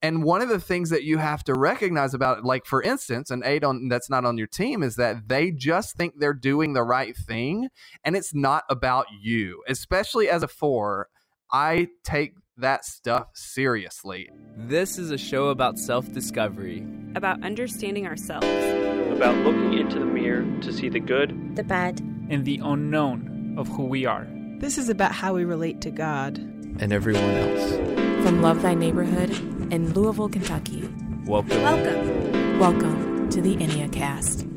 And 0.00 0.22
one 0.22 0.42
of 0.42 0.48
the 0.48 0.60
things 0.60 0.90
that 0.90 1.02
you 1.02 1.18
have 1.18 1.42
to 1.44 1.54
recognize 1.54 2.14
about 2.14 2.38
it, 2.38 2.44
like 2.44 2.64
for 2.64 2.82
instance, 2.82 3.30
an 3.30 3.42
eight 3.44 3.64
on 3.64 3.88
that's 3.88 4.08
not 4.08 4.24
on 4.24 4.38
your 4.38 4.46
team 4.46 4.82
is 4.82 4.96
that 4.96 5.28
they 5.28 5.50
just 5.50 5.96
think 5.96 6.14
they're 6.18 6.32
doing 6.32 6.72
the 6.72 6.84
right 6.84 7.16
thing 7.16 7.68
and 8.04 8.16
it's 8.16 8.32
not 8.32 8.62
about 8.70 9.06
you. 9.20 9.62
Especially 9.66 10.28
as 10.28 10.42
a 10.44 10.48
four, 10.48 11.08
I 11.50 11.88
take 12.04 12.34
that 12.58 12.84
stuff 12.84 13.28
seriously. 13.34 14.30
This 14.56 14.98
is 14.98 15.10
a 15.10 15.18
show 15.18 15.48
about 15.48 15.78
self 15.78 16.12
discovery, 16.12 16.86
about 17.16 17.42
understanding 17.42 18.06
ourselves, 18.06 18.46
about 18.46 19.36
looking 19.38 19.74
into 19.74 19.98
the 19.98 20.06
mirror 20.06 20.46
to 20.60 20.72
see 20.72 20.88
the 20.88 21.00
good, 21.00 21.56
the 21.56 21.64
bad, 21.64 22.00
and 22.30 22.44
the 22.44 22.60
unknown 22.62 23.56
of 23.58 23.66
who 23.66 23.84
we 23.84 24.06
are. 24.06 24.28
This 24.60 24.78
is 24.78 24.88
about 24.88 25.12
how 25.12 25.34
we 25.34 25.44
relate 25.44 25.80
to 25.82 25.90
God 25.90 26.38
and 26.38 26.92
everyone 26.92 27.22
else. 27.22 27.72
From 28.24 28.42
Love 28.42 28.62
Thy 28.62 28.74
Neighborhood 28.74 29.57
in 29.70 29.92
Louisville, 29.92 30.28
Kentucky. 30.28 30.88
Welcome. 31.24 31.62
Welcome. 31.62 32.58
Welcome 32.58 33.28
to 33.30 33.40
the 33.40 33.56
Enneacast. 33.56 34.48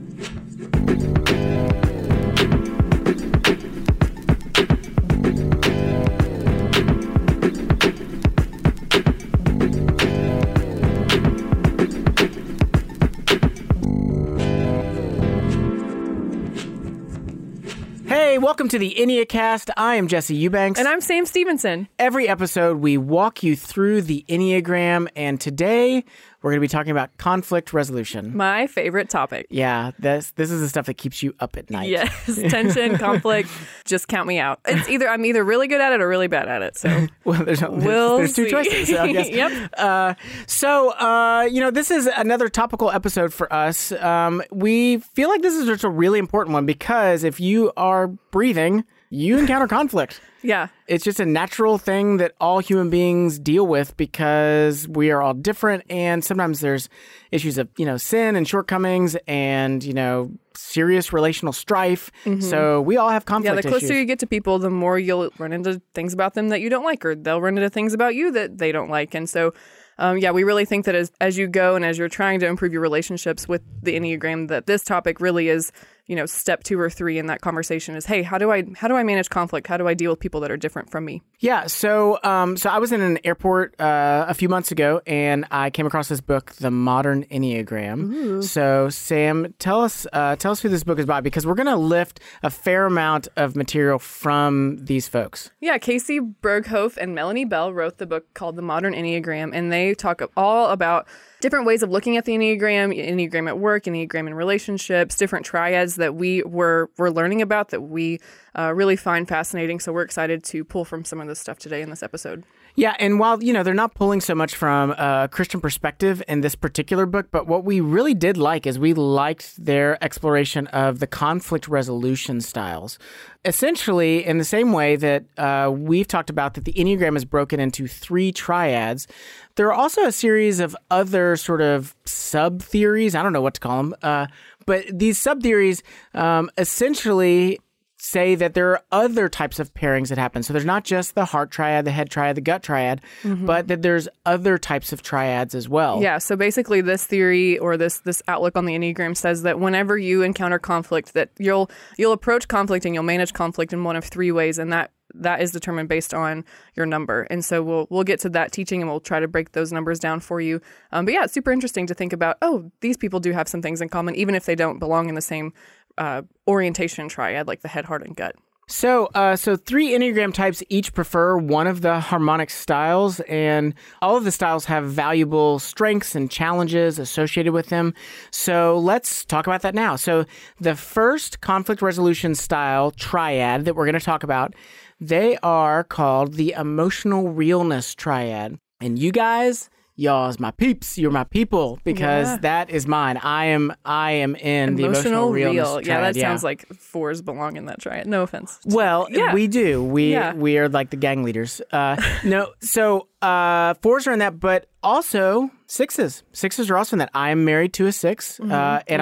Welcome 18.41 18.67
to 18.67 18.79
the 18.79 18.95
Enneacast. 18.97 19.69
I 19.77 19.95
am 19.95 20.07
Jesse 20.07 20.35
Eubanks. 20.35 20.79
And 20.79 20.87
I'm 20.87 20.99
Sam 20.99 21.27
Stevenson. 21.27 21.87
Every 21.99 22.27
episode, 22.27 22.77
we 22.77 22.97
walk 22.97 23.43
you 23.43 23.55
through 23.55 24.01
the 24.01 24.25
Enneagram, 24.27 25.07
and 25.15 25.39
today 25.39 26.05
we're 26.41 26.51
going 26.51 26.57
to 26.57 26.61
be 26.61 26.67
talking 26.67 26.91
about 26.91 27.15
conflict 27.17 27.71
resolution. 27.71 28.35
My 28.35 28.65
favorite 28.65 29.09
topic. 29.09 29.45
Yeah, 29.49 29.91
this 29.99 30.31
this 30.31 30.49
is 30.49 30.61
the 30.61 30.69
stuff 30.69 30.87
that 30.87 30.95
keeps 30.95 31.21
you 31.21 31.35
up 31.39 31.55
at 31.55 31.69
night. 31.69 31.89
Yes, 31.89 32.35
tension, 32.49 32.97
conflict. 32.97 33.49
Just 33.85 34.07
count 34.07 34.27
me 34.27 34.39
out. 34.39 34.59
It's 34.65 34.89
either 34.89 35.07
I'm 35.07 35.23
either 35.23 35.43
really 35.43 35.67
good 35.67 35.81
at 35.81 35.93
it 35.93 36.01
or 36.01 36.07
really 36.07 36.27
bad 36.27 36.47
at 36.47 36.63
it. 36.63 36.77
So 36.77 37.07
well, 37.25 37.43
there's, 37.43 37.61
we'll 37.61 38.17
there's 38.17 38.33
two 38.33 38.49
choices. 38.49 38.89
So 38.89 39.03
yep. 39.03 39.71
Uh, 39.77 40.15
so 40.47 40.89
uh, 40.93 41.47
you 41.51 41.59
know, 41.59 41.69
this 41.69 41.91
is 41.91 42.07
another 42.07 42.49
topical 42.49 42.89
episode 42.89 43.33
for 43.33 43.51
us. 43.53 43.91
Um, 43.91 44.41
we 44.51 44.97
feel 44.97 45.29
like 45.29 45.43
this 45.43 45.53
is 45.53 45.67
just 45.67 45.83
a 45.83 45.89
really 45.89 46.17
important 46.17 46.53
one 46.53 46.65
because 46.65 47.23
if 47.23 47.39
you 47.39 47.71
are 47.77 48.07
breathing, 48.07 48.83
you 49.11 49.37
encounter 49.37 49.67
conflict. 49.67 50.21
Yeah. 50.41 50.69
It's 50.87 51.03
just 51.03 51.19
a 51.19 51.25
natural 51.25 51.77
thing 51.77 52.17
that 52.17 52.33
all 52.39 52.59
human 52.59 52.89
beings 52.89 53.37
deal 53.37 53.67
with 53.67 53.95
because 53.97 54.87
we 54.87 55.11
are 55.11 55.21
all 55.21 55.33
different 55.33 55.83
and 55.89 56.23
sometimes 56.23 56.61
there's 56.61 56.87
issues 57.29 57.57
of, 57.57 57.67
you 57.77 57.85
know, 57.85 57.97
sin 57.97 58.37
and 58.37 58.47
shortcomings 58.47 59.17
and, 59.27 59.83
you 59.83 59.93
know, 59.93 60.31
serious 60.55 61.11
relational 61.11 61.51
strife. 61.51 62.09
Mm-hmm. 62.23 62.39
So 62.39 62.81
we 62.81 62.95
all 62.95 63.09
have 63.09 63.25
conflict 63.25 63.53
Yeah, 63.57 63.61
the 63.61 63.67
closer 63.67 63.85
issues. 63.87 63.97
you 63.97 64.05
get 64.05 64.19
to 64.19 64.27
people, 64.27 64.59
the 64.59 64.69
more 64.69 64.97
you'll 64.97 65.29
run 65.37 65.51
into 65.51 65.81
things 65.93 66.13
about 66.13 66.33
them 66.33 66.47
that 66.49 66.61
you 66.61 66.69
don't 66.69 66.85
like 66.85 67.03
or 67.05 67.13
they'll 67.13 67.41
run 67.41 67.57
into 67.57 67.69
things 67.69 67.93
about 67.93 68.15
you 68.15 68.31
that 68.31 68.57
they 68.57 68.71
don't 68.71 68.89
like. 68.89 69.13
And 69.13 69.29
so 69.29 69.53
um, 69.97 70.17
yeah, 70.17 70.31
we 70.31 70.43
really 70.43 70.65
think 70.65 70.85
that 70.85 70.95
as, 70.95 71.11
as 71.21 71.37
you 71.37 71.47
go 71.47 71.75
and 71.75 71.85
as 71.85 71.97
you're 71.97 72.09
trying 72.09 72.39
to 72.39 72.47
improve 72.47 72.73
your 72.73 72.81
relationships 72.81 73.47
with 73.47 73.61
the 73.83 73.93
Enneagram, 73.99 74.47
that 74.47 74.65
this 74.65 74.83
topic 74.83 75.21
really 75.21 75.47
is, 75.47 75.71
you 76.11 76.17
know, 76.17 76.25
step 76.25 76.61
two 76.65 76.77
or 76.77 76.89
three 76.89 77.17
in 77.17 77.27
that 77.27 77.39
conversation 77.39 77.95
is, 77.95 78.05
hey, 78.05 78.21
how 78.21 78.37
do 78.37 78.51
I 78.51 78.65
how 78.75 78.89
do 78.89 78.97
I 78.97 79.03
manage 79.03 79.29
conflict? 79.29 79.65
How 79.65 79.77
do 79.77 79.87
I 79.87 79.93
deal 79.93 80.11
with 80.11 80.19
people 80.19 80.41
that 80.41 80.51
are 80.51 80.57
different 80.57 80.91
from 80.91 81.05
me? 81.05 81.21
Yeah, 81.39 81.67
so 81.67 82.19
um, 82.21 82.57
so 82.57 82.69
I 82.69 82.79
was 82.79 82.91
in 82.91 82.99
an 82.99 83.17
airport 83.23 83.79
uh, 83.79 84.25
a 84.27 84.33
few 84.33 84.49
months 84.49 84.73
ago, 84.73 84.99
and 85.07 85.45
I 85.51 85.69
came 85.69 85.85
across 85.85 86.09
this 86.09 86.19
book, 86.19 86.51
The 86.55 86.69
Modern 86.69 87.23
Enneagram. 87.31 88.11
Ooh. 88.13 88.41
So 88.41 88.89
Sam, 88.89 89.55
tell 89.57 89.79
us 89.79 90.05
uh, 90.11 90.35
tell 90.35 90.51
us 90.51 90.59
who 90.59 90.67
this 90.67 90.83
book 90.83 90.99
is 90.99 91.05
by, 91.05 91.21
because 91.21 91.47
we're 91.47 91.55
going 91.55 91.67
to 91.67 91.77
lift 91.77 92.19
a 92.43 92.49
fair 92.49 92.85
amount 92.85 93.29
of 93.37 93.55
material 93.55 93.97
from 93.97 94.79
these 94.81 95.07
folks. 95.07 95.49
Yeah, 95.61 95.77
Kacie 95.77 96.35
Berghoef 96.43 96.97
and 96.97 97.15
Melanie 97.15 97.45
Bell 97.45 97.71
wrote 97.71 97.99
the 97.99 98.05
book 98.05 98.33
called 98.33 98.57
The 98.57 98.61
Modern 98.61 98.93
Enneagram, 98.93 99.51
and 99.53 99.71
they 99.71 99.93
talk 99.93 100.21
all 100.35 100.71
about 100.71 101.07
different 101.41 101.65
ways 101.65 101.83
of 101.83 101.89
looking 101.89 102.17
at 102.17 102.25
the 102.25 102.33
Enneagram, 102.33 102.95
Enneagram 102.97 103.47
at 103.47 103.59
work, 103.59 103.83
Enneagram 103.83 104.27
in 104.27 104.33
relationships, 104.33 105.17
different 105.17 105.45
triads 105.45 105.95
that 105.97 106.15
we 106.15 106.43
were, 106.43 106.89
were 106.97 107.11
learning 107.11 107.41
about 107.41 107.69
that 107.69 107.81
we 107.81 108.19
uh, 108.57 108.71
really 108.73 108.95
find 108.95 109.27
fascinating. 109.27 109.79
So 109.79 109.91
we're 109.91 110.03
excited 110.03 110.43
to 110.45 110.63
pull 110.63 110.85
from 110.85 111.03
some 111.03 111.19
of 111.19 111.27
this 111.27 111.39
stuff 111.39 111.57
today 111.57 111.81
in 111.81 111.89
this 111.89 112.03
episode. 112.03 112.43
Yeah, 112.75 112.95
and 112.99 113.19
while 113.19 113.43
you 113.43 113.53
know 113.53 113.63
they're 113.63 113.73
not 113.73 113.95
pulling 113.95 114.21
so 114.21 114.33
much 114.33 114.55
from 114.55 114.91
a 114.91 115.27
Christian 115.31 115.59
perspective 115.59 116.23
in 116.27 116.41
this 116.41 116.55
particular 116.55 117.05
book, 117.05 117.27
but 117.31 117.47
what 117.47 117.63
we 117.63 117.81
really 117.81 118.13
did 118.13 118.37
like 118.37 118.65
is 118.65 118.79
we 118.79 118.93
liked 118.93 119.63
their 119.63 120.01
exploration 120.03 120.67
of 120.67 120.99
the 120.99 121.07
conflict 121.07 121.67
resolution 121.67 122.41
styles. 122.41 122.97
Essentially, 123.43 124.25
in 124.25 124.37
the 124.37 124.45
same 124.45 124.71
way 124.71 124.95
that 124.95 125.25
uh, 125.37 125.71
we've 125.71 126.07
talked 126.07 126.29
about 126.29 126.53
that 126.53 126.65
the 126.65 126.73
Enneagram 126.73 127.17
is 127.17 127.25
broken 127.25 127.59
into 127.59 127.87
three 127.87 128.31
triads, 128.31 129.07
there 129.55 129.67
are 129.67 129.73
also 129.73 130.05
a 130.05 130.11
series 130.11 130.59
of 130.59 130.75
other 130.89 131.35
sort 131.35 131.61
of 131.61 131.95
sub 132.05 132.61
theories. 132.61 133.15
I 133.15 133.23
don't 133.23 133.33
know 133.33 133.41
what 133.41 133.55
to 133.55 133.59
call 133.59 133.77
them, 133.77 133.95
uh, 134.01 134.27
but 134.65 134.85
these 134.91 135.17
sub 135.17 135.41
theories 135.41 135.83
um, 136.13 136.49
essentially 136.57 137.59
say 138.03 138.33
that 138.33 138.55
there 138.55 138.71
are 138.71 138.81
other 138.91 139.29
types 139.29 139.59
of 139.59 139.71
pairings 139.75 140.07
that 140.07 140.17
happen. 140.17 140.41
So 140.41 140.53
there's 140.53 140.65
not 140.65 140.83
just 140.83 141.13
the 141.13 141.25
heart 141.25 141.51
triad, 141.51 141.85
the 141.85 141.91
head 141.91 142.09
triad, 142.09 142.35
the 142.35 142.41
gut 142.41 142.63
triad, 142.63 142.99
mm-hmm. 143.21 143.45
but 143.45 143.67
that 143.67 143.83
there's 143.83 144.09
other 144.25 144.57
types 144.57 144.91
of 144.91 145.03
triads 145.03 145.53
as 145.53 145.69
well. 145.69 146.01
Yeah, 146.01 146.17
so 146.17 146.35
basically 146.35 146.81
this 146.81 147.05
theory 147.05 147.59
or 147.59 147.77
this 147.77 147.99
this 147.99 148.23
outlook 148.27 148.57
on 148.57 148.65
the 148.65 148.73
Enneagram 148.73 149.15
says 149.15 149.43
that 149.43 149.59
whenever 149.59 149.99
you 149.99 150.23
encounter 150.23 150.57
conflict 150.57 151.13
that 151.13 151.29
you'll 151.37 151.69
you'll 151.95 152.11
approach 152.11 152.47
conflict 152.47 152.85
and 152.85 152.95
you'll 152.95 153.03
manage 153.03 153.33
conflict 153.33 153.71
in 153.71 153.83
one 153.83 153.95
of 153.95 154.03
three 154.03 154.31
ways 154.31 154.57
and 154.57 154.73
that 154.73 154.89
that 155.13 155.41
is 155.41 155.51
determined 155.51 155.89
based 155.89 156.13
on 156.13 156.45
your 156.75 156.85
number. 156.85 157.23
And 157.29 157.43
so 157.43 157.61
we'll 157.61 157.87
we'll 157.89 158.03
get 158.03 158.19
to 158.21 158.29
that 158.29 158.51
teaching 158.51 158.81
and 158.81 158.89
we'll 158.89 158.99
try 158.99 159.19
to 159.19 159.27
break 159.27 159.51
those 159.51 159.71
numbers 159.71 159.99
down 159.99 160.19
for 160.19 160.41
you. 160.41 160.61
Um, 160.91 161.05
but 161.05 161.13
yeah, 161.13 161.23
it's 161.23 161.33
super 161.33 161.51
interesting 161.51 161.87
to 161.87 161.93
think 161.93 162.13
about, 162.13 162.37
oh, 162.41 162.71
these 162.81 162.97
people 162.97 163.19
do 163.19 163.31
have 163.31 163.47
some 163.47 163.61
things 163.61 163.81
in 163.81 163.89
common 163.89 164.15
even 164.15 164.35
if 164.35 164.45
they 164.45 164.55
don't 164.55 164.79
belong 164.79 165.09
in 165.09 165.15
the 165.15 165.21
same 165.21 165.53
uh, 165.97 166.23
orientation 166.47 167.09
triad 167.09 167.47
like 167.47 167.61
the 167.61 167.67
head, 167.67 167.85
heart, 167.85 168.03
and 168.03 168.15
gut. 168.15 168.35
So, 168.67 169.07
uh, 169.07 169.35
so 169.35 169.57
three 169.57 169.89
Enneagram 169.89 170.33
types 170.33 170.63
each 170.69 170.93
prefer 170.93 171.35
one 171.35 171.67
of 171.67 171.81
the 171.81 171.99
harmonic 171.99 172.49
styles, 172.49 173.19
and 173.21 173.73
all 174.01 174.15
of 174.15 174.23
the 174.23 174.31
styles 174.31 174.63
have 174.65 174.85
valuable 174.85 175.59
strengths 175.59 176.15
and 176.15 176.31
challenges 176.31 176.97
associated 176.97 177.51
with 177.51 177.67
them. 177.67 177.93
So, 178.31 178.79
let's 178.79 179.25
talk 179.25 179.45
about 179.45 179.61
that 179.63 179.75
now. 179.75 179.97
So, 179.97 180.25
the 180.59 180.75
first 180.75 181.41
conflict 181.41 181.81
resolution 181.81 182.33
style 182.33 182.91
triad 182.91 183.65
that 183.65 183.75
we're 183.75 183.85
going 183.85 183.99
to 183.99 184.05
talk 184.05 184.23
about, 184.23 184.53
they 185.01 185.37
are 185.43 185.83
called 185.83 186.35
the 186.35 186.53
emotional 186.53 187.29
realness 187.29 187.93
triad. 187.93 188.57
And 188.79 188.97
you 188.97 189.11
guys, 189.11 189.69
y'all's 189.95 190.39
my 190.39 190.51
peeps. 190.51 190.97
You're 190.97 191.11
my 191.11 191.23
people 191.25 191.79
because 191.83 192.27
Yeah. 192.27 192.37
that 192.41 192.69
is 192.69 192.87
mine. 192.87 193.17
I 193.17 193.45
am. 193.45 193.73
I 193.85 194.11
am 194.13 194.35
in 194.35 194.75
the 194.75 194.85
emotional 194.85 195.29
Emotional 195.29 195.31
realness 195.31 195.67
real. 195.69 195.81
Yeah, 195.87 196.01
that 196.01 196.15
sounds 196.15 196.43
like 196.43 196.65
fours 196.73 197.21
belong 197.21 197.57
in 197.57 197.65
that 197.65 197.79
triad. 197.79 198.07
No 198.07 198.23
offense. 198.23 198.59
Well, 198.65 199.07
Yeah. 199.09 199.33
we 199.33 199.47
do. 199.47 199.83
We 199.83 200.11
Yeah. 200.13 200.33
we 200.33 200.57
are 200.57 200.69
like 200.69 200.89
the 200.89 200.97
gang 200.97 201.23
leaders. 201.23 201.61
Uh, 201.71 201.95
no, 202.23 202.47
so 202.61 203.07
uh, 203.21 203.73
fours 203.81 204.07
are 204.07 204.13
in 204.13 204.19
that, 204.19 204.39
but 204.39 204.67
also 204.81 205.51
sixes. 205.67 206.23
Sixes 206.33 206.69
are 206.71 206.77
also 206.77 206.95
in 206.95 206.99
that. 206.99 207.11
I 207.13 207.29
am 207.29 207.45
married 207.45 207.73
to 207.73 207.85
a 207.85 207.91
6 207.91 208.39
uh, 208.39 208.43
and 208.43 208.49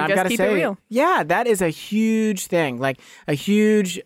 I've 0.00 0.14
got 0.16 0.22
to 0.28 0.36
say, 0.36 0.66
yeah, 0.88 1.22
that 1.26 1.46
is 1.46 1.62
a 1.62 1.68
huge 1.70 2.46
thing. 2.46 2.78
Like 2.78 3.00
a 3.26 3.32
huge. 3.34 4.00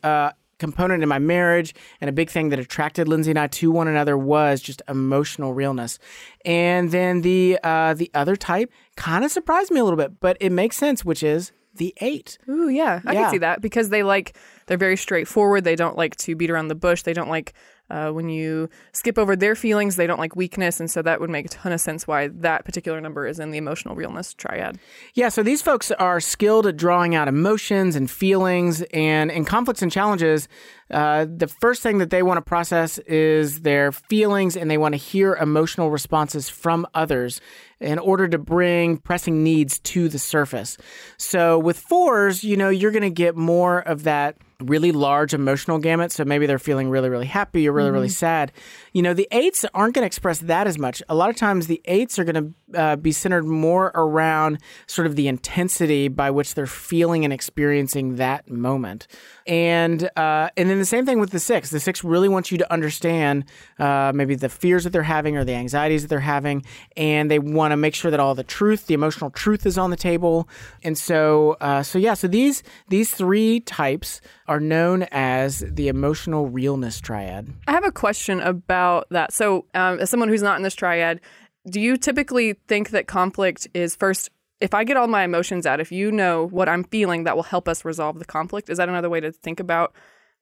Component 0.64 1.02
in 1.02 1.08
my 1.10 1.18
marriage 1.18 1.74
and 2.00 2.08
a 2.08 2.12
big 2.12 2.30
thing 2.30 2.48
that 2.48 2.58
attracted 2.58 3.06
Lindsay 3.06 3.30
and 3.32 3.38
I 3.38 3.48
to 3.48 3.70
one 3.70 3.86
another 3.86 4.16
was 4.16 4.62
just 4.62 4.80
emotional 4.88 5.52
realness. 5.52 5.98
And 6.44 6.90
then 6.90 7.20
the 7.20 7.58
uh, 7.62 7.92
the 7.92 8.10
other 8.14 8.34
type 8.36 8.70
kind 8.96 9.24
of 9.26 9.30
surprised 9.30 9.70
me 9.70 9.80
a 9.80 9.84
little 9.84 9.98
bit, 9.98 10.20
but 10.20 10.38
it 10.40 10.52
makes 10.52 10.76
sense, 10.78 11.04
which 11.04 11.22
is 11.22 11.52
the 11.74 11.92
eight. 12.00 12.38
Ooh, 12.48 12.68
yeah, 12.68 13.00
I 13.04 13.12
Yeah. 13.12 13.22
can 13.22 13.30
see 13.32 13.38
that 13.38 13.60
because 13.60 13.90
they 13.90 14.02
like 14.02 14.36
they're 14.66 14.78
very 14.78 14.96
straightforward. 14.96 15.64
They 15.64 15.76
don't 15.76 15.96
like 15.98 16.16
to 16.24 16.34
beat 16.34 16.50
around 16.50 16.68
the 16.68 16.74
bush. 16.74 17.02
They 17.02 17.12
don't 17.12 17.28
like 17.28 17.52
uh, 17.90 18.10
when 18.10 18.28
you 18.28 18.68
skip 18.92 19.18
over 19.18 19.36
their 19.36 19.54
feelings. 19.54 19.96
They 19.96 20.06
don't 20.06 20.18
like 20.18 20.34
weakness, 20.36 20.80
and 20.80 20.90
so 20.90 21.02
that 21.02 21.20
would 21.20 21.30
make 21.30 21.46
a 21.46 21.48
ton 21.48 21.72
of 21.72 21.80
sense 21.80 22.06
why 22.06 22.28
that 22.28 22.64
particular 22.64 23.00
number 23.00 23.26
is 23.26 23.38
in 23.38 23.50
the 23.50 23.58
emotional 23.58 23.94
realness 23.94 24.34
triad. 24.34 24.78
Yeah, 25.14 25.28
so 25.28 25.42
these 25.42 25.62
folks 25.62 25.90
are 25.92 26.20
skilled 26.20 26.66
at 26.66 26.76
drawing 26.76 27.14
out 27.14 27.28
emotions 27.28 27.96
and 27.96 28.10
feelings, 28.10 28.82
and 28.92 29.30
in 29.30 29.44
conflicts 29.44 29.82
and 29.82 29.92
challenges, 29.92 30.48
uh, 30.90 31.26
the 31.28 31.48
first 31.48 31.82
thing 31.82 31.98
that 31.98 32.10
they 32.10 32.22
want 32.22 32.38
to 32.38 32.42
process 32.42 32.98
is 33.00 33.60
their 33.60 33.92
feelings, 33.92 34.56
and 34.56 34.70
they 34.70 34.78
want 34.78 34.92
to 34.92 34.98
hear 34.98 35.34
emotional 35.34 35.90
responses 35.90 36.48
from 36.48 36.86
others 36.94 37.40
in 37.80 37.98
order 37.98 38.28
to 38.28 38.38
bring 38.38 38.96
pressing 38.96 39.42
needs 39.42 39.78
to 39.80 40.08
the 40.08 40.18
surface. 40.18 40.78
So 41.16 41.58
with 41.58 41.78
fours, 41.78 42.44
you 42.44 42.56
know, 42.56 42.70
you're 42.70 42.92
going 42.92 43.02
to 43.02 43.10
get 43.10 43.36
more 43.36 43.80
of 43.80 44.04
that 44.04 44.36
really 44.66 44.92
large 44.92 45.34
emotional 45.34 45.78
gamut. 45.78 46.12
So 46.12 46.24
maybe 46.24 46.46
they're 46.46 46.58
feeling 46.58 46.90
really, 46.90 47.08
really 47.08 47.26
happy 47.26 47.68
or 47.68 47.72
really, 47.72 47.90
really 47.90 48.08
mm-hmm. 48.08 48.12
sad. 48.12 48.52
You 48.92 49.02
know, 49.02 49.14
the 49.14 49.28
eights 49.30 49.64
aren't 49.74 49.94
going 49.94 50.02
to 50.02 50.06
express 50.06 50.40
that 50.40 50.66
as 50.66 50.78
much. 50.78 51.02
A 51.08 51.14
lot 51.14 51.30
of 51.30 51.36
times 51.36 51.66
the 51.66 51.80
eights 51.84 52.18
are 52.18 52.24
going 52.24 52.34
to 52.34 52.52
uh, 52.74 52.96
be 52.96 53.12
centered 53.12 53.44
more 53.44 53.92
around 53.94 54.58
sort 54.86 55.06
of 55.06 55.16
the 55.16 55.28
intensity 55.28 56.08
by 56.08 56.30
which 56.30 56.54
they're 56.54 56.66
feeling 56.66 57.24
and 57.24 57.32
experiencing 57.32 58.16
that 58.16 58.48
moment. 58.50 59.06
And 59.46 60.04
uh, 60.16 60.48
and 60.56 60.70
then 60.70 60.78
the 60.78 60.84
same 60.84 61.04
thing 61.04 61.20
with 61.20 61.30
the 61.30 61.40
six. 61.40 61.70
The 61.70 61.80
six 61.80 62.02
really 62.02 62.28
wants 62.28 62.50
you 62.50 62.58
to 62.58 62.72
understand 62.72 63.44
uh, 63.78 64.12
maybe 64.14 64.34
the 64.34 64.48
fears 64.48 64.84
that 64.84 64.90
they're 64.90 65.02
having 65.02 65.36
or 65.36 65.44
the 65.44 65.54
anxieties 65.54 66.02
that 66.02 66.08
they're 66.08 66.20
having, 66.20 66.64
and 66.96 67.30
they 67.30 67.38
want 67.38 67.72
to 67.72 67.76
make 67.76 67.94
sure 67.94 68.10
that 68.10 68.20
all 68.20 68.34
the 68.34 68.44
truth, 68.44 68.86
the 68.86 68.94
emotional 68.94 69.30
truth, 69.30 69.66
is 69.66 69.76
on 69.76 69.90
the 69.90 69.96
table. 69.96 70.48
And 70.82 70.96
so, 70.96 71.56
uh, 71.60 71.82
so 71.82 71.98
yeah, 71.98 72.14
so 72.14 72.26
these 72.26 72.62
these 72.88 73.10
three 73.10 73.60
types 73.60 74.20
are 74.46 74.60
known 74.60 75.04
as 75.10 75.64
the 75.66 75.88
emotional 75.88 76.48
realness 76.48 77.00
triad. 77.00 77.52
I 77.66 77.72
have 77.72 77.84
a 77.84 77.92
question 77.92 78.40
about 78.40 79.06
that. 79.10 79.32
So, 79.32 79.66
um, 79.74 79.98
as 80.00 80.10
someone 80.10 80.28
who's 80.28 80.42
not 80.42 80.56
in 80.56 80.62
this 80.62 80.74
triad, 80.74 81.20
do 81.68 81.80
you 81.80 81.96
typically 81.96 82.54
think 82.68 82.90
that 82.90 83.06
conflict 83.06 83.68
is 83.74 83.96
first? 83.96 84.30
If 84.60 84.74
I 84.74 84.84
get 84.84 84.96
all 84.96 85.08
my 85.08 85.24
emotions 85.24 85.66
out, 85.66 85.80
if 85.80 85.90
you 85.92 86.10
know 86.12 86.46
what 86.46 86.68
I'm 86.68 86.84
feeling, 86.84 87.24
that 87.24 87.36
will 87.36 87.42
help 87.42 87.68
us 87.68 87.84
resolve 87.84 88.18
the 88.18 88.24
conflict. 88.24 88.70
Is 88.70 88.78
that 88.78 88.88
another 88.88 89.10
way 89.10 89.20
to 89.20 89.32
think 89.32 89.60
about 89.60 89.92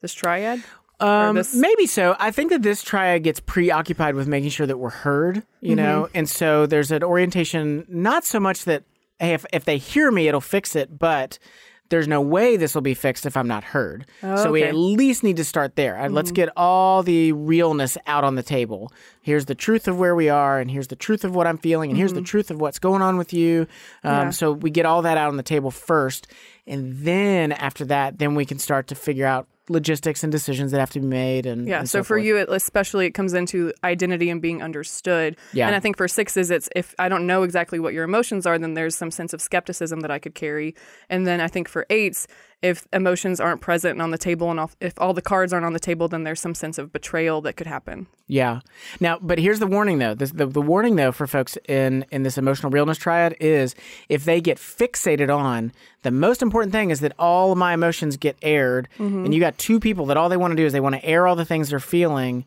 this 0.00 0.12
triad? 0.12 0.62
Um, 1.00 1.34
this- 1.36 1.54
maybe 1.54 1.86
so. 1.86 2.14
I 2.20 2.30
think 2.30 2.50
that 2.50 2.62
this 2.62 2.82
triad 2.82 3.24
gets 3.24 3.40
preoccupied 3.40 4.14
with 4.14 4.28
making 4.28 4.50
sure 4.50 4.66
that 4.66 4.78
we're 4.78 4.90
heard, 4.90 5.42
you 5.60 5.74
know, 5.74 6.08
and 6.14 6.28
so 6.28 6.66
there's 6.66 6.92
an 6.92 7.02
orientation, 7.02 7.84
not 7.88 8.24
so 8.24 8.38
much 8.38 8.64
that 8.66 8.84
hey, 9.19 9.34
if 9.34 9.44
if 9.52 9.64
they 9.64 9.78
hear 9.78 10.10
me, 10.10 10.28
it'll 10.28 10.40
fix 10.40 10.76
it, 10.76 10.98
but 10.98 11.38
there's 11.93 12.09
no 12.09 12.21
way 12.21 12.56
this 12.56 12.75
will 12.75 12.83
be 12.83 12.94
fixed 12.94 13.27
if 13.27 13.37
I'm 13.37 13.47
not 13.47 13.62
heard. 13.62 14.06
So 14.21 14.50
we 14.50 14.62
at 14.65 14.75
least 14.75 15.23
need 15.23 15.37
to 15.37 15.44
start 15.44 15.77
there. 15.77 15.97
Uh, 15.97 16.09
Let's 16.09 16.33
get 16.33 16.49
all 16.56 17.03
the 17.05 17.31
realness 17.33 17.97
out 18.09 18.25
on 18.25 18.35
the 18.35 18.43
table. 18.43 18.91
Here's 19.21 19.44
the 19.44 19.55
truth 19.55 19.87
of 19.87 19.99
where 19.99 20.15
we 20.17 20.29
are, 20.29 20.59
and 20.59 20.71
here's 20.71 20.89
the 20.89 20.97
truth 20.97 21.23
of 21.25 21.35
what 21.37 21.47
I'm 21.47 21.59
feeling, 21.59 21.91
and 21.91 21.97
here's 21.99 22.15
the 22.15 22.23
truth 22.23 22.50
of 22.50 22.61
what's 22.61 22.79
going 22.81 23.03
on 23.03 23.17
with 23.19 23.33
you. 23.33 23.69
Um, 24.03 24.12
Yeah. 24.12 24.31
So 24.31 24.53
we 24.53 24.71
get 24.71 24.87
all 24.87 25.03
that 25.03 25.17
out 25.19 25.29
on 25.29 25.37
the 25.37 25.43
table 25.44 25.71
first, 25.71 26.27
and 26.67 26.99
then 26.99 27.53
after 27.53 27.85
that, 27.85 28.19
then 28.19 28.35
we 28.35 28.44
can 28.44 28.59
start 28.59 28.89
to 28.89 28.94
figure 28.94 29.27
out 29.27 29.47
logistics 29.69 30.23
and 30.23 30.32
decisions 30.32 30.73
that 30.73 30.81
have 30.81 30.91
to 30.91 31.00
be 31.00 31.06
made. 31.06 31.47
And 31.47 31.67
Yeah. 31.69 31.81
and 31.81 31.88
So, 31.88 32.00
so, 32.00 32.05
for 32.05 32.19
you, 32.19 32.37
it, 32.37 32.49
especially, 32.50 33.06
it 33.06 33.12
comes 33.12 33.32
into 33.32 33.73
identity 33.85 34.29
and 34.31 34.43
being 34.43 34.62
understood. 34.62 35.37
Yeah. 35.53 35.67
And 35.67 35.76
I 35.76 35.81
think 35.81 35.97
for 35.97 36.09
sixes, 36.09 36.50
it's 36.50 36.69
if 36.75 36.94
I 36.99 37.09
don't 37.09 37.26
know 37.26 37.43
exactly 37.43 37.79
what 37.79 37.94
your 37.94 38.05
emotions 38.05 38.47
are, 38.47 38.59
then 38.59 38.75
there's 38.75 38.97
some 38.97 39.11
sense 39.11 39.32
of 39.32 39.41
skepticism 39.41 40.00
that 40.00 40.11
I 40.11 40.19
could 40.19 40.35
carry. 40.35 40.75
And 41.09 41.26
then 41.26 41.41
I 41.41 41.49
think 41.49 41.69
for 41.69 41.87
eights, 41.91 42.26
if 42.62 42.87
emotions 42.93 43.41
aren't 43.41 43.61
present 43.61 43.93
and 43.93 44.03
on 44.03 44.12
the 44.12 44.19
table, 44.19 44.50
and 44.50 44.61
all, 44.61 44.70
if 44.81 44.94
all 44.99 45.12
the 45.12 45.23
cards 45.23 45.53
aren't 45.53 45.67
on 45.67 45.73
the 45.73 45.81
table, 45.81 46.09
then 46.09 46.25
there's 46.25 46.41
some 46.41 46.55
sense 46.55 46.79
of 46.79 46.93
betrayal 46.93 47.41
that 47.43 47.55
could 47.55 47.67
happen. 47.67 48.06
Yeah. 48.29 48.61
Now, 49.00 49.19
but 49.20 49.38
here's 49.38 49.59
the 49.59 49.67
warning 49.67 49.99
though. 49.99 50.14
This, 50.14 50.31
the, 50.31 50.47
the 50.47 50.62
warning 50.62 50.97
though 50.97 51.12
for 51.12 51.26
folks 51.26 51.59
in 51.69 52.06
in 52.11 52.23
this 52.23 52.38
emotional 52.38 52.70
realness 52.70 52.99
triad 52.99 53.37
is 53.41 53.75
if 54.09 54.25
they 54.25 54.41
get 54.41 54.59
fixated 54.59 55.35
on 55.35 55.73
the 56.03 56.11
most 56.11 56.43
important 56.43 56.73
thing 56.73 56.91
is 56.91 57.00
that 57.00 57.12
all 57.19 57.53
of 57.53 57.59
my 57.59 57.75
emotions 57.75 58.17
get 58.17 58.37
aired, 58.43 58.88
mm-hmm. 58.99 59.25
and 59.25 59.35
you 59.35 59.41
got 59.41 59.58
two 59.58 59.81
people 59.81 60.06
that 60.06 60.17
all 60.17 60.29
they 60.29 60.37
want 60.37 60.53
to 60.53 60.56
do 60.56 60.65
is 60.65 60.73
they 60.73 60.81
want 60.81 60.94
to 60.94 61.05
air 61.05 61.26
all 61.26 61.37
the 61.37 61.44
things 61.44 61.70
they're 61.70 61.81
feeling. 61.81 62.44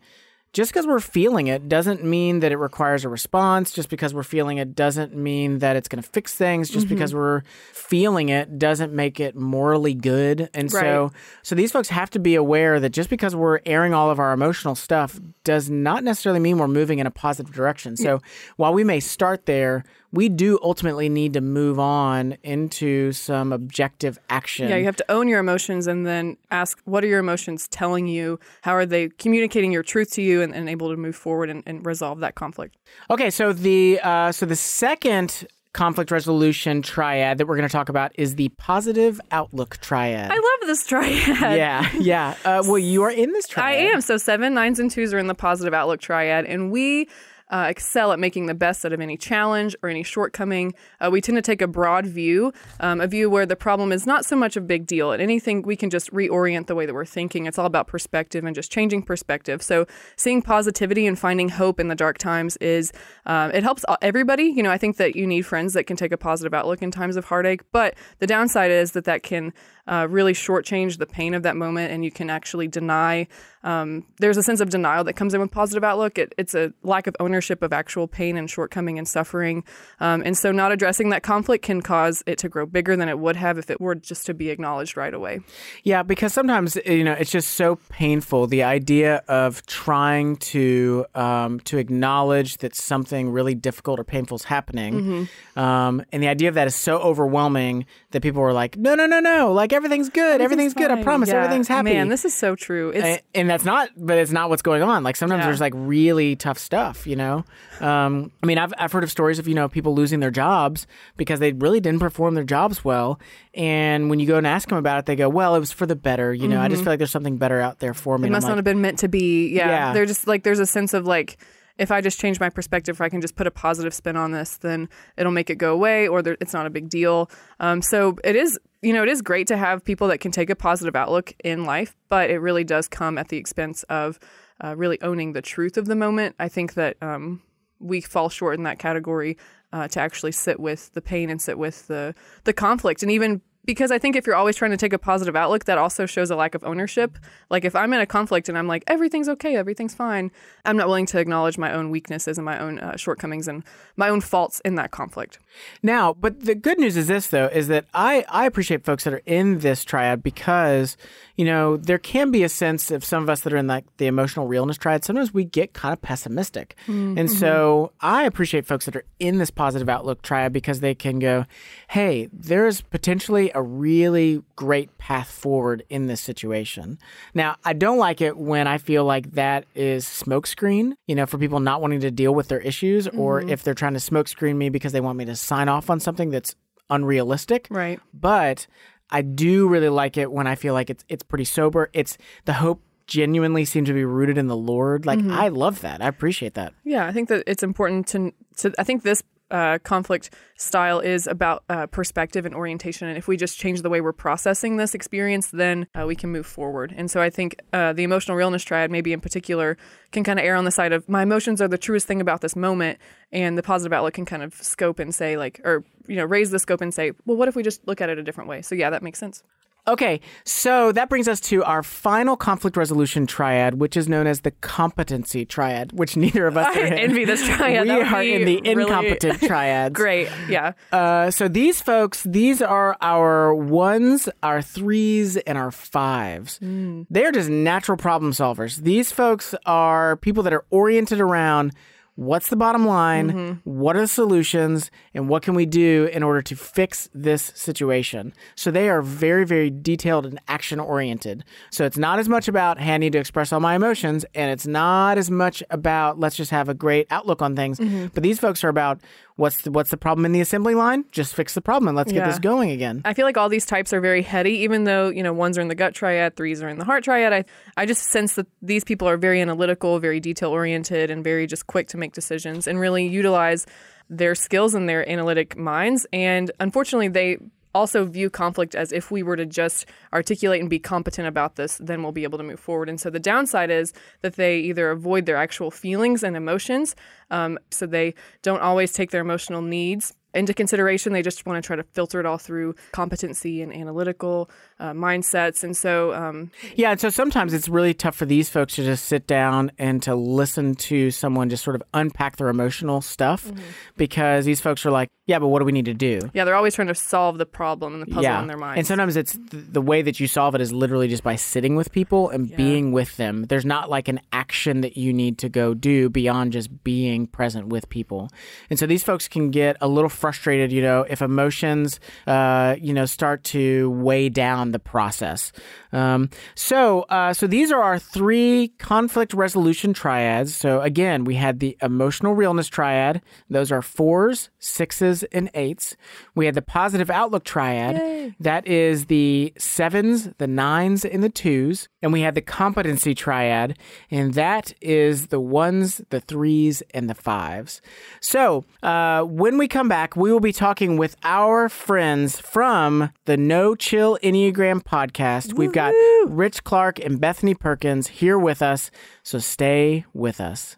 Just 0.56 0.72
because 0.72 0.86
we're 0.86 1.00
feeling 1.00 1.48
it 1.48 1.68
doesn't 1.68 2.02
mean 2.02 2.40
that 2.40 2.50
it 2.50 2.56
requires 2.56 3.04
a 3.04 3.10
response. 3.10 3.72
Just 3.72 3.90
because 3.90 4.14
we're 4.14 4.22
feeling 4.22 4.56
it 4.56 4.74
doesn't 4.74 5.14
mean 5.14 5.58
that 5.58 5.76
it's 5.76 5.86
going 5.86 6.02
to 6.02 6.08
fix 6.08 6.34
things. 6.34 6.70
Just 6.70 6.88
because 6.88 7.10
mm-hmm. 7.10 7.18
we're 7.18 7.42
feeling 7.74 8.30
it 8.30 8.58
doesn't 8.58 8.90
make 8.90 9.20
it 9.20 9.36
morally 9.36 9.92
good. 9.92 10.48
And 10.54 10.72
so, 10.72 11.02
Right. 11.02 11.10
so 11.42 11.54
these 11.54 11.72
folks 11.72 11.90
have 11.90 12.08
to 12.08 12.18
be 12.18 12.36
aware 12.36 12.80
that 12.80 12.88
just 12.88 13.10
because 13.10 13.36
we're 13.36 13.60
airing 13.66 13.92
all 13.92 14.10
of 14.10 14.18
our 14.18 14.32
emotional 14.32 14.74
stuff 14.74 15.20
does 15.44 15.68
not 15.68 16.02
necessarily 16.02 16.40
mean 16.40 16.56
we're 16.56 16.68
moving 16.68 17.00
in 17.00 17.06
a 17.06 17.10
positive 17.10 17.52
direction. 17.52 17.94
So 17.94 18.22
while 18.56 18.72
we 18.72 18.82
may 18.82 19.00
start 19.00 19.44
there, 19.44 19.84
we 20.12 20.28
do 20.28 20.58
ultimately 20.62 21.08
need 21.08 21.32
to 21.34 21.40
move 21.40 21.78
on 21.78 22.36
into 22.42 23.12
some 23.12 23.52
objective 23.52 24.18
action. 24.30 24.68
Yeah, 24.68 24.76
you 24.76 24.84
have 24.84 24.96
to 24.96 25.10
own 25.10 25.28
your 25.28 25.40
emotions 25.40 25.86
and 25.86 26.06
then 26.06 26.36
ask 26.50 26.80
what 26.84 27.04
are 27.04 27.06
your 27.06 27.18
emotions 27.18 27.68
telling 27.68 28.06
you? 28.06 28.38
How 28.62 28.72
are 28.72 28.86
they 28.86 29.08
communicating 29.08 29.72
your 29.72 29.82
truth 29.82 30.12
to 30.12 30.22
you 30.22 30.42
and, 30.42 30.54
and 30.54 30.68
able 30.68 30.90
to 30.90 30.96
move 30.96 31.16
forward 31.16 31.50
and, 31.50 31.62
and 31.66 31.84
resolve 31.84 32.20
that 32.20 32.34
conflict? 32.34 32.76
Okay, 33.10 33.30
so 33.30 33.52
the 33.52 34.00
uh, 34.02 34.32
so 34.32 34.46
the 34.46 34.56
second 34.56 35.46
conflict 35.76 36.10
resolution 36.10 36.80
triad 36.80 37.36
that 37.36 37.46
we're 37.46 37.56
going 37.56 37.68
to 37.68 37.72
talk 37.72 37.90
about 37.90 38.10
is 38.14 38.36
the 38.36 38.48
positive 38.56 39.20
outlook 39.30 39.76
triad. 39.78 40.30
I 40.32 40.34
love 40.34 40.42
this 40.62 40.86
triad. 40.86 41.56
yeah, 41.56 41.92
yeah. 41.98 42.34
Uh, 42.46 42.62
well, 42.66 42.78
you 42.78 43.02
are 43.02 43.10
in 43.10 43.32
this 43.32 43.46
triad. 43.46 43.78
I 43.78 43.78
am. 43.92 44.00
So 44.00 44.16
seven, 44.16 44.54
nines, 44.54 44.80
and 44.80 44.90
twos 44.90 45.12
are 45.12 45.18
in 45.18 45.26
the 45.26 45.34
positive 45.34 45.74
outlook 45.74 46.00
triad, 46.00 46.46
and 46.46 46.72
we 46.72 47.08
uh, 47.50 47.66
excel 47.68 48.12
at 48.12 48.18
making 48.18 48.46
the 48.46 48.54
best 48.54 48.84
out 48.84 48.92
of 48.92 49.00
any 49.00 49.16
challenge 49.16 49.76
or 49.82 49.88
any 49.88 50.02
shortcoming. 50.02 50.74
Uh, 51.00 51.10
we 51.10 51.20
tend 51.20 51.36
to 51.36 51.42
take 51.42 51.62
a 51.62 51.66
broad 51.66 52.06
view, 52.06 52.52
um, 52.80 53.00
a 53.00 53.06
view 53.06 53.30
where 53.30 53.46
the 53.46 53.56
problem 53.56 53.92
is 53.92 54.06
not 54.06 54.24
so 54.24 54.36
much 54.36 54.56
a 54.56 54.60
big 54.60 54.86
deal, 54.86 55.12
and 55.12 55.22
anything 55.22 55.62
we 55.62 55.76
can 55.76 55.90
just 55.90 56.10
reorient 56.12 56.66
the 56.66 56.74
way 56.74 56.86
that 56.86 56.94
we're 56.94 57.04
thinking. 57.04 57.46
It's 57.46 57.58
all 57.58 57.66
about 57.66 57.86
perspective 57.86 58.44
and 58.44 58.54
just 58.54 58.70
changing 58.70 59.02
perspective. 59.02 59.62
So 59.62 59.86
seeing 60.16 60.42
positivity 60.42 61.06
and 61.06 61.18
finding 61.18 61.48
hope 61.48 61.80
in 61.80 61.88
the 61.88 61.94
dark 61.94 62.18
times 62.18 62.56
is 62.58 62.92
um, 63.26 63.50
it 63.52 63.62
helps 63.62 63.84
everybody. 64.02 64.44
You 64.44 64.62
know, 64.62 64.70
I 64.70 64.78
think 64.78 64.96
that 64.96 65.16
you 65.16 65.26
need 65.26 65.42
friends 65.42 65.74
that 65.74 65.84
can 65.84 65.96
take 65.96 66.12
a 66.12 66.18
positive 66.18 66.54
outlook 66.54 66.82
in 66.82 66.90
times 66.90 67.16
of 67.16 67.26
heartache, 67.26 67.60
but 67.72 67.94
the 68.18 68.26
downside 68.26 68.70
is 68.70 68.92
that 68.92 69.04
that 69.04 69.22
can 69.22 69.52
uh, 69.86 70.06
really 70.10 70.32
shortchange 70.32 70.98
the 70.98 71.06
pain 71.06 71.34
of 71.34 71.42
that 71.42 71.56
moment, 71.56 71.92
and 71.92 72.04
you 72.04 72.10
can 72.10 72.30
actually 72.30 72.68
deny. 72.68 73.26
Um, 73.62 74.06
there's 74.18 74.36
a 74.36 74.44
sense 74.44 74.60
of 74.60 74.70
denial 74.70 75.02
that 75.04 75.14
comes 75.14 75.34
in 75.34 75.40
with 75.40 75.50
positive 75.50 75.82
outlook. 75.82 76.18
It, 76.18 76.34
it's 76.38 76.54
a 76.54 76.72
lack 76.84 77.08
of 77.08 77.16
ownership 77.18 77.62
of 77.62 77.72
actual 77.72 78.06
pain 78.06 78.36
and 78.36 78.48
shortcoming 78.48 78.96
and 78.98 79.08
suffering, 79.08 79.64
um, 79.98 80.22
and 80.24 80.36
so 80.36 80.52
not 80.52 80.72
addressing 80.72 81.10
that 81.10 81.22
conflict 81.22 81.64
can 81.64 81.82
cause 81.82 82.22
it 82.26 82.38
to 82.38 82.48
grow 82.48 82.66
bigger 82.66 82.96
than 82.96 83.08
it 83.08 83.18
would 83.18 83.36
have 83.36 83.58
if 83.58 83.70
it 83.70 83.80
were 83.80 83.94
just 83.94 84.26
to 84.26 84.34
be 84.34 84.50
acknowledged 84.50 84.96
right 84.96 85.14
away. 85.14 85.40
Yeah, 85.82 86.02
because 86.02 86.32
sometimes 86.32 86.76
you 86.86 87.04
know 87.04 87.12
it's 87.12 87.30
just 87.30 87.54
so 87.54 87.76
painful. 87.88 88.46
The 88.46 88.62
idea 88.62 89.22
of 89.28 89.64
trying 89.66 90.36
to 90.36 91.06
um, 91.14 91.60
to 91.60 91.78
acknowledge 91.78 92.58
that 92.58 92.74
something 92.74 93.30
really 93.30 93.54
difficult 93.54 93.98
or 93.98 94.04
painful 94.04 94.36
is 94.36 94.44
happening, 94.44 95.28
um, 95.56 96.04
and 96.12 96.22
the 96.22 96.28
idea 96.28 96.48
of 96.48 96.54
that 96.54 96.66
is 96.66 96.74
so 96.74 96.98
overwhelming 96.98 97.86
that 98.12 98.22
people 98.22 98.42
are 98.42 98.52
like, 98.52 98.76
"No, 98.76 98.94
no, 98.94 99.06
no, 99.06 99.20
no! 99.20 99.52
Like 99.52 99.72
everything's 99.76 100.08
good, 100.08 100.40
everything's, 100.40 100.74
good. 100.74 100.90
I 100.90 101.02
promise, 101.02 101.28
Yeah, 101.28 101.36
everything's 101.44 101.68
happy." 101.68 101.92
Man, 101.92 102.08
this 102.08 102.24
is 102.24 102.34
so 102.34 102.56
true. 102.56 102.90
It's 102.90 103.04
and, 103.04 103.20
and 103.34 103.50
that's 103.50 103.64
not, 103.64 103.90
but 103.96 104.18
it's 104.18 104.32
not 104.32 104.48
what's 104.50 104.62
going 104.62 104.82
on. 104.82 105.02
Like 105.04 105.16
sometimes 105.16 105.40
Yeah. 105.42 105.46
there's 105.46 105.60
like 105.60 105.72
really 105.76 106.34
tough 106.36 106.58
stuff, 106.58 107.06
you 107.06 107.16
know. 107.16 107.44
Um, 107.80 108.32
I 108.42 108.46
mean, 108.46 108.58
I've 108.58 108.72
I've 108.78 108.92
heard 108.92 109.04
of 109.04 109.10
stories 109.10 109.38
of 109.38 109.46
you 109.46 109.54
know 109.54 109.68
people 109.68 109.94
losing 109.94 110.20
their 110.20 110.30
jobs 110.30 110.86
because 111.16 111.38
they 111.38 111.52
really 111.52 111.80
didn't 111.80 112.00
perform 112.00 112.34
their 112.34 112.44
jobs 112.44 112.84
well, 112.84 113.20
and 113.54 114.10
when 114.10 114.18
you 114.18 114.26
go 114.26 114.38
and 114.38 114.46
ask 114.46 114.68
them 114.68 114.78
about 114.78 114.98
it, 115.00 115.06
they 115.06 115.16
go, 115.16 115.28
"Well, 115.28 115.54
it 115.54 115.60
was 115.60 115.72
for 115.72 115.86
the 115.86 115.96
better." 115.96 116.32
You 116.34 116.48
know, 116.48 116.60
I 116.60 116.68
just 116.68 116.82
feel 116.82 116.92
like 116.92 116.98
there's 116.98 117.10
something 117.10 117.36
better 117.36 117.60
out 117.60 117.78
there 117.78 117.94
for 117.94 118.18
me. 118.18 118.28
It 118.28 118.32
must 118.32 118.44
like, 118.44 118.50
not 118.50 118.56
have 118.58 118.64
been 118.64 118.80
meant 118.80 119.00
to 119.00 119.08
be. 119.08 119.48
Yeah. 119.48 119.68
Yeah. 119.68 119.92
They're 119.92 120.06
just 120.06 120.26
like, 120.26 120.42
there's 120.42 120.58
a 120.58 120.66
sense 120.66 120.94
of 120.94 121.06
like, 121.06 121.36
if 121.78 121.90
I 121.90 122.00
just 122.00 122.18
change 122.18 122.40
my 122.40 122.48
perspective, 122.48 122.96
if 122.96 123.00
I 123.00 123.08
can 123.08 123.20
just 123.20 123.36
put 123.36 123.46
a 123.46 123.50
positive 123.50 123.92
spin 123.92 124.16
on 124.16 124.32
this, 124.32 124.56
then 124.58 124.88
it'll 125.16 125.32
make 125.32 125.50
it 125.50 125.56
go 125.56 125.72
away 125.72 126.08
or 126.08 126.22
there, 126.22 126.36
it's 126.40 126.52
not 126.52 126.66
a 126.66 126.70
big 126.70 126.88
deal. 126.88 127.30
Um, 127.60 127.82
so 127.82 128.16
it 128.24 128.36
is, 128.36 128.58
you 128.82 128.92
know, 128.92 129.02
it 129.02 129.08
is 129.08 129.22
great 129.22 129.46
to 129.48 129.56
have 129.56 129.84
people 129.84 130.08
that 130.08 130.18
can 130.18 130.32
take 130.32 130.50
a 130.50 130.56
positive 130.56 130.96
outlook 130.96 131.34
in 131.44 131.64
life, 131.64 131.94
but 132.08 132.30
it 132.30 132.38
really 132.38 132.64
does 132.64 132.88
come 132.88 133.18
at 133.18 133.28
the 133.28 133.36
expense 133.36 133.82
of 133.84 134.18
uh, 134.64 134.74
really 134.76 135.00
owning 135.02 135.32
the 135.32 135.42
truth 135.42 135.76
of 135.76 135.86
the 135.86 135.96
moment. 135.96 136.34
I 136.38 136.48
think 136.48 136.74
that 136.74 136.96
um, 137.02 137.42
we 137.78 138.00
fall 138.00 138.28
short 138.28 138.56
in 138.56 138.62
that 138.64 138.78
category 138.78 139.36
uh, 139.72 139.88
to 139.88 140.00
actually 140.00 140.32
sit 140.32 140.58
with 140.58 140.92
the 140.94 141.02
pain 141.02 141.28
and 141.28 141.42
sit 141.42 141.58
with 141.58 141.86
the 141.88 142.14
the 142.44 142.52
conflict 142.52 143.02
and 143.02 143.10
even 143.10 143.42
because 143.66 143.90
I 143.90 143.98
think 143.98 144.16
if 144.16 144.26
you're 144.26 144.36
always 144.36 144.56
trying 144.56 144.70
to 144.70 144.76
take 144.76 144.92
a 144.92 144.98
positive 144.98 145.36
outlook, 145.36 145.64
that 145.66 145.76
also 145.76 146.06
shows 146.06 146.30
a 146.30 146.36
lack 146.36 146.54
of 146.54 146.64
ownership. 146.64 147.18
Like 147.50 147.64
if 147.64 147.76
I'm 147.76 147.92
in 147.92 148.00
a 148.00 148.06
conflict 148.06 148.48
and 148.48 148.56
I'm 148.56 148.68
like 148.68 148.84
everything's 148.86 149.28
okay, 149.28 149.56
everything's 149.56 149.94
fine, 149.94 150.30
I'm 150.64 150.76
not 150.76 150.86
willing 150.86 151.06
to 151.06 151.18
acknowledge 151.18 151.58
my 151.58 151.72
own 151.72 151.90
weaknesses 151.90 152.38
and 152.38 152.44
my 152.44 152.58
own 152.58 152.78
uh, 152.78 152.96
shortcomings 152.96 153.48
and 153.48 153.64
my 153.96 154.08
own 154.08 154.20
faults 154.20 154.60
in 154.64 154.76
that 154.76 154.92
conflict. 154.92 155.38
Now, 155.82 156.14
but 156.14 156.44
the 156.44 156.54
good 156.54 156.78
news 156.78 156.96
is 156.96 157.08
this 157.08 157.26
though, 157.26 157.46
is 157.46 157.68
that 157.68 157.86
I, 157.92 158.24
I 158.28 158.46
appreciate 158.46 158.84
folks 158.84 159.04
that 159.04 159.12
are 159.12 159.22
in 159.26 159.58
this 159.58 159.84
triad 159.84 160.22
because, 160.22 160.96
you 161.36 161.44
know, 161.44 161.76
there 161.76 161.98
can 161.98 162.30
be 162.30 162.44
a 162.44 162.48
sense 162.48 162.90
of 162.90 163.04
some 163.04 163.22
of 163.22 163.28
us 163.28 163.40
that 163.40 163.52
are 163.52 163.56
in 163.56 163.66
like 163.66 163.84
the 163.96 164.06
emotional 164.06 164.46
realness 164.46 164.78
triad, 164.78 165.04
sometimes 165.04 165.34
we 165.34 165.44
get 165.44 165.72
kind 165.72 165.92
of 165.92 166.00
pessimistic. 166.00 166.76
And 166.86 167.30
so 167.30 167.92
I 168.00 168.22
appreciate 168.24 168.66
folks 168.66 168.84
that 168.84 168.94
are 168.94 169.04
in 169.18 169.38
this 169.38 169.50
positive 169.50 169.88
outlook 169.88 170.22
triad 170.22 170.52
because 170.52 170.80
they 170.80 170.94
can 170.94 171.18
go, 171.18 171.46
hey, 171.88 172.28
there's 172.32 172.80
potentially 172.80 173.50
a 173.56 173.62
really 173.62 174.42
great 174.54 174.98
path 174.98 175.30
forward 175.30 175.82
in 175.88 176.06
this 176.06 176.20
situation. 176.20 176.98
Now, 177.32 177.56
I 177.64 177.72
don't 177.72 177.96
like 177.96 178.20
it 178.20 178.36
when 178.36 178.68
I 178.68 178.76
feel 178.76 179.04
like 179.04 179.32
that 179.32 179.64
is 179.74 180.04
smokescreen, 180.04 180.92
you 181.06 181.14
know, 181.14 181.24
for 181.24 181.38
people 181.38 181.58
not 181.58 181.80
wanting 181.80 182.00
to 182.00 182.10
deal 182.10 182.34
with 182.34 182.48
their 182.48 182.60
issues 182.60 183.08
or 183.08 183.40
mm-hmm. 183.40 183.48
if 183.48 183.62
they're 183.62 183.72
trying 183.72 183.94
to 183.94 183.98
smokescreen 183.98 184.56
me 184.56 184.68
because 184.68 184.92
they 184.92 185.00
want 185.00 185.16
me 185.16 185.24
to 185.24 185.34
sign 185.34 185.70
off 185.70 185.88
on 185.88 186.00
something 186.00 186.28
that's 186.28 186.54
unrealistic. 186.90 187.66
Right. 187.70 187.98
But 188.12 188.66
I 189.10 189.22
do 189.22 189.68
really 189.68 189.88
like 189.88 190.18
it 190.18 190.30
when 190.30 190.46
I 190.46 190.54
feel 190.54 190.74
like 190.74 190.90
it's 190.90 191.04
it's 191.08 191.22
pretty 191.22 191.46
sober. 191.46 191.88
It's 191.94 192.18
the 192.44 192.52
hope 192.52 192.82
genuinely 193.06 193.64
seems 193.64 193.88
to 193.88 193.94
be 193.94 194.04
rooted 194.04 194.36
in 194.36 194.48
the 194.48 194.56
Lord. 194.56 195.06
Like 195.06 195.20
mm-hmm. 195.20 195.32
I 195.32 195.48
love 195.48 195.80
that. 195.80 196.02
I 196.02 196.08
appreciate 196.08 196.54
that. 196.54 196.74
Yeah, 196.84 197.06
I 197.06 197.12
think 197.12 197.30
that 197.30 197.44
it's 197.46 197.62
important 197.62 198.06
to 198.08 198.32
to. 198.58 198.74
I 198.78 198.84
think 198.84 199.02
this 199.02 199.22
uh, 199.50 199.78
conflict 199.78 200.30
style 200.56 201.00
is 201.00 201.26
about 201.26 201.64
uh, 201.68 201.86
perspective 201.86 202.46
and 202.46 202.54
orientation, 202.54 203.08
and 203.08 203.16
if 203.16 203.28
we 203.28 203.36
just 203.36 203.58
change 203.58 203.82
the 203.82 203.90
way 203.90 204.00
we're 204.00 204.12
processing 204.12 204.76
this 204.76 204.94
experience, 204.94 205.48
then 205.48 205.86
uh, 205.94 206.04
we 206.06 206.16
can 206.16 206.30
move 206.30 206.46
forward. 206.46 206.94
And 206.96 207.10
so 207.10 207.20
I 207.20 207.30
think 207.30 207.56
uh, 207.72 207.92
the 207.92 208.02
emotional 208.02 208.36
realness 208.36 208.64
triad, 208.64 208.90
maybe 208.90 209.12
in 209.12 209.20
particular, 209.20 209.76
can 210.12 210.24
kind 210.24 210.38
of 210.38 210.44
err 210.44 210.56
on 210.56 210.64
the 210.64 210.70
side 210.70 210.92
of 210.92 211.08
my 211.08 211.22
emotions 211.22 211.60
are 211.60 211.68
the 211.68 211.78
truest 211.78 212.06
thing 212.06 212.20
about 212.20 212.40
this 212.40 212.56
moment, 212.56 212.98
and 213.32 213.56
the 213.56 213.62
positive 213.62 213.92
outlook 213.92 214.14
can 214.14 214.24
kind 214.24 214.42
of 214.42 214.54
scope 214.54 214.98
and 214.98 215.14
say 215.14 215.36
like, 215.36 215.60
or 215.64 215.84
you 216.06 216.16
know, 216.16 216.24
raise 216.24 216.50
the 216.50 216.58
scope 216.58 216.80
and 216.80 216.92
say, 216.92 217.12
well, 217.24 217.36
what 217.36 217.48
if 217.48 217.56
we 217.56 217.62
just 217.62 217.86
look 217.86 218.00
at 218.00 218.08
it 218.08 218.18
a 218.18 218.22
different 218.22 218.48
way? 218.48 218.62
So 218.62 218.74
yeah, 218.74 218.90
that 218.90 219.02
makes 219.02 219.18
sense. 219.18 219.42
Okay, 219.88 220.20
so 220.44 220.90
that 220.92 221.08
brings 221.08 221.28
us 221.28 221.40
to 221.42 221.62
our 221.62 221.82
final 221.82 222.36
conflict 222.36 222.76
resolution 222.76 223.26
triad, 223.26 223.74
which 223.80 223.96
is 223.96 224.08
known 224.08 224.26
as 224.26 224.40
the 224.40 224.50
competency 224.50 225.44
triad, 225.44 225.92
which 225.92 226.16
neither 226.16 226.46
of 226.48 226.56
us 226.56 226.66
I 226.76 226.80
are 226.80 226.86
in. 226.86 226.92
envy 226.94 227.24
this 227.24 227.44
triad. 227.44 227.84
We 227.84 227.90
are 227.92 228.22
in 228.22 228.44
the 228.44 228.60
really 228.60 228.68
incompetent 228.82 229.40
triads. 229.46 229.94
Great, 229.94 230.28
yeah. 230.48 230.72
Uh, 230.90 231.30
so 231.30 231.46
these 231.46 231.80
folks, 231.80 232.24
these 232.24 232.60
are 232.62 232.96
our 233.00 233.54
ones, 233.54 234.28
our 234.42 234.60
threes, 234.60 235.36
and 235.36 235.56
our 235.56 235.70
fives. 235.70 236.58
They're 236.60 237.32
just 237.32 237.48
natural 237.48 237.96
problem 237.96 238.32
solvers. 238.32 238.76
These 238.82 239.12
folks 239.12 239.54
are 239.66 240.16
people 240.16 240.42
that 240.42 240.52
are 240.52 240.64
oriented 240.70 241.20
around 241.20 241.72
what's 242.16 242.48
the 242.48 242.56
bottom 242.56 242.86
line, 242.86 243.30
mm-hmm. 243.30 243.70
what 243.70 243.94
are 243.94 244.00
the 244.00 244.08
solutions, 244.08 244.90
and 245.14 245.28
what 245.28 245.42
can 245.42 245.54
we 245.54 245.66
do 245.66 246.08
in 246.12 246.22
order 246.22 246.42
to 246.42 246.56
fix 246.56 247.08
this 247.14 247.52
situation. 247.54 248.32
So 248.56 248.70
they 248.70 248.88
are 248.88 249.02
very, 249.02 249.44
very 249.46 249.70
detailed 249.70 250.26
and 250.26 250.40
action 250.48 250.80
oriented. 250.80 251.44
So 251.70 251.84
it's 251.84 251.98
not 251.98 252.18
as 252.18 252.28
much 252.28 252.48
about, 252.48 252.80
hey, 252.80 252.94
I 252.94 252.98
need 252.98 253.12
to 253.12 253.18
express 253.18 253.52
all 253.52 253.60
my 253.60 253.76
emotions, 253.76 254.24
and 254.34 254.50
it's 254.50 254.66
not 254.66 255.18
as 255.18 255.30
much 255.30 255.62
about 255.70 256.18
let's 256.18 256.36
just 256.36 256.50
have 256.50 256.68
a 256.68 256.74
great 256.74 257.06
outlook 257.10 257.42
on 257.42 257.54
things. 257.54 257.78
Mm-hmm. 257.78 258.06
But 258.14 258.22
these 258.22 258.38
folks 258.38 258.64
are 258.64 258.68
about 258.68 259.00
what's 259.36 259.62
the, 259.62 259.70
what's 259.70 259.90
the 259.90 259.96
problem 259.96 260.24
in 260.24 260.32
the 260.32 260.40
assembly 260.40 260.74
line? 260.74 261.04
Just 261.12 261.34
fix 261.34 261.54
the 261.54 261.60
problem 261.60 261.88
and 261.88 261.96
let's 261.96 262.12
get 262.12 262.26
this 262.26 262.38
going 262.38 262.70
again. 262.70 263.02
I 263.04 263.14
feel 263.14 263.24
like 263.24 263.36
all 263.36 263.48
these 263.48 263.66
types 263.66 263.92
are 263.92 264.00
very 264.00 264.22
heady, 264.22 264.58
even 264.58 264.84
though, 264.84 265.08
you 265.08 265.22
know, 265.22 265.32
ones 265.32 265.56
are 265.58 265.60
in 265.60 265.68
the 265.68 265.74
gut 265.74 265.94
triad, 265.94 266.36
threes 266.36 266.62
are 266.62 266.68
in 266.68 266.78
the 266.78 266.84
heart 266.84 267.04
triad. 267.04 267.32
I, 267.32 267.44
I 267.76 267.86
just 267.86 268.04
sense 268.04 268.34
that 268.34 268.46
these 268.62 268.82
people 268.82 269.08
are 269.08 269.16
very 269.16 269.40
analytical, 269.40 269.98
very 269.98 270.20
detail 270.20 270.50
oriented, 270.50 271.10
and 271.10 271.22
very 271.22 271.46
just 271.46 271.66
quick 271.66 271.88
to 271.88 271.98
make 271.98 272.12
decisions 272.12 272.66
and 272.66 272.80
really 272.80 273.06
utilize 273.06 273.66
their 274.08 274.34
skills 274.34 274.74
and 274.74 274.88
their 274.88 275.08
analytic 275.08 275.56
minds. 275.56 276.06
And 276.12 276.50
unfortunately, 276.60 277.08
they 277.08 277.38
also 277.76 278.06
view 278.06 278.30
conflict 278.30 278.74
as 278.74 278.90
if 278.90 279.10
we 279.10 279.22
were 279.22 279.36
to 279.36 279.46
just 279.46 279.86
articulate 280.12 280.60
and 280.62 280.70
be 280.70 280.78
competent 280.78 281.28
about 281.28 281.56
this, 281.56 281.76
then 281.76 282.02
we'll 282.02 282.10
be 282.10 282.24
able 282.24 282.38
to 282.38 282.44
move 282.44 282.58
forward. 282.58 282.88
And 282.88 282.98
so 282.98 283.10
the 283.10 283.20
downside 283.20 283.70
is 283.70 283.92
that 284.22 284.36
they 284.36 284.58
either 284.60 284.90
avoid 284.90 285.26
their 285.26 285.36
actual 285.36 285.70
feelings 285.70 286.22
and 286.22 286.36
emotions, 286.36 286.96
um, 287.30 287.58
so 287.70 287.86
they 287.86 288.14
don't 288.42 288.62
always 288.62 288.92
take 288.92 289.10
their 289.10 289.20
emotional 289.20 289.62
needs 289.62 290.14
into 290.36 290.54
consideration. 290.54 291.12
They 291.12 291.22
just 291.22 291.46
want 291.46 291.62
to 291.62 291.66
try 291.66 291.76
to 291.76 291.82
filter 291.82 292.20
it 292.20 292.26
all 292.26 292.38
through 292.38 292.74
competency 292.92 293.62
and 293.62 293.72
analytical 293.72 294.50
uh, 294.78 294.92
mindsets. 294.92 295.64
And 295.64 295.76
so, 295.76 296.12
um, 296.14 296.50
Yeah, 296.74 296.90
and 296.92 297.00
so 297.00 297.08
sometimes 297.10 297.52
it's 297.54 297.68
really 297.68 297.94
tough 297.94 298.14
for 298.16 298.26
these 298.26 298.48
folks 298.48 298.74
to 298.76 298.84
just 298.84 299.06
sit 299.06 299.26
down 299.26 299.72
and 299.78 300.02
to 300.02 300.14
listen 300.14 300.74
to 300.74 301.10
someone 301.10 301.48
just 301.48 301.64
sort 301.64 301.76
of 301.76 301.82
unpack 301.94 302.36
their 302.36 302.48
emotional 302.48 303.00
stuff 303.00 303.50
because 303.96 304.44
these 304.44 304.60
folks 304.60 304.84
are 304.86 304.90
like, 304.90 305.08
yeah, 305.26 305.40
but 305.40 305.48
what 305.48 305.58
do 305.58 305.64
we 305.64 305.72
need 305.72 305.86
to 305.86 305.94
do? 305.94 306.20
yeah, 306.34 306.44
they're 306.44 306.54
always 306.54 306.74
trying 306.74 306.88
to 306.88 306.94
solve 306.94 307.38
the 307.38 307.46
problem 307.46 307.94
and 307.94 308.02
the 308.02 308.06
puzzle 308.06 308.40
in 308.40 308.46
their 308.46 308.56
mind. 308.56 308.78
And 308.78 308.86
sometimes 308.86 309.16
it's 309.16 309.32
th- 309.32 309.64
the 309.72 309.80
way 309.80 310.02
that 310.02 310.20
you 310.20 310.28
solve 310.28 310.54
it 310.54 310.60
is 310.60 310.72
literally 310.72 311.08
just 311.08 311.24
by 311.24 311.34
sitting 311.36 311.74
with 311.74 311.90
people 311.90 312.28
and 312.30 312.54
being 312.54 312.92
with 312.92 313.16
them. 313.16 313.44
There's 313.44 313.64
not 313.64 313.90
like 313.90 314.06
an 314.06 314.20
action 314.32 314.82
that 314.82 314.96
you 314.96 315.12
need 315.12 315.38
to 315.38 315.48
go 315.48 315.74
do 315.74 316.08
beyond 316.08 316.52
just 316.52 316.84
being 316.84 317.26
present 317.26 317.68
with 317.68 317.88
people. 317.88 318.30
And 318.70 318.78
so 318.78 318.86
these 318.86 319.02
folks 319.02 319.26
can 319.26 319.50
get 319.50 319.76
a 319.80 319.88
little 319.88 320.10
frustrated, 320.10 320.25
you 320.72 320.82
know, 320.82 321.06
if 321.08 321.22
emotions, 321.22 322.00
uh, 322.26 322.76
you 322.80 322.92
know, 322.92 323.06
start 323.06 323.44
to 323.44 323.90
weigh 323.90 324.28
down 324.28 324.72
the 324.72 324.78
process. 324.78 325.52
Um, 325.92 326.30
so, 326.54 327.02
uh, 327.02 327.32
so 327.32 327.46
these 327.46 327.72
are 327.72 327.82
our 327.82 327.98
three 327.98 328.68
conflict 328.78 329.32
resolution 329.32 329.92
triads. 329.92 330.54
So 330.54 330.80
again, 330.80 331.24
we 331.24 331.34
had 331.34 331.60
the 331.60 331.76
emotional 331.82 332.34
realness 332.34 332.68
triad. 332.68 333.22
Those 333.48 333.72
are 333.72 333.82
fours, 333.82 334.50
sixes, 334.58 335.22
and 335.24 335.50
eights. 335.54 335.96
We 336.34 336.46
had 336.46 336.54
the 336.54 336.62
positive 336.62 337.10
outlook 337.10 337.44
triad. 337.44 338.34
That 338.40 338.66
is 338.66 339.06
the 339.06 339.52
sevens, 339.58 340.30
the 340.38 340.46
nines, 340.46 341.04
and 341.04 341.22
the 341.22 341.30
twos. 341.30 341.88
And 342.06 342.12
we 342.12 342.20
had 342.20 342.36
the 342.36 342.40
competency 342.40 343.16
triad, 343.16 343.76
and 344.12 344.34
that 344.34 344.72
is 344.80 345.26
the 345.26 345.40
ones, 345.40 346.00
the 346.10 346.20
threes, 346.20 346.80
and 346.94 347.10
the 347.10 347.16
fives. 347.16 347.80
So, 348.20 348.64
uh, 348.80 349.22
when 349.22 349.58
we 349.58 349.66
come 349.66 349.88
back, 349.88 350.14
we 350.14 350.30
will 350.30 350.38
be 350.38 350.52
talking 350.52 350.96
with 350.96 351.16
our 351.24 351.68
friends 351.68 352.38
from 352.38 353.10
the 353.24 353.36
No 353.36 353.74
Chill 353.74 354.20
Enneagram 354.22 354.84
podcast. 354.84 355.54
We've 355.54 355.72
got 355.72 355.94
Rich 356.28 356.62
Clark 356.62 357.00
and 357.00 357.20
Bethany 357.20 357.54
Perkins 357.54 358.06
here 358.06 358.38
with 358.38 358.62
us, 358.62 358.92
so 359.24 359.40
stay 359.40 360.04
with 360.14 360.40
us. 360.40 360.76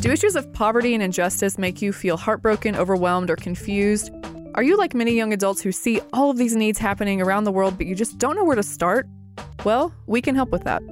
Do 0.00 0.12
issues 0.12 0.36
of 0.36 0.52
poverty 0.52 0.92
and 0.92 1.02
injustice 1.02 1.56
make 1.56 1.80
you 1.80 1.94
feel 1.94 2.18
heartbroken, 2.18 2.76
overwhelmed, 2.76 3.30
or 3.30 3.36
confused? 3.36 4.10
Are 4.56 4.62
you 4.62 4.78
like 4.78 4.94
many 4.94 5.12
young 5.12 5.34
adults 5.34 5.60
who 5.60 5.70
see 5.70 6.00
all 6.14 6.30
of 6.30 6.38
these 6.38 6.56
needs 6.56 6.78
happening 6.78 7.20
around 7.20 7.44
the 7.44 7.52
world, 7.52 7.76
but 7.76 7.86
you 7.86 7.94
just 7.94 8.16
don't 8.16 8.36
know 8.36 8.44
where 8.44 8.56
to 8.56 8.62
start? 8.62 9.06
Well, 9.64 9.92
we 10.06 10.22
can 10.22 10.34
help 10.34 10.50
with 10.50 10.64
that. 10.64 10.82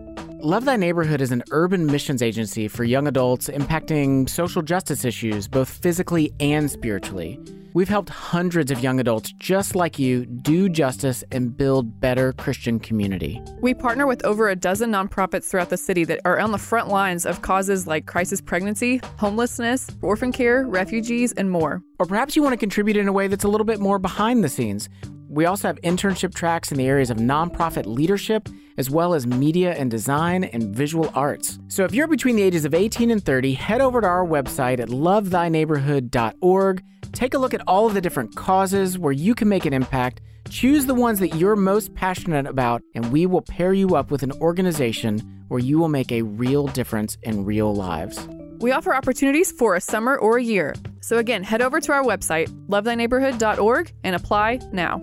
Love 0.44 0.66
Thy 0.66 0.76
Neighborhood 0.76 1.22
is 1.22 1.32
an 1.32 1.42
urban 1.52 1.86
missions 1.86 2.20
agency 2.20 2.68
for 2.68 2.84
young 2.84 3.08
adults 3.08 3.48
impacting 3.48 4.28
social 4.28 4.60
justice 4.60 5.02
issues, 5.02 5.48
both 5.48 5.70
physically 5.70 6.34
and 6.38 6.70
spiritually. 6.70 7.40
We've 7.72 7.88
helped 7.88 8.10
hundreds 8.10 8.70
of 8.70 8.80
young 8.80 9.00
adults 9.00 9.32
just 9.38 9.74
like 9.74 9.98
you 9.98 10.26
do 10.26 10.68
justice 10.68 11.24
and 11.32 11.56
build 11.56 11.98
better 11.98 12.34
Christian 12.34 12.78
community. 12.78 13.40
We 13.62 13.72
partner 13.72 14.06
with 14.06 14.22
over 14.26 14.50
a 14.50 14.54
dozen 14.54 14.92
nonprofits 14.92 15.44
throughout 15.44 15.70
the 15.70 15.78
city 15.78 16.04
that 16.04 16.20
are 16.26 16.38
on 16.38 16.52
the 16.52 16.58
front 16.58 16.88
lines 16.88 17.24
of 17.24 17.40
causes 17.40 17.86
like 17.86 18.04
crisis 18.04 18.42
pregnancy, 18.42 19.00
homelessness, 19.16 19.88
orphan 20.02 20.30
care, 20.30 20.66
refugees, 20.66 21.32
and 21.32 21.50
more. 21.50 21.82
Or 21.98 22.04
perhaps 22.04 22.36
you 22.36 22.42
want 22.42 22.52
to 22.52 22.58
contribute 22.58 22.98
in 22.98 23.08
a 23.08 23.12
way 23.14 23.28
that's 23.28 23.44
a 23.44 23.48
little 23.48 23.64
bit 23.64 23.80
more 23.80 23.98
behind 23.98 24.44
the 24.44 24.50
scenes. 24.50 24.90
We 25.34 25.46
also 25.46 25.66
have 25.66 25.80
internship 25.80 26.32
tracks 26.32 26.70
in 26.70 26.78
the 26.78 26.86
areas 26.86 27.10
of 27.10 27.16
nonprofit 27.16 27.86
leadership, 27.86 28.48
as 28.78 28.88
well 28.88 29.14
as 29.14 29.26
media 29.26 29.72
and 29.74 29.90
design 29.90 30.44
and 30.44 30.72
visual 30.72 31.10
arts. 31.12 31.58
So 31.66 31.82
if 31.82 31.92
you're 31.92 32.06
between 32.06 32.36
the 32.36 32.42
ages 32.42 32.64
of 32.64 32.72
18 32.72 33.10
and 33.10 33.20
30, 33.20 33.52
head 33.54 33.80
over 33.80 34.00
to 34.00 34.06
our 34.06 34.24
website 34.24 34.78
at 34.78 34.90
lovethyneighborhood.org. 34.90 36.84
Take 37.10 37.34
a 37.34 37.38
look 37.38 37.52
at 37.52 37.66
all 37.66 37.88
of 37.88 37.94
the 37.94 38.00
different 38.00 38.36
causes 38.36 38.96
where 38.96 39.12
you 39.12 39.34
can 39.34 39.48
make 39.48 39.64
an 39.66 39.72
impact. 39.72 40.20
Choose 40.50 40.86
the 40.86 40.94
ones 40.94 41.18
that 41.18 41.34
you're 41.34 41.56
most 41.56 41.92
passionate 41.96 42.46
about, 42.46 42.82
and 42.94 43.10
we 43.10 43.26
will 43.26 43.42
pair 43.42 43.72
you 43.72 43.96
up 43.96 44.12
with 44.12 44.22
an 44.22 44.30
organization 44.40 45.18
where 45.48 45.58
you 45.58 45.80
will 45.80 45.88
make 45.88 46.12
a 46.12 46.22
real 46.22 46.68
difference 46.68 47.18
in 47.24 47.44
real 47.44 47.74
lives. 47.74 48.28
We 48.64 48.72
offer 48.72 48.94
opportunities 48.94 49.52
for 49.52 49.74
a 49.74 49.80
summer 49.80 50.16
or 50.16 50.38
a 50.38 50.42
year. 50.42 50.74
So 51.02 51.18
again, 51.18 51.42
head 51.44 51.60
over 51.60 51.82
to 51.82 51.92
our 51.92 52.02
website, 52.02 52.48
lovethyneighborhood.org, 52.66 53.92
and 54.02 54.16
apply 54.16 54.60
now. 54.72 55.00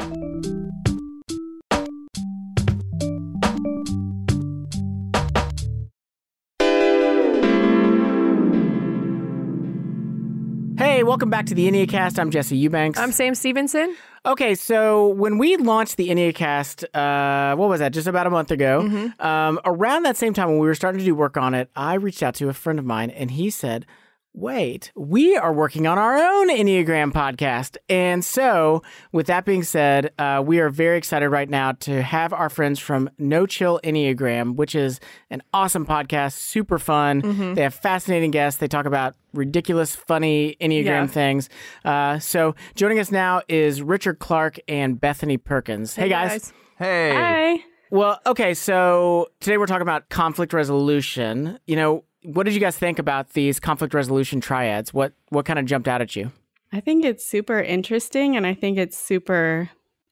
Hey, 10.91 11.03
welcome 11.03 11.29
back 11.29 11.45
to 11.45 11.55
the 11.55 11.71
Enneacast. 11.71 12.19
I'm 12.19 12.31
Jesse 12.31 12.57
Eubanks. 12.57 12.99
I'm 12.99 13.13
Sam 13.13 13.33
Stevenson. 13.33 13.95
Okay, 14.25 14.55
so 14.55 15.07
when 15.07 15.37
we 15.37 15.55
launched 15.55 15.95
the 15.95 16.09
Enneacast, 16.09 16.83
uh, 16.93 17.55
what 17.55 17.69
was 17.69 17.79
that? 17.79 17.93
Just 17.93 18.07
about 18.07 18.27
a 18.27 18.29
month 18.29 18.51
ago. 18.51 18.81
Mm-hmm. 18.81 19.25
Um, 19.25 19.57
around 19.63 20.03
that 20.03 20.17
same 20.17 20.33
time 20.33 20.49
when 20.49 20.59
we 20.59 20.67
were 20.67 20.75
starting 20.75 20.99
to 20.99 21.05
do 21.05 21.15
work 21.15 21.37
on 21.37 21.53
it, 21.53 21.69
I 21.77 21.93
reached 21.93 22.21
out 22.21 22.35
to 22.35 22.49
a 22.49 22.53
friend 22.53 22.77
of 22.77 22.83
mine, 22.83 23.09
and 23.09 23.31
he 23.31 23.49
said, 23.49 23.85
"Wait, 24.33 24.91
we 24.95 25.35
are 25.35 25.53
working 25.53 25.87
on 25.87 25.97
our 25.97 26.15
own 26.15 26.49
Enneagram 26.49 27.11
podcast." 27.11 27.77
And 27.89 28.23
so, 28.23 28.81
with 29.11 29.27
that 29.27 29.45
being 29.45 29.63
said, 29.63 30.11
uh, 30.17 30.41
we 30.45 30.59
are 30.59 30.69
very 30.69 30.97
excited 30.97 31.29
right 31.29 31.49
now 31.49 31.73
to 31.73 32.01
have 32.01 32.33
our 32.33 32.49
friends 32.49 32.79
from 32.79 33.09
No 33.17 33.45
Chill 33.45 33.79
Enneagram, 33.83 34.55
which 34.55 34.73
is 34.75 34.99
an 35.29 35.41
awesome 35.53 35.85
podcast, 35.85 36.33
super 36.33 36.79
fun. 36.79 37.21
Mm-hmm. 37.21 37.53
They 37.55 37.61
have 37.63 37.73
fascinating 37.73 38.31
guests. 38.31 38.59
They 38.59 38.67
talk 38.67 38.85
about 38.85 39.15
ridiculous, 39.33 39.95
funny 39.95 40.55
Enneagram 40.61 40.85
Yeah. 40.85 41.07
things. 41.07 41.49
Uh, 41.85 42.19
so 42.19 42.55
joining 42.75 42.99
us 42.99 43.11
now 43.11 43.41
is 43.47 43.81
Richard 43.81 44.19
Clark 44.19 44.59
and 44.67 44.99
Bethany 44.99 45.37
Perkins. 45.37 45.95
Hey, 45.95 46.09
guys. 46.09 46.51
Hey. 46.77 47.13
Hi. 47.13 47.63
Well, 47.91 48.19
okay, 48.25 48.53
so 48.53 49.27
today 49.41 49.57
we're 49.57 49.65
talking 49.65 49.81
about 49.81 50.07
conflict 50.09 50.53
resolution. 50.53 51.59
You 51.67 51.75
know, 51.75 52.03
what 52.23 52.43
did 52.43 52.53
you 52.53 52.59
guys 52.59 52.77
think 52.77 52.99
about 52.99 53.31
these 53.31 53.59
conflict 53.59 53.93
resolution 53.93 54.41
triads? 54.41 54.93
What 54.93 55.13
what 55.29 55.45
kind 55.45 55.59
of 55.59 55.65
jumped 55.65 55.87
out 55.87 56.01
at 56.01 56.15
you? 56.15 56.31
I 56.73 56.79
think 56.79 57.03
it's 57.03 57.25
super 57.25 57.59
interesting 57.59 58.37
and 58.37 58.47
I 58.47 58.53
think 58.53 58.77
it's 58.77 58.97
super 58.97 59.69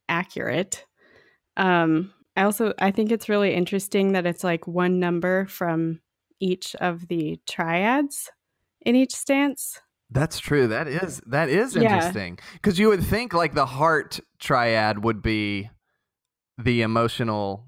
accurate. 0.09 0.85
Um, 1.57 2.13
I 2.35 2.43
also 2.43 2.73
I 2.79 2.91
think 2.91 3.11
it's 3.11 3.29
really 3.29 3.53
interesting 3.53 4.13
that 4.13 4.25
it's 4.25 4.43
like 4.43 4.67
one 4.67 4.99
number 4.99 5.45
from 5.45 6.01
each 6.39 6.75
of 6.75 7.07
the 7.07 7.39
triads 7.47 8.29
in 8.85 8.95
each 8.95 9.13
stance. 9.15 9.79
That's 10.11 10.39
true. 10.39 10.67
That 10.67 10.87
is 10.87 11.21
that 11.27 11.49
is 11.49 11.75
Yeah. 11.75 11.83
interesting 11.83 12.39
because 12.53 12.79
you 12.79 12.87
would 12.89 13.03
think 13.03 13.33
like 13.33 13.53
the 13.53 13.65
heart 13.65 14.19
triad 14.39 15.03
would 15.03 15.21
be 15.21 15.69
the 16.57 16.81
emotional 16.81 17.67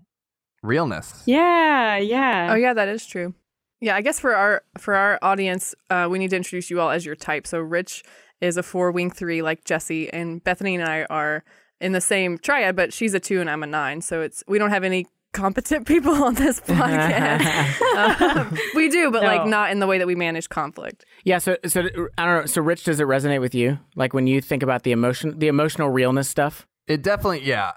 realness. 0.64 1.24
Yeah, 1.26 1.98
yeah. 1.98 2.48
Oh 2.52 2.56
yeah, 2.56 2.74
that 2.74 2.88
is 2.88 3.06
true. 3.06 3.34
Yeah, 3.82 3.96
I 3.96 4.02
guess 4.02 4.20
for 4.20 4.36
our 4.36 4.64
for 4.78 4.94
our 4.94 5.18
audience, 5.22 5.74
uh, 5.90 6.08
we 6.10 6.20
need 6.20 6.30
to 6.30 6.36
introduce 6.36 6.70
you 6.70 6.80
all 6.80 6.92
as 6.92 7.06
your 7.06 7.16
type. 7.16 7.48
So 7.48 7.60
Rich 7.60 8.04
is 8.40 8.56
a 8.56 8.64
four 8.64 8.92
wing 8.92 9.10
three 9.10 9.42
like 9.42 9.66
Jesse, 9.66 10.12
and 10.14 10.44
Bethany 10.44 10.76
and 10.76 10.84
I 10.84 11.04
are 11.10 11.44
in 11.82 11.92
the 11.92 12.02
same 12.02 12.38
triad, 12.38 12.76
but 12.76 12.94
she's 12.94 13.14
a 13.16 13.20
two 13.20 13.42
and 13.42 13.50
I'm 13.50 13.64
a 13.64 13.68
nine. 13.68 14.02
So 14.02 14.22
it's 14.22 14.44
we 14.48 14.60
don't 14.60 14.70
have 14.70 14.84
any 14.84 15.08
competent 15.34 15.88
people 15.94 16.14
on 16.14 16.36
this 16.36 16.60
podcast. 16.68 17.82
um, 17.96 18.58
we 18.76 18.90
do, 18.90 19.10
but 19.10 19.24
like 19.24 19.48
not 19.48 19.72
in 19.72 19.80
the 19.80 19.88
way 19.88 19.98
that 19.98 20.06
we 20.08 20.16
manage 20.16 20.50
conflict. 20.50 21.04
Yeah, 21.24 21.40
so 21.40 21.58
so 21.66 21.82
I 22.18 22.26
don't 22.26 22.42
know. 22.42 22.46
So, 22.46 22.62
Rich, 22.62 22.84
does 22.84 23.00
it 23.00 23.08
resonate 23.08 23.42
with 23.42 23.56
you? 23.56 23.80
Like 23.96 24.14
when 24.14 24.28
you 24.28 24.42
think 24.42 24.62
about 24.62 24.84
the 24.84 24.92
emotion, 24.92 25.40
the 25.40 25.48
emotional 25.48 25.90
realness 25.90 26.30
stuff? 26.30 26.68
It 26.88 27.02
definitely, 27.02 27.44
yeah, 27.46 27.72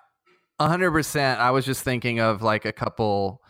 a 0.58 0.68
hundred 0.68 0.90
percent. 0.90 1.40
I 1.40 1.50
was 1.50 1.64
just 1.64 1.82
thinking 1.82 2.20
of 2.20 2.42
like 2.42 2.64
a 2.66 2.73
couple 2.73 3.40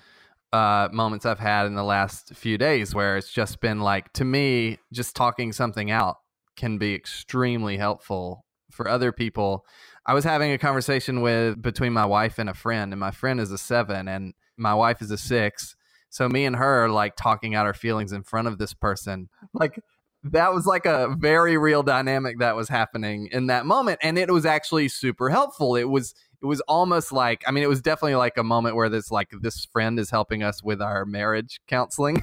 uh, 0.54 0.88
moments 0.92 1.26
I've 1.26 1.40
had 1.40 1.66
in 1.66 1.74
the 1.74 1.82
last 1.82 2.32
few 2.36 2.56
days 2.56 2.94
where 2.94 3.16
it's 3.16 3.32
just 3.32 3.60
been 3.60 3.80
like, 3.80 4.12
to 4.12 4.24
me, 4.24 4.78
just 4.92 5.16
talking 5.16 5.52
something 5.52 5.90
out 5.90 6.18
can 6.56 6.78
be 6.78 6.94
extremely 6.94 7.76
helpful 7.76 8.44
for 8.70 8.88
other 8.88 9.10
people. 9.10 9.66
I 10.06 10.14
was 10.14 10.22
having 10.22 10.52
a 10.52 10.58
conversation 10.58 11.22
with 11.22 11.60
between 11.60 11.92
my 11.92 12.06
wife 12.06 12.38
and 12.38 12.48
a 12.48 12.54
friend, 12.54 12.92
and 12.92 13.00
my 13.00 13.10
friend 13.10 13.40
is 13.40 13.50
a 13.50 13.58
seven, 13.58 14.06
and 14.06 14.32
my 14.56 14.74
wife 14.74 15.02
is 15.02 15.10
a 15.10 15.18
six. 15.18 15.74
So 16.08 16.28
me 16.28 16.44
and 16.44 16.54
her 16.54 16.88
like 16.88 17.16
talking 17.16 17.56
out 17.56 17.66
our 17.66 17.74
feelings 17.74 18.12
in 18.12 18.22
front 18.22 18.46
of 18.46 18.58
this 18.58 18.74
person, 18.74 19.28
like 19.54 19.80
that 20.22 20.54
was 20.54 20.66
like 20.66 20.86
a 20.86 21.16
very 21.18 21.58
real 21.58 21.82
dynamic 21.82 22.38
that 22.38 22.54
was 22.54 22.68
happening 22.68 23.28
in 23.32 23.48
that 23.48 23.66
moment 23.66 23.98
and 24.02 24.18
it 24.18 24.30
was 24.30 24.46
actually 24.46 24.88
super 24.88 25.28
helpful 25.28 25.76
it 25.76 25.84
was 25.84 26.14
it 26.44 26.46
was 26.46 26.60
almost 26.68 27.10
like 27.10 27.42
i 27.46 27.50
mean 27.50 27.64
it 27.64 27.68
was 27.68 27.80
definitely 27.80 28.14
like 28.14 28.36
a 28.36 28.44
moment 28.44 28.76
where 28.76 28.88
this 28.90 29.10
like 29.10 29.30
this 29.40 29.64
friend 29.72 29.98
is 29.98 30.10
helping 30.10 30.42
us 30.42 30.62
with 30.62 30.80
our 30.82 31.04
marriage 31.06 31.60
counseling 31.66 32.22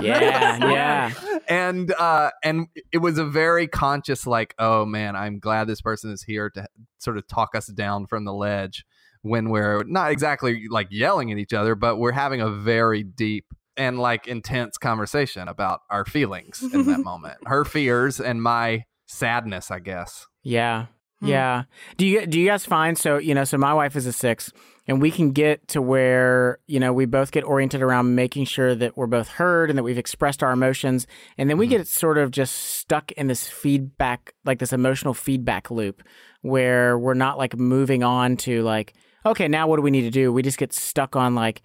Yeah, 0.00 0.58
yeah. 0.70 1.12
and 1.48 1.92
uh 1.94 2.30
and 2.44 2.66
it 2.92 2.98
was 2.98 3.18
a 3.18 3.24
very 3.24 3.66
conscious 3.66 4.26
like 4.26 4.54
oh 4.58 4.84
man 4.84 5.16
i'm 5.16 5.38
glad 5.38 5.66
this 5.66 5.80
person 5.80 6.10
is 6.12 6.22
here 6.22 6.50
to 6.50 6.66
sort 6.98 7.16
of 7.18 7.26
talk 7.26 7.54
us 7.54 7.66
down 7.66 8.06
from 8.06 8.24
the 8.24 8.32
ledge 8.32 8.84
when 9.22 9.50
we're 9.50 9.82
not 9.84 10.10
exactly 10.10 10.64
like 10.70 10.88
yelling 10.90 11.32
at 11.32 11.38
each 11.38 11.52
other 11.52 11.74
but 11.74 11.96
we're 11.96 12.12
having 12.12 12.40
a 12.40 12.50
very 12.50 13.02
deep 13.02 13.46
and 13.76 13.98
like 13.98 14.26
intense 14.26 14.76
conversation 14.78 15.48
about 15.48 15.80
our 15.90 16.04
feelings 16.04 16.62
in 16.74 16.84
that 16.86 17.00
moment 17.04 17.38
her 17.46 17.64
fears 17.64 18.20
and 18.20 18.42
my 18.42 18.84
sadness 19.06 19.70
i 19.70 19.78
guess 19.78 20.26
Yeah. 20.42 20.86
Hmm. 21.22 21.28
Yeah. 21.28 21.62
Do 21.96 22.04
you 22.04 22.26
do 22.26 22.40
you 22.40 22.48
guys 22.48 22.66
find 22.66 22.98
so 22.98 23.16
you 23.16 23.32
know 23.32 23.44
so 23.44 23.56
my 23.56 23.72
wife 23.72 23.94
is 23.94 24.06
a 24.06 24.12
6 24.12 24.52
and 24.88 25.00
we 25.00 25.12
can 25.12 25.30
get 25.30 25.68
to 25.68 25.80
where 25.80 26.58
you 26.66 26.80
know 26.80 26.92
we 26.92 27.06
both 27.06 27.30
get 27.30 27.44
oriented 27.44 27.80
around 27.80 28.16
making 28.16 28.44
sure 28.44 28.74
that 28.74 28.96
we're 28.96 29.06
both 29.06 29.28
heard 29.28 29.70
and 29.70 29.78
that 29.78 29.84
we've 29.84 29.98
expressed 29.98 30.42
our 30.42 30.50
emotions 30.50 31.06
and 31.38 31.48
then 31.48 31.58
we 31.58 31.68
get 31.68 31.86
sort 31.86 32.18
of 32.18 32.32
just 32.32 32.56
stuck 32.56 33.12
in 33.12 33.28
this 33.28 33.46
feedback 33.46 34.34
like 34.44 34.58
this 34.58 34.72
emotional 34.72 35.14
feedback 35.14 35.70
loop 35.70 36.02
where 36.40 36.98
we're 36.98 37.14
not 37.14 37.38
like 37.38 37.56
moving 37.56 38.02
on 38.02 38.36
to 38.36 38.62
like 38.62 38.92
okay 39.24 39.46
now 39.46 39.68
what 39.68 39.76
do 39.76 39.82
we 39.82 39.92
need 39.92 40.02
to 40.02 40.10
do 40.10 40.32
we 40.32 40.42
just 40.42 40.58
get 40.58 40.72
stuck 40.72 41.14
on 41.14 41.36
like 41.36 41.62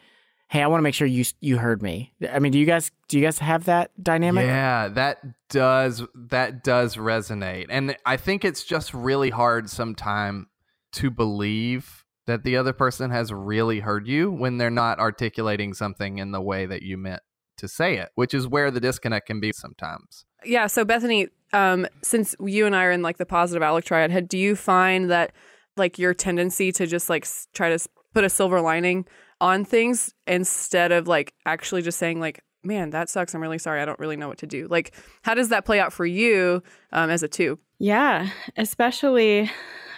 hey 0.47 0.61
I 0.61 0.67
want 0.67 0.79
to 0.79 0.83
make 0.83 0.93
sure 0.93 1.07
you 1.07 1.25
you 1.39 1.57
heard 1.57 1.81
me 1.81 2.13
I 2.31 2.39
mean 2.39 2.51
do 2.51 2.59
you 2.59 2.65
guys 2.65 2.91
do 3.07 3.17
you 3.17 3.23
guys 3.23 3.39
have 3.39 3.65
that 3.65 3.91
dynamic 4.01 4.45
Yeah, 4.45 4.87
that 4.89 5.19
does 5.49 6.03
that 6.15 6.63
does 6.63 6.95
resonate. 6.95 7.67
And 7.69 7.95
I 8.05 8.17
think 8.17 8.43
it's 8.43 8.63
just 8.63 8.93
really 8.93 9.29
hard 9.29 9.69
sometime 9.69 10.47
to 10.93 11.09
believe 11.09 12.05
that 12.25 12.43
the 12.43 12.57
other 12.57 12.73
person 12.73 13.09
has 13.11 13.31
really 13.31 13.79
heard 13.79 14.07
you 14.07 14.31
when 14.31 14.57
they're 14.57 14.69
not 14.69 14.99
articulating 14.99 15.73
something 15.73 16.17
in 16.17 16.31
the 16.31 16.41
way 16.41 16.65
that 16.65 16.81
you 16.81 16.97
meant 16.97 17.21
to 17.57 17.67
say 17.67 17.97
it, 17.97 18.09
which 18.15 18.33
is 18.33 18.47
where 18.47 18.69
the 18.69 18.79
disconnect 18.79 19.27
can 19.27 19.39
be 19.39 19.51
sometimes. 19.51 20.25
Yeah. 20.43 20.67
So 20.67 20.85
Bethany, 20.85 21.29
um, 21.53 21.87
since 22.03 22.35
you 22.39 22.65
and 22.65 22.75
I 22.75 22.83
are 22.83 22.91
in 22.91 23.01
like 23.01 23.17
the 23.17 23.25
positive 23.25 23.63
outlook 23.63 23.85
triad, 23.85 24.11
had 24.11 24.27
do 24.27 24.37
you 24.37 24.55
find 24.55 25.09
that 25.09 25.31
like 25.77 25.97
your 25.97 26.13
tendency 26.13 26.71
to 26.73 26.85
just 26.85 27.09
like 27.09 27.27
try 27.53 27.69
to 27.75 27.87
put 28.13 28.23
a 28.23 28.29
silver 28.29 28.61
lining 28.61 29.05
on 29.39 29.65
things 29.65 30.13
instead 30.25 30.91
of 30.91 31.07
like 31.07 31.33
actually 31.45 31.81
just 31.81 31.99
saying 31.99 32.19
like, 32.19 32.41
man, 32.63 32.89
that 32.89 33.09
sucks. 33.09 33.33
I'm 33.33 33.41
really 33.41 33.59
sorry. 33.59 33.81
I 33.81 33.85
don't 33.85 33.99
really 33.99 34.17
know 34.17 34.27
what 34.27 34.39
to 34.39 34.47
do. 34.47 34.67
Like, 34.69 34.95
how 35.23 35.33
does 35.33 35.49
that 35.49 35.65
play 35.65 35.79
out 35.79 35.93
for 35.93 36.05
you 36.05 36.63
um, 36.91 37.09
as 37.09 37.23
a 37.23 37.27
two? 37.27 37.59
Yeah, 37.79 38.29
especially 38.55 39.51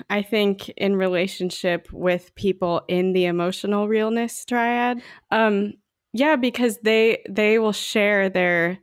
I 0.10 0.22
think 0.22 0.70
in 0.70 0.96
relationship 0.96 1.88
with 1.92 2.34
people 2.36 2.82
in 2.88 3.14
the 3.14 3.26
emotional 3.26 3.88
realness 3.88 4.46
triad. 4.46 5.02
Um 5.32 5.74
yeah, 6.12 6.36
because 6.36 6.80
they 6.80 7.24
they 7.30 7.60
will 7.60 7.74
share 7.74 8.30
their 8.30 8.80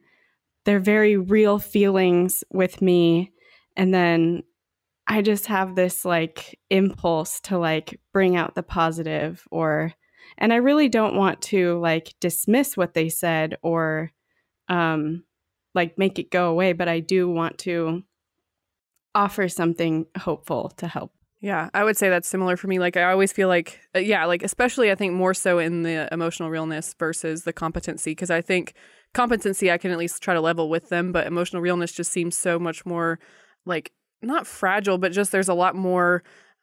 their 0.65 0.81
very 0.81 1.17
real 1.17 1.59
feelings 1.59 2.43
with 2.53 2.81
me 2.81 3.33
and 3.77 3.93
then 3.93 4.43
I 5.07 5.23
just 5.23 5.47
have 5.47 5.77
this 5.77 6.05
like 6.05 6.59
impulse 6.71 7.41
to 7.43 7.59
like 7.59 8.01
bring 8.13 8.37
out 8.37 8.55
the 8.55 8.63
positive 8.63 9.47
or 9.51 9.93
and 10.39 10.53
I 10.53 10.57
really 10.57 10.89
don't 10.89 11.17
want 11.17 11.41
to 11.43 11.79
like 11.79 12.15
dismiss 12.21 12.77
what 12.77 12.95
they 12.95 13.09
said 13.09 13.57
or 13.63 14.13
um 14.69 15.25
like 15.75 15.99
make 15.99 16.19
it 16.19 16.31
go 16.31 16.51
away, 16.51 16.73
but 16.73 16.89
I 16.89 17.01
do 17.01 17.29
want 17.29 17.59
to 17.59 18.03
offer 19.15 19.49
something 19.49 20.07
hopeful 20.19 20.71
to 20.77 20.87
help. 20.89 21.13
Yeah, 21.41 21.69
I 21.75 21.85
would 21.85 21.97
say 21.97 22.09
that's 22.09 22.29
similar 22.29 22.57
for 22.57 22.67
me. 22.67 22.79
Like, 22.79 22.97
I 22.97 23.11
always 23.11 23.31
feel 23.31 23.49
like, 23.49 23.79
uh, 23.95 23.99
yeah, 23.99 24.25
like, 24.25 24.43
especially 24.43 24.91
I 24.91 24.95
think 24.95 25.13
more 25.13 25.35
so 25.35 25.59
in 25.59 25.83
the 25.83 26.09
emotional 26.13 26.51
realness 26.51 26.95
versus 26.99 27.45
the 27.45 27.53
competency, 27.53 28.13
because 28.13 28.31
I 28.31 28.41
think 28.41 28.75
competency 29.13 29.71
I 29.71 29.79
can 29.79 29.91
at 29.91 29.99
least 29.99 30.23
try 30.23 30.35
to 30.35 30.41
level 30.41 30.71
with 30.71 30.89
them, 30.89 31.13
but 31.13 31.27
emotional 31.27 31.63
realness 31.63 31.93
just 31.93 32.11
seems 32.11 32.35
so 32.35 32.59
much 32.59 32.87
more 32.87 33.19
like 33.67 33.93
not 34.23 34.47
fragile, 34.47 34.99
but 34.99 35.13
just 35.13 35.31
there's 35.31 35.49
a 35.49 35.55
lot 35.55 35.75
more. 35.75 36.23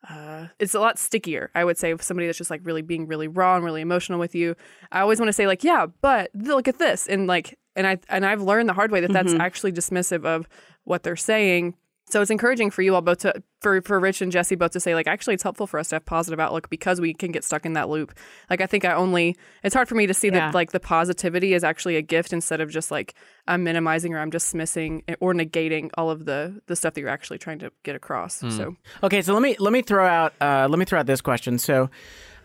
Uh, 0.09 0.47
it's 0.59 0.73
a 0.75 0.79
lot 0.79 0.99
stickier, 0.99 1.49
I 1.55 1.63
would 1.63 1.77
say, 1.77 1.93
with 1.93 2.03
somebody 2.03 2.27
that's 2.27 2.37
just 2.37 2.49
like 2.51 2.61
really 2.63 2.81
being 2.81 3.07
really 3.07 3.27
raw 3.27 3.55
and 3.55 3.63
really 3.63 3.81
emotional 3.81 4.19
with 4.19 4.35
you. 4.35 4.55
I 4.91 4.99
always 4.99 5.19
want 5.19 5.29
to 5.29 5.33
say 5.33 5.47
like, 5.47 5.63
yeah, 5.63 5.85
but 6.01 6.29
look 6.33 6.67
at 6.67 6.77
this, 6.77 7.07
and 7.07 7.25
like, 7.27 7.57
and 7.75 7.87
I 7.87 7.97
and 8.09 8.25
I've 8.25 8.41
learned 8.41 8.67
the 8.69 8.73
hard 8.73 8.91
way 8.91 8.99
that 9.01 9.13
that's 9.13 9.33
Mhm. 9.33 9.39
actually 9.39 9.71
dismissive 9.71 10.25
of 10.25 10.47
what 10.83 11.03
they're 11.03 11.15
saying. 11.15 11.75
So 12.13 12.21
it's 12.21 12.29
encouraging 12.29 12.69
for 12.69 12.83
you 12.83 12.93
all 12.93 13.01
both 13.01 13.17
to 13.19 13.41
for 13.59 13.81
for 13.81 13.99
Rich 13.99 14.21
and 14.21 14.31
Jesse 14.31 14.53
both 14.53 14.69
to 14.73 14.79
say 14.79 14.93
like 14.93 15.07
actually 15.07 15.33
it's 15.33 15.41
helpful 15.41 15.65
for 15.65 15.79
us 15.79 15.87
to 15.87 15.95
have 15.95 16.05
positive 16.05 16.39
outlook 16.39 16.69
because 16.69 17.01
we 17.01 17.11
can 17.11 17.31
get 17.31 17.43
stuck 17.43 17.65
in 17.65 17.73
that 17.73 17.89
loop. 17.89 18.13
Like 18.51 18.61
I 18.61 18.67
think 18.67 18.85
I 18.85 18.93
only 18.93 19.35
it's 19.63 19.73
hard 19.73 19.89
for 19.89 19.95
me 19.95 20.05
to 20.05 20.13
see 20.13 20.27
Yeah. 20.27 20.33
that 20.33 20.53
like 20.53 20.73
the 20.73 20.79
positivity 20.79 21.55
is 21.55 21.63
actually 21.63 21.95
a 21.95 22.03
gift 22.03 22.31
instead 22.31 22.61
of 22.61 22.69
just 22.69 22.91
like 22.91 23.15
I'm 23.47 23.63
minimizing 23.63 24.13
or 24.13 24.19
I'm 24.19 24.29
dismissing 24.29 25.01
or 25.21 25.33
negating 25.33 25.89
all 25.97 26.11
of 26.11 26.25
the 26.25 26.61
the 26.67 26.75
stuff 26.75 26.93
that 26.93 27.01
you're 27.01 27.09
actually 27.09 27.39
trying 27.39 27.57
to 27.59 27.71
get 27.81 27.95
across. 27.95 28.35
So 28.35 28.75
Okay, 29.01 29.23
so 29.23 29.33
let 29.33 29.41
me 29.41 29.55
let 29.57 29.73
me 29.73 29.81
throw 29.81 30.05
out 30.05 30.33
uh, 30.39 30.67
let 30.69 30.77
me 30.77 30.85
throw 30.85 30.99
out 30.99 31.07
this 31.07 31.21
question. 31.21 31.57
So, 31.57 31.89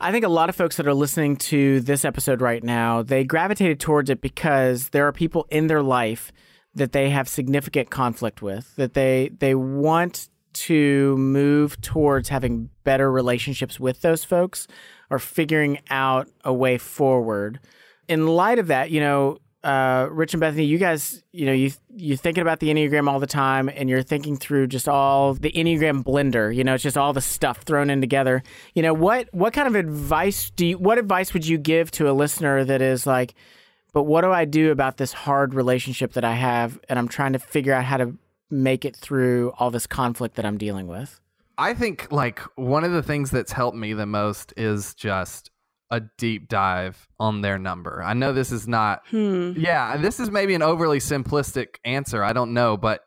I 0.00 0.12
think 0.12 0.24
a 0.24 0.30
lot 0.30 0.48
of 0.48 0.56
folks 0.56 0.78
that 0.78 0.86
are 0.86 0.94
listening 0.94 1.36
to 1.36 1.80
this 1.80 2.06
episode 2.06 2.40
right 2.40 2.64
now 2.64 3.02
they 3.02 3.22
gravitated 3.22 3.80
towards 3.80 4.08
it 4.08 4.22
because 4.22 4.88
there 4.88 5.06
are 5.06 5.12
people 5.12 5.46
in 5.50 5.66
their 5.66 5.82
life 5.82 6.32
that 6.78 6.92
they 6.92 7.10
have 7.10 7.28
significant 7.28 7.90
conflict 7.90 8.42
with 8.42 8.74
that 8.76 8.94
they 8.94 9.30
they 9.38 9.54
want 9.54 10.28
to 10.54 11.16
move 11.16 11.80
towards 11.80 12.28
having 12.28 12.70
better 12.84 13.12
relationships 13.12 13.78
with 13.78 14.00
those 14.00 14.24
folks 14.24 14.66
or 15.10 15.18
figuring 15.18 15.78
out 15.90 16.28
a 16.44 16.52
way 16.52 16.78
forward. 16.78 17.60
In 18.08 18.26
light 18.26 18.58
of 18.58 18.68
that, 18.68 18.90
you 18.90 19.00
know, 19.00 19.38
uh, 19.64 20.08
Rich 20.10 20.34
and 20.34 20.40
Bethany, 20.40 20.64
you 20.64 20.78
guys, 20.78 21.22
you 21.32 21.44
know, 21.44 21.52
you 21.52 21.72
you're 21.94 22.16
thinking 22.16 22.42
about 22.42 22.60
the 22.60 22.68
Enneagram 22.68 23.08
all 23.08 23.18
the 23.18 23.26
time, 23.26 23.68
and 23.68 23.88
you're 23.88 24.02
thinking 24.02 24.36
through 24.36 24.68
just 24.68 24.88
all 24.88 25.34
the 25.34 25.50
Enneagram 25.50 26.04
blender. 26.04 26.54
You 26.54 26.64
know, 26.64 26.74
it's 26.74 26.82
just 26.82 26.96
all 26.96 27.12
the 27.12 27.20
stuff 27.20 27.62
thrown 27.62 27.90
in 27.90 28.00
together. 28.00 28.42
You 28.74 28.82
know, 28.82 28.94
what 28.94 29.28
what 29.32 29.52
kind 29.52 29.66
of 29.66 29.74
advice 29.74 30.50
do 30.50 30.66
you? 30.66 30.78
What 30.78 30.96
advice 30.98 31.34
would 31.34 31.46
you 31.46 31.58
give 31.58 31.90
to 31.92 32.08
a 32.08 32.12
listener 32.12 32.64
that 32.64 32.80
is 32.80 33.06
like, 33.06 33.34
but 33.98 34.04
what 34.04 34.20
do 34.20 34.30
I 34.30 34.44
do 34.44 34.70
about 34.70 34.96
this 34.96 35.12
hard 35.12 35.54
relationship 35.54 36.12
that 36.12 36.24
I 36.24 36.34
have, 36.34 36.78
and 36.88 37.00
I'm 37.00 37.08
trying 37.08 37.32
to 37.32 37.40
figure 37.40 37.72
out 37.72 37.82
how 37.84 37.96
to 37.96 38.14
make 38.48 38.84
it 38.84 38.94
through 38.94 39.50
all 39.58 39.72
this 39.72 39.88
conflict 39.88 40.36
that 40.36 40.44
I'm 40.46 40.56
dealing 40.56 40.86
with? 40.86 41.20
I 41.58 41.74
think 41.74 42.12
like 42.12 42.38
one 42.54 42.84
of 42.84 42.92
the 42.92 43.02
things 43.02 43.32
that's 43.32 43.50
helped 43.50 43.76
me 43.76 43.94
the 43.94 44.06
most 44.06 44.54
is 44.56 44.94
just 44.94 45.50
a 45.90 46.00
deep 46.16 46.46
dive 46.48 47.08
on 47.18 47.40
their 47.40 47.58
number. 47.58 48.00
I 48.00 48.14
know 48.14 48.32
this 48.32 48.52
is 48.52 48.68
not 48.68 49.02
Hmm. 49.10 49.54
yeah, 49.56 49.96
this 49.96 50.20
is 50.20 50.30
maybe 50.30 50.54
an 50.54 50.62
overly 50.62 51.00
simplistic 51.00 51.78
answer. 51.84 52.22
I 52.22 52.32
don't 52.32 52.54
know, 52.54 52.76
but 52.76 53.00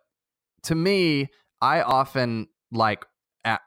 to 0.63 0.75
me, 0.75 1.29
I 1.61 1.83
often 1.83 2.49
like 2.73 3.05
a- 3.05 3.07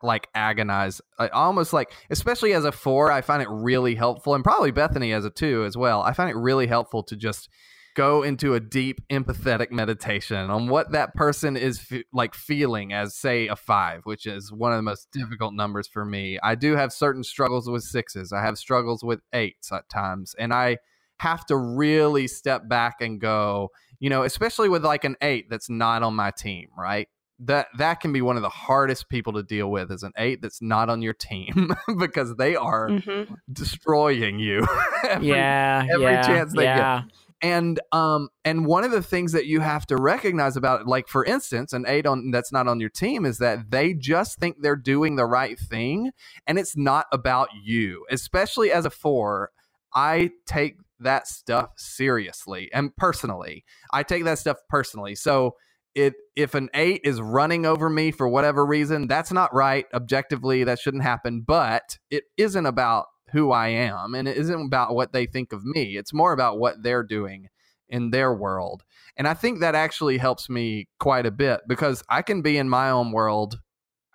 like 0.03 0.29
agonize 0.35 1.01
almost 1.33 1.73
like 1.73 1.93
especially 2.11 2.53
as 2.53 2.65
a 2.65 2.73
four 2.73 3.11
i 3.11 3.21
find 3.21 3.43
it 3.43 3.49
really 3.51 3.95
helpful 3.95 4.35
and 4.35 4.45
probably 4.45 4.71
bethany 4.71 5.13
as 5.13 5.25
a 5.25 5.31
two 5.31 5.65
as 5.65 5.77
well 5.77 6.01
i 6.03 6.13
find 6.13 6.31
it 6.31 6.37
really 6.37 6.67
helpful 6.67 7.03
to 7.03 7.17
just 7.17 7.49
go 7.95 8.23
into 8.23 8.55
a 8.55 8.61
deep 8.61 9.01
empathetic 9.09 9.71
meditation 9.71 10.51
on 10.51 10.69
what 10.69 10.91
that 10.93 11.15
person 11.15 11.57
is 11.57 11.79
fe- 11.79 12.05
like 12.13 12.35
feeling 12.35 12.93
as 12.93 13.15
say 13.15 13.47
a 13.47 13.57
five 13.57 14.01
which 14.05 14.27
is 14.27 14.53
one 14.53 14.73
of 14.73 14.79
the 14.79 14.83
most 14.83 15.09
difficult 15.13 15.55
numbers 15.55 15.87
for 15.87 16.05
me. 16.05 16.39
I 16.43 16.57
do 16.57 16.75
have 16.75 16.93
certain 16.93 17.23
struggles 17.23 17.71
with 17.71 17.85
sixes. 17.85 18.33
I 18.33 18.43
have 18.43 18.59
struggles 18.59 19.05
with 19.05 19.21
eights 19.33 19.71
at 19.73 19.89
times 19.89 20.35
and 20.39 20.53
i 20.53 20.79
have 21.21 21.47
to 21.47 21.57
really 21.57 22.27
step 22.27 22.69
back 22.69 22.97
and 23.01 23.21
go 23.21 23.71
you 24.01 24.11
know 24.11 24.25
especially 24.25 24.69
with 24.69 24.85
like 24.85 25.05
an 25.05 25.17
eight 25.23 25.49
that's 25.49 25.71
not 25.71 26.03
on 26.03 26.15
my 26.15 26.33
team 26.33 26.69
right 26.77 27.09
that 27.41 27.67
that 27.79 28.01
can 28.01 28.13
be 28.13 28.23
one 28.23 28.37
of 28.37 28.43
the 28.43 28.49
hardest 28.49 29.09
people 29.09 29.33
to 29.33 29.43
deal 29.43 29.71
with 29.71 29.91
as 29.91 30.03
an 30.03 30.13
eight 30.17 30.41
that's 30.41 30.63
not 30.63 30.89
on 30.89 31.03
your 31.03 31.15
team 31.15 31.75
because 31.99 32.37
they 32.37 32.55
are 32.57 32.91
Mhm. 32.91 33.37
destroying 33.53 34.39
you 34.39 34.67
every, 35.09 35.29
yeah, 35.29 35.85
every 35.91 36.05
yeah, 36.05 36.23
chance 36.23 36.53
they 36.55 36.65
get. 36.65 37.05
and 37.43 37.81
um 37.93 38.29
and 38.45 38.67
one 38.67 38.85
of 38.85 38.93
the 38.93 39.03
things 39.03 39.33
that 39.33 39.47
you 39.47 39.61
have 39.61 39.85
to 39.87 39.97
recognize 39.97 40.57
about 40.57 40.87
like 40.87 41.09
for 41.09 41.25
instance 41.25 41.73
an 41.73 41.85
eight 41.89 42.07
on 42.07 42.31
that's 42.31 42.53
not 42.53 42.69
on 42.69 42.79
your 42.81 42.89
team 42.91 43.25
is 43.25 43.39
that 43.39 43.71
they 43.71 43.93
just 43.95 44.39
think 44.39 44.57
they're 44.61 44.77
doing 44.77 45.17
the 45.17 45.27
right 45.27 45.59
thing 45.59 46.13
and 46.47 46.59
it's 46.59 46.77
not 46.77 47.07
about 47.13 47.49
you 47.63 48.07
especially 48.11 48.71
as 48.71 48.85
a 48.87 48.91
four. 48.91 49.51
I 49.97 50.31
take 50.47 50.77
that 51.01 51.27
stuff 51.27 51.71
seriously 51.77 52.71
and 52.73 52.95
personally. 52.97 53.65
I 53.93 54.03
take 54.05 54.25
that 54.25 54.39
stuff 54.39 54.59
personally. 54.69 55.15
So 55.15 55.57
it 55.95 56.15
if 56.37 56.55
an 56.55 56.69
eight 56.75 57.01
is 57.05 57.21
running 57.21 57.65
over 57.65 57.89
me 57.89 58.11
for 58.11 58.29
whatever 58.29 58.67
reason 58.67 59.07
that's 59.07 59.33
not 59.33 59.55
right 59.55 59.87
objectively 59.95 60.65
that 60.65 60.79
shouldn't 60.79 61.03
happen 61.03 61.41
but 61.41 61.99
it 62.11 62.25
isn't 62.37 62.67
about 62.67 63.07
who 63.35 63.51
I 63.51 63.69
am 63.69 64.15
and 64.15 64.29
it 64.29 64.37
isn't 64.37 64.67
about 64.67 64.95
what 64.95 65.13
they 65.13 65.27
think 65.27 65.53
of 65.53 65.65
me. 65.65 65.97
It's 65.97 66.15
more 66.15 66.33
about 66.33 66.59
what 66.59 66.83
they're 66.83 67.03
doing 67.03 67.49
in 67.89 68.11
their 68.11 68.33
world. 68.33 68.85
And 69.17 69.27
I 69.27 69.35
think 69.35 69.61
that 69.61 69.75
actually 69.75 70.19
helps 70.19 70.49
me 70.49 70.87
quite 71.01 71.27
a 71.27 71.33
bit 71.33 71.61
because 71.67 72.03
I 72.09 72.23
can 72.23 72.43
be 72.43 72.57
in 72.57 72.69
my 72.69 72.91
own 72.91 73.11
world 73.11 73.59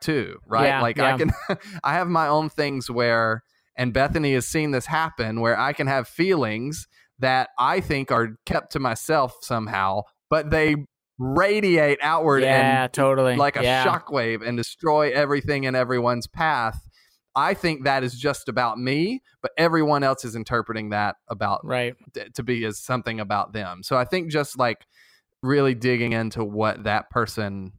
too, 0.02 0.38
right? 0.48 0.68
Yeah, 0.68 0.82
like 0.82 1.00
I 1.00 1.18
can 1.18 1.32
I 1.84 1.94
have 1.94 2.08
my 2.08 2.28
own 2.28 2.50
things 2.50 2.89
where 2.89 3.44
and 3.76 3.94
Bethany 3.94 4.34
has 4.34 4.48
seen 4.48 4.72
this 4.72 4.86
happen 4.86 5.42
where 5.42 5.60
I 5.60 5.74
can 5.74 5.88
have 5.88 6.08
feelings 6.08 6.88
that 7.20 7.50
I 7.60 7.82
think 7.82 8.12
are 8.12 8.38
kept 8.46 8.72
to 8.72 8.80
myself 8.80 9.36
somehow, 9.42 10.04
but 10.30 10.50
they 10.50 10.78
radiate 11.20 12.00
outward 12.02 12.44
Yeah, 12.44 12.84
and 12.84 12.94
totally. 12.94 13.36
like 13.36 13.58
a 13.58 13.64
yeah. 13.64 13.86
shockwave 13.86 14.46
and 14.48 14.58
destroy 14.58 15.12
everything 15.12 15.66
in 15.66 15.76
everyone's 15.76 16.28
path. 16.28 16.80
I 17.36 17.54
think 17.54 17.84
that 17.84 18.04
is 18.04 18.18
just 18.18 18.50
about 18.50 18.80
me, 18.80 19.22
but 19.42 19.52
everyone 19.58 20.04
else 20.04 20.26
is 20.26 20.36
interpreting 20.36 20.90
that 20.90 21.18
about 21.30 21.62
Right. 21.64 21.94
t- 22.14 22.24
to 22.36 22.44
be 22.44 22.66
as 22.66 22.80
something 22.80 23.20
about 23.20 23.54
them. 23.54 23.84
So 23.84 23.98
I 23.98 24.06
think 24.06 24.32
just 24.32 24.58
like 24.58 24.86
really 25.44 25.76
digging 25.76 26.14
into 26.14 26.44
what 26.44 26.84
that 26.86 27.10
person 27.12 27.74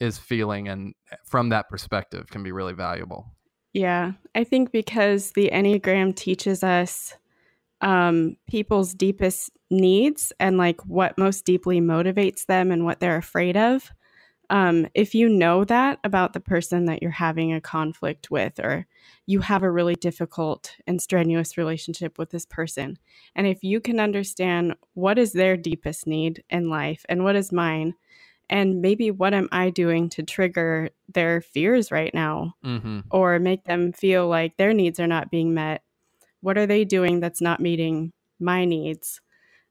is 0.00 0.18
feeling 0.18 0.68
and 0.68 0.92
eh, 1.12 1.16
from 1.26 1.50
that 1.50 1.68
perspective 1.68 2.26
can 2.30 2.42
be 2.42 2.52
really 2.52 2.74
valuable. 2.74 3.34
Yeah, 3.72 4.12
I 4.34 4.44
think 4.44 4.72
because 4.72 5.32
the 5.32 5.50
Enneagram 5.52 6.14
teaches 6.16 6.62
us 6.64 7.14
um, 7.80 8.36
people's 8.48 8.94
deepest 8.94 9.50
needs 9.70 10.32
and 10.40 10.56
like 10.58 10.84
what 10.86 11.18
most 11.18 11.44
deeply 11.44 11.80
motivates 11.80 12.46
them 12.46 12.70
and 12.70 12.84
what 12.84 13.00
they're 13.00 13.16
afraid 13.16 13.56
of. 13.56 13.90
Um, 14.48 14.86
if 14.94 15.12
you 15.12 15.28
know 15.28 15.64
that 15.64 15.98
about 16.04 16.32
the 16.32 16.40
person 16.40 16.84
that 16.84 17.02
you're 17.02 17.10
having 17.10 17.52
a 17.52 17.60
conflict 17.60 18.30
with, 18.30 18.60
or 18.60 18.86
you 19.26 19.40
have 19.40 19.64
a 19.64 19.70
really 19.70 19.96
difficult 19.96 20.76
and 20.86 21.02
strenuous 21.02 21.58
relationship 21.58 22.16
with 22.16 22.30
this 22.30 22.46
person, 22.46 22.96
and 23.34 23.48
if 23.48 23.64
you 23.64 23.80
can 23.80 23.98
understand 23.98 24.76
what 24.94 25.18
is 25.18 25.32
their 25.32 25.56
deepest 25.56 26.06
need 26.06 26.44
in 26.48 26.70
life 26.70 27.04
and 27.08 27.24
what 27.24 27.34
is 27.34 27.50
mine, 27.50 27.94
and 28.48 28.80
maybe 28.80 29.10
what 29.10 29.34
am 29.34 29.48
I 29.50 29.70
doing 29.70 30.08
to 30.10 30.22
trigger 30.22 30.90
their 31.12 31.40
fears 31.40 31.90
right 31.90 32.14
now, 32.14 32.54
Mm-hmm. 32.64 33.00
or 33.10 33.40
make 33.40 33.64
them 33.64 33.92
feel 33.92 34.28
like 34.28 34.56
their 34.56 34.72
needs 34.72 35.00
are 35.00 35.08
not 35.08 35.28
being 35.28 35.54
met. 35.54 35.82
What 36.46 36.56
are 36.56 36.66
they 36.66 36.84
doing 36.84 37.18
that's 37.18 37.40
not 37.40 37.58
meeting 37.58 38.12
my 38.38 38.64
needs? 38.64 39.20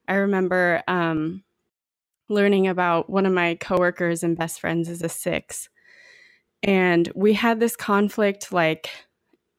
I 0.10 0.16
remember 0.16 0.84
um, 0.90 1.46
learning 2.28 2.68
about 2.68 3.10
one 3.10 3.26
of 3.26 3.32
my 3.32 3.56
coworkers 3.56 4.24
and 4.24 4.38
best 4.38 4.60
friends 4.60 4.90
is 4.90 5.02
a 5.02 5.08
six, 5.08 5.70
and 6.62 7.10
we 7.16 7.32
had 7.32 7.62
this 7.62 7.78
conflict. 7.78 8.52
Like, 8.52 8.90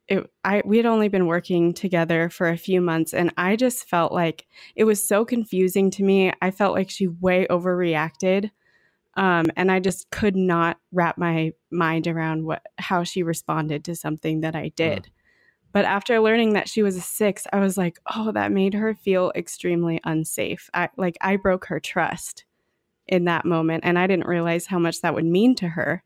it, 0.08 0.30
I 0.44 0.60
we 0.66 0.76
had 0.76 0.84
only 0.84 1.08
been 1.08 1.26
working 1.26 1.72
together 1.72 2.28
for 2.28 2.50
a 2.50 2.58
few 2.58 2.82
months, 2.82 3.14
and 3.14 3.32
I 3.38 3.56
just 3.56 3.88
felt 3.88 4.12
like 4.12 4.44
it 4.74 4.84
was 4.84 5.02
so 5.02 5.24
confusing 5.24 5.90
to 5.92 6.02
me. 6.02 6.34
I 6.42 6.50
felt 6.50 6.74
like 6.74 6.90
she 6.90 7.06
way 7.08 7.46
overreacted 7.48 8.50
um, 9.16 9.46
and 9.56 9.72
I 9.72 9.80
just 9.80 10.10
could 10.10 10.36
not 10.36 10.78
wrap 10.92 11.16
my 11.16 11.52
mind 11.70 12.06
around 12.06 12.44
what 12.44 12.62
how 12.76 13.02
she 13.04 13.22
responded 13.22 13.84
to 13.84 13.96
something 13.96 14.42
that 14.42 14.54
I 14.54 14.68
did. 14.76 15.10
But 15.76 15.84
after 15.84 16.20
learning 16.20 16.54
that 16.54 16.70
she 16.70 16.82
was 16.82 16.96
a 16.96 17.02
six, 17.02 17.46
I 17.52 17.60
was 17.60 17.76
like, 17.76 17.98
oh, 18.14 18.32
that 18.32 18.50
made 18.50 18.72
her 18.72 18.94
feel 18.94 19.30
extremely 19.36 20.00
unsafe. 20.04 20.70
I 20.72 20.88
like 20.96 21.18
I 21.20 21.36
broke 21.36 21.66
her 21.66 21.80
trust 21.80 22.46
in 23.06 23.26
that 23.26 23.44
moment, 23.44 23.84
and 23.84 23.98
I 23.98 24.06
didn't 24.06 24.26
realize 24.26 24.64
how 24.64 24.78
much 24.78 25.02
that 25.02 25.12
would 25.12 25.26
mean 25.26 25.54
to 25.56 25.68
her. 25.68 26.02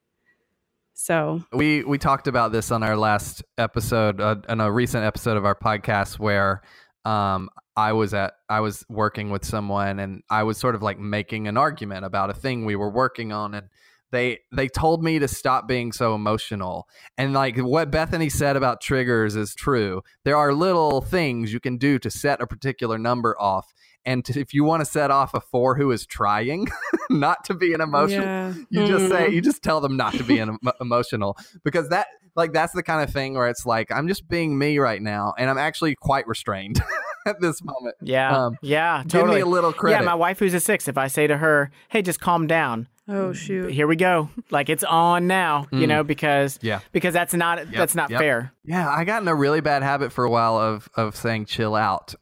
So 0.94 1.44
We 1.52 1.84
we 1.84 1.98
talked 1.98 2.26
about 2.26 2.50
this 2.50 2.72
on 2.72 2.82
our 2.82 2.96
last 2.96 3.44
episode, 3.58 4.20
uh, 4.20 4.38
in 4.48 4.60
a 4.60 4.72
recent 4.72 5.04
episode 5.04 5.36
of 5.36 5.44
our 5.44 5.54
podcast, 5.54 6.18
where 6.18 6.62
um, 7.04 7.48
I 7.76 7.92
was 7.92 8.12
at 8.12 8.34
I 8.48 8.58
was 8.58 8.84
working 8.88 9.30
with 9.30 9.44
someone, 9.44 10.00
and 10.00 10.24
I 10.28 10.42
was 10.42 10.58
sort 10.58 10.74
of 10.74 10.82
like 10.82 10.98
making 10.98 11.46
an 11.46 11.56
argument 11.56 12.04
about 12.04 12.28
a 12.28 12.34
thing 12.34 12.64
we 12.64 12.74
were 12.74 12.90
working 12.90 13.30
on, 13.30 13.54
and 13.54 13.68
they 14.12 14.40
they 14.52 14.68
told 14.68 15.02
me 15.04 15.18
to 15.18 15.28
stop 15.28 15.68
being 15.68 15.92
so 15.92 16.14
emotional. 16.14 16.88
And 17.18 17.32
like 17.32 17.56
what 17.58 17.90
Bethany 17.90 18.28
said 18.28 18.56
about 18.56 18.80
triggers 18.80 19.36
is 19.36 19.54
true. 19.54 20.02
There 20.24 20.36
are 20.36 20.52
little 20.52 21.00
things 21.00 21.52
you 21.52 21.60
can 21.60 21.76
do 21.78 21.98
to 22.00 22.10
set 22.10 22.40
a 22.40 22.46
particular 22.46 22.98
number 22.98 23.40
off. 23.40 23.72
And 24.06 24.24
to, 24.24 24.40
if 24.40 24.54
you 24.54 24.64
want 24.64 24.80
to 24.80 24.86
set 24.86 25.10
off 25.10 25.34
a 25.34 25.40
four 25.40 25.76
who 25.76 25.90
is 25.90 26.06
trying 26.06 26.66
not 27.10 27.44
to 27.44 27.54
be 27.54 27.74
an 27.74 27.80
emotional, 27.82 28.24
Yeah. 28.24 28.54
you 28.70 28.86
just 28.86 29.08
say 29.10 29.28
Mhm. 29.28 29.32
you 29.34 29.40
just 29.42 29.62
tell 29.62 29.80
them 29.82 29.96
not 29.96 30.14
to 30.14 30.24
be 30.24 30.38
an, 30.38 30.56
emo- 30.62 30.72
emotional 30.80 31.36
because 31.64 31.88
that 31.90 32.06
like 32.34 32.52
that's 32.54 32.72
the 32.72 32.82
kind 32.82 33.02
of 33.06 33.12
thing 33.12 33.34
where 33.34 33.48
it's 33.48 33.66
like 33.66 33.90
i'm 33.92 34.06
just 34.06 34.28
being 34.28 34.56
me 34.56 34.78
right 34.78 35.02
now 35.02 35.34
and 35.36 35.50
i'm 35.50 35.58
actually 35.58 35.96
quite 35.96 36.26
restrained 36.28 36.80
at 37.26 37.40
this 37.40 37.60
moment 37.62 37.96
Yeah. 38.00 38.44
Um, 38.46 38.56
yeah. 38.62 39.02
give 39.02 39.10
Totally. 39.10 39.36
me 39.36 39.40
a 39.42 39.46
little 39.46 39.72
credit 39.72 39.98
Yeah, 39.98 40.02
my 40.04 40.14
wife 40.14 40.38
who's 40.38 40.54
a 40.54 40.60
six, 40.60 40.88
if 40.88 40.96
I 40.96 41.08
say 41.08 41.26
to 41.26 41.36
her, 41.36 41.70
hey, 41.90 42.00
just 42.02 42.20
calm 42.20 42.46
down. 42.46 42.86
Oh 43.12 43.32
shoot. 43.32 43.72
Here 43.72 43.86
we 43.86 43.96
go. 43.96 44.30
Like 44.50 44.68
it's 44.68 44.84
on 44.84 45.26
now, 45.26 45.66
you 45.72 45.80
Mm. 45.86 45.88
know, 45.88 46.04
because 46.04 46.58
Yeah. 46.62 46.80
because 46.92 47.12
that's 47.12 47.34
not 47.34 47.70
that's 47.72 47.94
not 47.94 48.10
yep. 48.10 48.20
fair. 48.20 48.52
yeah 48.64 48.88
i 48.90 49.04
got 49.04 49.20
in 49.22 49.28
a 49.28 49.34
really 49.34 49.60
bad 49.60 49.82
habit 49.82 50.12
for 50.12 50.24
a 50.24 50.30
while 50.30 50.56
of 50.58 50.88
of 50.96 51.16
saying 51.16 51.46
chill 51.46 51.74
out 51.74 52.14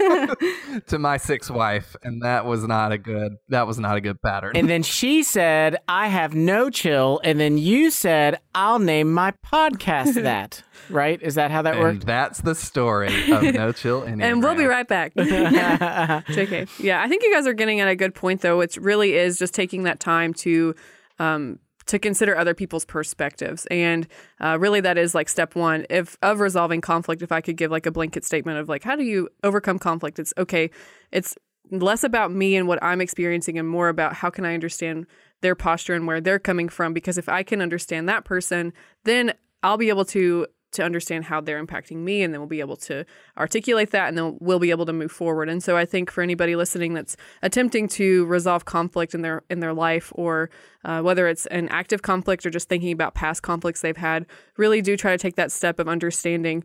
to 0.88 0.98
my 1.00 1.17
sixth 1.17 1.52
wife 1.52 1.95
and 2.04 2.22
that 2.24 2.45
was 2.45 2.63
not 2.65 2.91
a 2.91 2.98
good 2.98 3.34
that 3.50 3.67
was 3.67 3.78
not 3.80 3.95
a 3.98 4.02
good 4.02 4.22
pattern 4.22 4.56
And 4.56 4.69
then 4.69 4.84
she 4.84 5.22
said, 5.24 5.78
I 5.88 6.08
have 6.08 6.34
no 6.34 6.69
chill. 6.69 7.22
And 7.24 7.39
then 7.39 7.58
you 7.58 7.91
said, 7.91 8.39
I'll 8.56 8.80
name 8.80 9.13
my 9.13 9.34
podcast 9.45 10.13
that. 10.24 10.63
Right? 10.89 11.21
Is 11.21 11.35
that 11.35 11.51
how 11.51 11.61
that 11.63 11.75
And 11.75 11.83
worked? 11.83 12.05
that's 12.05 12.41
the 12.41 12.55
story 12.55 13.31
of 13.31 13.41
no 13.53 13.71
chill 13.71 14.03
And 14.07 14.41
we'll 14.43 14.55
be 14.55 14.65
right 14.65 14.87
back. 14.87 15.13
JK. 15.15 16.79
Yeah, 16.79 17.01
I 17.01 17.07
think 17.07 17.23
you 17.23 17.33
guys 17.33 17.47
are 17.47 17.53
getting 17.53 17.79
at 17.79 17.87
a 17.87 17.95
good 17.95 18.15
point, 18.15 18.41
though. 18.41 18.61
It 18.61 18.75
really 18.77 19.13
is 19.13 19.37
just 19.37 19.53
taking 19.53 19.83
that 19.83 19.99
time 19.99 20.33
to 20.35 20.75
um, 21.19 21.59
to 21.87 21.97
consider 21.99 22.37
other 22.37 22.53
people's 22.53 22.85
perspectives, 22.85 23.65
and 23.67 24.07
uh, 24.39 24.57
really 24.59 24.79
that 24.81 24.97
is 24.97 25.15
like 25.15 25.27
step 25.29 25.55
one 25.55 25.85
if 25.89 26.17
of 26.21 26.39
resolving 26.39 26.81
conflict. 26.81 27.21
If 27.21 27.31
I 27.31 27.41
could 27.41 27.57
give 27.57 27.71
like 27.71 27.85
a 27.85 27.91
blanket 27.91 28.23
statement 28.23 28.59
of 28.59 28.69
like 28.69 28.83
how 28.83 28.95
do 28.95 29.03
you 29.03 29.29
overcome 29.43 29.79
conflict, 29.79 30.19
it's 30.19 30.33
okay. 30.37 30.69
It's 31.11 31.35
less 31.71 32.03
about 32.03 32.31
me 32.31 32.55
and 32.55 32.67
what 32.67 32.81
I'm 32.83 33.01
experiencing, 33.01 33.57
and 33.57 33.67
more 33.67 33.89
about 33.89 34.13
how 34.13 34.29
can 34.29 34.45
I 34.45 34.53
understand 34.53 35.07
their 35.41 35.55
posture 35.55 35.93
and 35.95 36.05
where 36.05 36.21
they're 36.21 36.39
coming 36.39 36.69
from. 36.69 36.93
Because 36.93 37.17
if 37.17 37.27
I 37.29 37.43
can 37.43 37.61
understand 37.61 38.07
that 38.09 38.23
person, 38.25 38.73
then 39.03 39.33
I'll 39.63 39.77
be 39.77 39.89
able 39.89 40.05
to 40.05 40.47
to 40.71 40.84
understand 40.84 41.25
how 41.25 41.41
they're 41.41 41.63
impacting 41.63 41.97
me 41.97 42.21
and 42.21 42.34
then 42.34 42.39
we'll 42.39 42.47
be 42.47 42.60
able 42.60 42.75
to 42.75 43.05
articulate 43.38 43.91
that 43.91 44.10
and 44.10 44.17
then 44.17 44.38
we'll 44.39 44.60
be 44.60 44.71
able 44.71 44.86
to 44.86 44.93
move 44.93 45.12
forward. 45.12 45.49
And 45.49 45.63
so 45.63 45.75
I 45.75 45.86
think 45.86 46.12
for 46.12 46.21
anybody 46.21 46.55
listening 46.55 46.93
that's 46.93 47.17
attempting 47.41 47.88
to 47.89 48.25
resolve 48.25 48.65
conflict 48.65 49.13
in 49.13 49.21
their 49.21 49.43
in 49.49 49.60
their 49.60 49.73
life 49.73 50.12
or 50.15 50.49
uh, 50.86 51.01
whether 51.01 51.27
it's 51.27 51.45
an 51.47 51.67
active 51.69 52.01
conflict 52.01 52.45
or 52.45 52.49
just 52.49 52.69
thinking 52.69 52.91
about 52.91 53.15
past 53.15 53.41
conflicts 53.41 53.82
they've 53.82 53.97
had, 53.97 54.25
really 54.58 54.82
do 54.82 54.95
try 54.95 55.12
to 55.12 55.17
take 55.17 55.36
that 55.36 55.51
step 55.51 55.79
of 55.79 55.88
understanding 55.88 56.63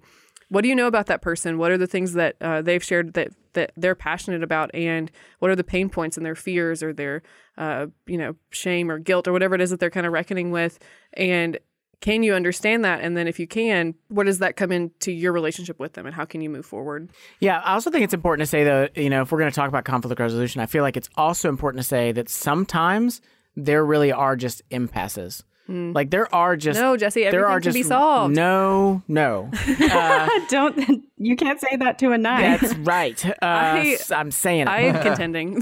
what 0.49 0.63
do 0.63 0.69
you 0.69 0.75
know 0.75 0.87
about 0.87 1.07
that 1.07 1.23
person? 1.23 1.59
What 1.59 1.71
are 1.71 1.79
the 1.79 1.87
things 1.87 2.13
that 2.13 2.37
uh, 2.41 2.63
they've 2.63 2.83
shared 2.83 3.15
that 3.15 3.31
that 3.55 3.73
they're 3.77 3.95
passionate 3.95 4.43
about, 4.43 4.71
and 4.75 5.11
what 5.39 5.51
are 5.51 5.57
the 5.57 5.65
pain 5.65 5.89
points 5.89 6.17
and 6.17 6.27
their 6.27 6.35
fears 6.35 6.83
or 6.83 6.93
their 6.93 7.23
uh, 7.57 7.87
you 8.07 8.19
know 8.19 8.37
shame 8.51 8.91
or 8.91 8.99
guilt 8.99 9.27
or 9.27 9.33
whatever 9.33 9.55
it 9.55 9.61
is 9.61 9.71
that 9.71 9.81
they're 9.81 9.91
kind 9.91 10.07
of 10.07 10.13
reckoning 10.13 10.51
with, 10.51 10.79
and 11.15 11.59
can 12.05 12.23
you 12.23 12.35
understand 12.35 12.85
that? 12.85 13.01
And 13.01 13.17
then 13.17 13.27
if 13.27 13.39
you 13.41 13.47
can, 13.47 13.95
what 14.09 14.27
does 14.27 14.39
that 14.41 14.57
come 14.57 14.71
into 14.71 15.11
your 15.11 15.33
relationship 15.33 15.81
with 15.81 15.95
them, 15.95 16.05
and 16.05 16.15
how 16.15 16.27
can 16.27 16.43
you 16.43 16.51
move 16.51 16.67
forward? 16.67 17.11
Yeah, 17.41 17.61
I 17.65 17.73
also 17.73 17.91
think 17.91 18.05
it's 18.05 18.13
important 18.13 18.43
to 18.43 18.51
say 18.51 18.63
though, 18.63 18.89
you 18.95 19.09
know, 19.09 19.23
if 19.23 19.33
we're 19.33 19.39
going 19.39 19.51
to 19.51 19.55
talk 19.57 19.69
about 19.69 19.85
conflict 19.87 20.21
resolution, 20.21 20.61
I 20.61 20.67
feel 20.67 20.83
like 20.83 20.99
it's 20.99 21.09
also 21.17 21.49
important 21.49 21.81
to 21.83 21.89
say 21.89 22.13
that 22.13 22.29
sometimes 22.29 23.23
there 23.57 23.85
really 23.87 24.13
are 24.13 24.37
just 24.37 24.61
impasses. 24.71 25.45
Like 25.67 26.11
there 26.11 26.29
are 26.35 26.59
just 26.59 26.79
No, 26.79 26.95
Jesse, 26.95 27.23
there 27.31 27.47
are 27.49 27.55
can 27.59 27.63
just 27.63 27.75
be 27.75 27.83
solved. 27.83 28.37
No, 28.37 29.01
no. 29.09 29.51
Uh, 29.81 30.29
Don't 30.51 30.77
you 31.17 31.37
can't 31.37 31.59
say 31.59 31.77
that 31.79 31.99
to 32.01 32.13
a 32.13 32.19
knife. 32.19 32.61
that's 32.61 32.75
right. 32.81 33.25
Uh, 33.25 33.33
I- 33.41 33.97
s- 33.99 34.11
I'm 34.11 34.31
saying 34.31 34.63
it. 34.63 34.69
I 34.69 34.81
am 34.81 35.03
contending. 35.03 35.59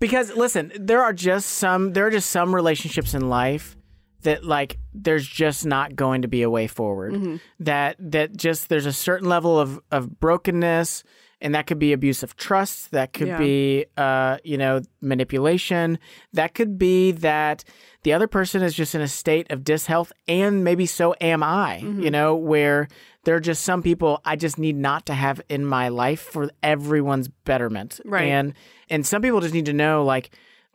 because 0.00 0.34
listen, 0.34 0.72
there 0.74 1.00
are 1.00 1.12
just 1.12 1.48
some 1.48 1.92
there 1.92 2.06
are 2.08 2.10
just 2.10 2.30
some 2.30 2.52
relationships 2.52 3.14
in 3.14 3.28
life 3.28 3.76
that 4.24 4.44
like 4.44 4.78
there's 4.92 5.26
just 5.26 5.64
not 5.64 5.96
going 5.96 6.22
to 6.22 6.28
be 6.28 6.42
a 6.42 6.50
way 6.50 6.66
forward. 6.66 7.40
That 7.60 7.96
that 7.98 8.36
just 8.36 8.68
there's 8.68 8.86
a 8.86 8.92
certain 8.92 9.28
level 9.28 9.58
of 9.58 9.80
of 9.90 10.20
brokenness 10.20 11.04
and 11.40 11.54
that 11.54 11.66
could 11.66 11.78
be 11.78 11.92
abuse 11.92 12.22
of 12.22 12.36
trust, 12.36 12.90
that 12.92 13.12
could 13.12 13.28
Yeah. 13.28 13.38
be 13.38 13.86
uh 13.96 14.38
you 14.44 14.58
know 14.58 14.80
manipulation, 15.00 15.98
that 16.32 16.54
could 16.54 16.78
be 16.78 17.12
that 17.12 17.64
the 18.02 18.12
other 18.12 18.26
person 18.28 18.62
is 18.62 18.74
just 18.74 18.94
in 18.94 19.00
a 19.00 19.08
state 19.08 19.50
of 19.50 19.64
dishealth 19.64 20.12
and 20.28 20.62
maybe 20.64 20.84
so 20.86 21.14
am 21.20 21.42
I, 21.42 21.78
you 21.78 22.10
know, 22.10 22.34
where 22.36 22.88
there 23.24 23.34
are 23.34 23.40
just 23.40 23.62
some 23.64 23.82
people 23.82 24.20
I 24.24 24.36
just 24.36 24.58
need 24.58 24.76
not 24.76 25.06
to 25.06 25.14
have 25.14 25.40
in 25.48 25.64
my 25.64 25.88
life 25.88 26.20
for 26.20 26.50
everyone's 26.62 27.28
betterment. 27.28 28.00
Right. 28.04 28.24
And 28.28 28.52
and 28.90 29.06
some 29.06 29.22
people 29.22 29.40
just 29.40 29.54
need 29.54 29.66
to 29.66 29.72
know 29.72 30.04
like 30.04 30.30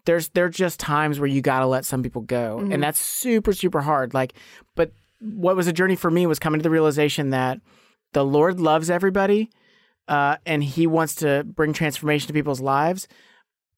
there's 0.10 0.30
there's 0.30 0.56
just 0.56 0.80
times 0.80 1.20
where 1.20 1.28
you 1.28 1.40
got 1.40 1.60
to 1.60 1.68
let 1.68 1.86
some 1.86 2.02
people 2.02 2.24
go. 2.24 2.58
And 2.72 2.82
that's 2.82 3.00
super 3.00 3.54
super 3.54 3.82
hard. 3.82 4.16
Like 4.16 4.34
but 4.74 4.92
what 5.20 5.56
was 5.56 5.68
a 5.68 5.74
journey 5.74 5.96
for 5.96 6.10
me 6.10 6.26
was 6.26 6.40
coming 6.40 6.60
to 6.60 6.64
the 6.64 6.72
realization 6.72 7.30
that 7.30 7.62
the 8.14 8.26
Lord 8.26 8.60
loves 8.60 8.90
everybody 8.90 9.52
uh, 10.08 10.38
and 10.48 10.64
he 10.64 10.88
wants 10.88 11.14
to 11.16 11.44
bring 11.44 11.74
transformation 11.74 12.26
to 12.26 12.34
people's 12.34 12.60
lives, 12.60 13.08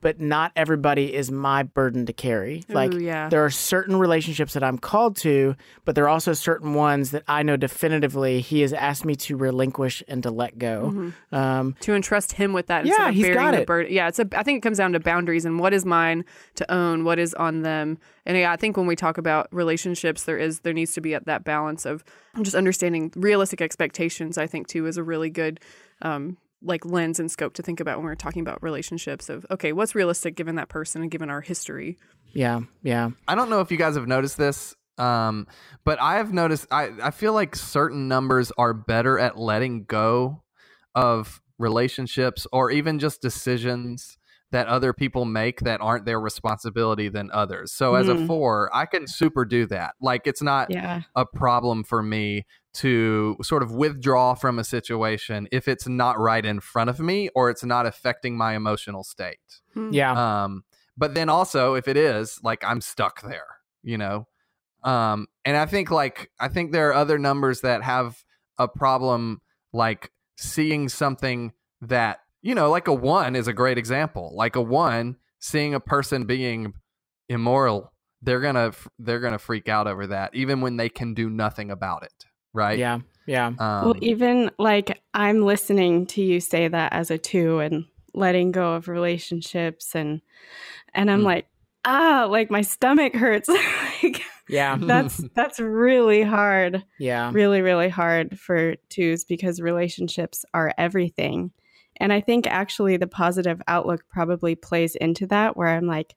but 0.02 0.20
not 0.20 0.52
everybody 0.56 1.14
is 1.14 1.32
my 1.32 1.64
burden 1.64 2.06
to 2.08 2.14
carry. 2.14 2.64
like 2.70 2.94
yeah. 2.94 3.30
there 3.30 3.46
are 3.46 3.50
certain 3.50 3.96
relationships 3.96 4.54
that 4.54 4.64
I'm 4.64 4.78
called 4.78 5.16
to, 5.18 5.56
but 5.86 5.96
there 5.96 6.04
are 6.06 6.10
also 6.10 6.34
certain 6.34 6.74
ones 6.74 7.12
that 7.12 7.24
I 7.28 7.44
know 7.44 7.56
definitively 7.58 8.42
he 8.42 8.62
has 8.62 8.74
asked 8.74 9.06
me 9.06 9.16
to 9.18 9.38
relinquish 9.38 10.04
and 10.08 10.24
to 10.24 10.32
let 10.32 10.58
go. 10.58 11.14
Um, 11.32 11.76
to 11.82 11.94
entrust 11.94 12.34
him 12.34 12.54
with 12.54 12.68
that 12.68 12.86
Yeah, 12.86 12.94
instead 12.94 13.10
of 13.10 13.16
he's 13.16 13.26
bearing 13.26 13.38
got 13.38 13.52
the 13.52 13.62
it. 13.62 13.68
burden. 13.68 13.94
Yeah, 13.94 14.08
it's 14.08 14.20
a. 14.20 14.28
I 14.34 14.44
think 14.44 14.58
it 14.58 14.62
comes 14.62 14.78
down 14.78 14.94
to 14.94 15.00
boundaries 15.00 15.46
and 15.46 15.60
what 15.60 15.74
is 15.74 15.86
mine 15.86 16.26
to 16.56 16.72
own, 16.74 17.04
what 17.04 17.20
is 17.20 17.34
on 17.36 17.62
them. 17.62 17.98
And 18.26 18.38
yeah, 18.38 18.52
I 18.52 18.56
think 18.56 18.78
when 18.78 18.88
we 18.88 18.96
talk 18.96 19.18
about 19.18 19.48
relationships, 19.52 20.24
there 20.24 20.38
is 20.38 20.60
there 20.62 20.74
needs 20.74 20.94
to 20.94 21.02
be 21.02 21.16
that 21.18 21.44
balance 21.44 21.86
of 21.86 22.04
just 22.42 22.56
understanding 22.56 23.12
realistic 23.16 23.62
expectations. 23.62 24.38
I 24.38 24.48
think 24.48 24.68
too 24.68 24.88
is 24.88 24.98
a 24.98 25.04
really 25.04 25.30
good. 25.30 25.60
Um, 26.02 26.38
like 26.63 26.86
lens 26.86 27.19
and 27.19 27.32
scope 27.32 27.54
to 27.54 27.62
think 27.63 27.80
about 27.80 27.97
when 27.97 28.06
we're 28.06 28.15
talking 28.15 28.41
about 28.41 28.62
relationships 28.62 29.30
of 29.30 29.45
okay 29.50 29.74
what's 29.74 29.95
realistic 29.95 30.36
given 30.36 30.56
that 30.56 30.69
person 30.69 31.02
and 31.02 31.12
given 31.12 31.30
our 31.30 31.41
history 31.41 31.97
yeah, 32.34 32.62
yeah. 32.82 33.10
I 33.28 33.36
don't 33.36 33.50
know 33.50 33.60
if 33.60 33.71
you 33.71 33.78
guys 33.78 33.95
have 33.95 34.08
noticed 34.08 34.38
this, 34.38 34.74
um, 34.97 35.47
but 35.84 36.02
I 36.02 36.15
have 36.15 36.32
noticed. 36.32 36.65
I 36.71 36.91
I 37.04 37.12
feel 37.12 37.34
like 37.34 37.58
certain 37.58 38.08
numbers 38.08 38.54
are 38.58 38.74
better 38.74 39.19
at 39.19 39.38
letting 39.38 39.84
go 39.84 40.41
of 40.95 41.41
relationships 41.58 42.47
or 42.54 42.71
even 42.71 43.00
just 43.00 43.21
decisions 43.21 44.17
that 44.52 44.67
other 44.67 44.93
people 44.93 45.26
make 45.26 45.62
that 45.62 45.80
aren't 45.82 46.06
their 46.06 46.19
responsibility 46.19 47.08
than 47.10 47.30
others. 47.32 47.71
So 47.71 47.95
as 47.95 48.08
a 48.10 48.15
Mm. 48.15 48.28
four, 48.28 48.69
I 48.74 48.86
can 48.86 49.08
super 49.08 49.45
do 49.45 49.65
that. 49.67 49.95
Like 50.02 50.26
it's 50.26 50.41
not 50.41 50.69
Yeah. 50.69 51.02
a 51.15 51.26
problem 51.26 51.84
for 51.84 52.02
me 52.04 52.45
to 52.74 53.38
sort 53.42 53.64
of 53.64 53.72
withdraw 53.72 54.34
from 54.34 54.60
a 54.60 54.64
situation 54.64 55.48
if 55.52 55.68
it's 55.68 55.88
not 55.88 56.18
right 56.20 56.46
in 56.46 56.60
front 56.60 56.90
of 56.90 57.00
me 57.00 57.30
or 57.36 57.50
it's 57.50 57.64
not 57.64 57.86
affecting 57.86 58.38
my 58.38 58.56
emotional 58.56 59.04
state. 59.04 59.40
Yeah. 59.76 60.44
Um, 60.44 60.64
but 60.98 61.14
then 61.14 61.30
also 61.30 61.74
if 61.74 61.88
it 61.88 61.98
is, 61.98 62.40
like 62.44 62.64
I'm 62.64 62.82
stuck 62.82 63.22
there, 63.22 63.58
you 63.84 63.98
know. 63.98 64.28
Um, 64.84 65.28
and 65.46 65.58
I 65.58 65.66
think 65.66 65.92
like 65.92 66.32
I 66.40 66.48
think 66.48 66.72
there 66.72 66.90
are 66.90 66.94
other 66.94 67.18
numbers 67.18 67.62
that 67.62 67.84
have 67.84 68.24
a 68.58 68.68
problem 68.68 69.42
like 69.74 70.12
seeing 70.38 70.90
something 70.90 71.54
that 71.82 72.20
you 72.42 72.56
know, 72.56 72.70
like 72.72 72.88
a 72.88 72.94
one 72.94 73.36
is 73.36 73.48
a 73.48 73.54
great 73.54 73.78
example. 73.78 74.32
Like 74.34 74.56
a 74.56 74.62
one 74.62 75.18
seeing 75.40 75.74
a 75.74 75.80
person 75.80 76.26
being 76.26 76.74
immoral, 77.30 77.94
they're 78.22 78.42
gonna 78.42 78.72
they're 79.00 79.20
gonna 79.20 79.40
freak 79.40 79.70
out 79.70 79.88
over 79.88 80.08
that, 80.08 80.34
even 80.34 80.62
when 80.62 80.78
they 80.78 80.90
can 80.90 81.14
do 81.14 81.30
nothing 81.30 81.72
about 81.72 82.04
it, 82.04 82.26
right? 82.54 82.78
yeah. 82.80 83.00
Yeah. 83.28 83.48
Um, 83.48 83.56
well, 83.60 83.96
even 84.02 84.50
like 84.58 85.00
I'm 85.14 85.44
listening 85.44 86.08
to 86.08 86.22
you 86.22 86.40
say 86.40 86.68
that 86.68 86.92
as 86.92 87.12
a 87.12 87.18
two 87.18 87.60
and 87.60 87.86
letting 88.14 88.52
go 88.52 88.74
of 88.74 88.88
relationships 88.88 89.96
and 89.96 90.22
and 90.94 91.10
I'm 91.10 91.22
Mm. 91.22 91.26
like, 91.26 91.48
ah, 91.86 92.28
like 92.30 92.50
my 92.52 92.62
stomach 92.62 93.14
hurts. 93.16 93.48
like 94.04 94.22
Yeah. 94.50 94.78
that's 94.82 95.18
that's 95.36 95.60
really 95.60 96.24
hard. 96.24 96.84
Yeah. 97.00 97.32
really 97.34 97.62
really 97.62 97.90
hard 97.90 98.38
for 98.40 98.76
twos 98.90 99.24
because 99.24 99.62
relationships 99.62 100.44
are 100.54 100.74
everything 100.78 101.52
and 101.98 102.12
i 102.12 102.20
think 102.22 102.48
actually 102.48 102.98
the 102.98 103.06
positive 103.08 103.62
outlook 103.68 104.04
probably 104.10 104.56
plays 104.56 104.96
into 104.96 105.28
that 105.28 105.56
where 105.56 105.68
i'm 105.68 105.86
like 105.86 106.16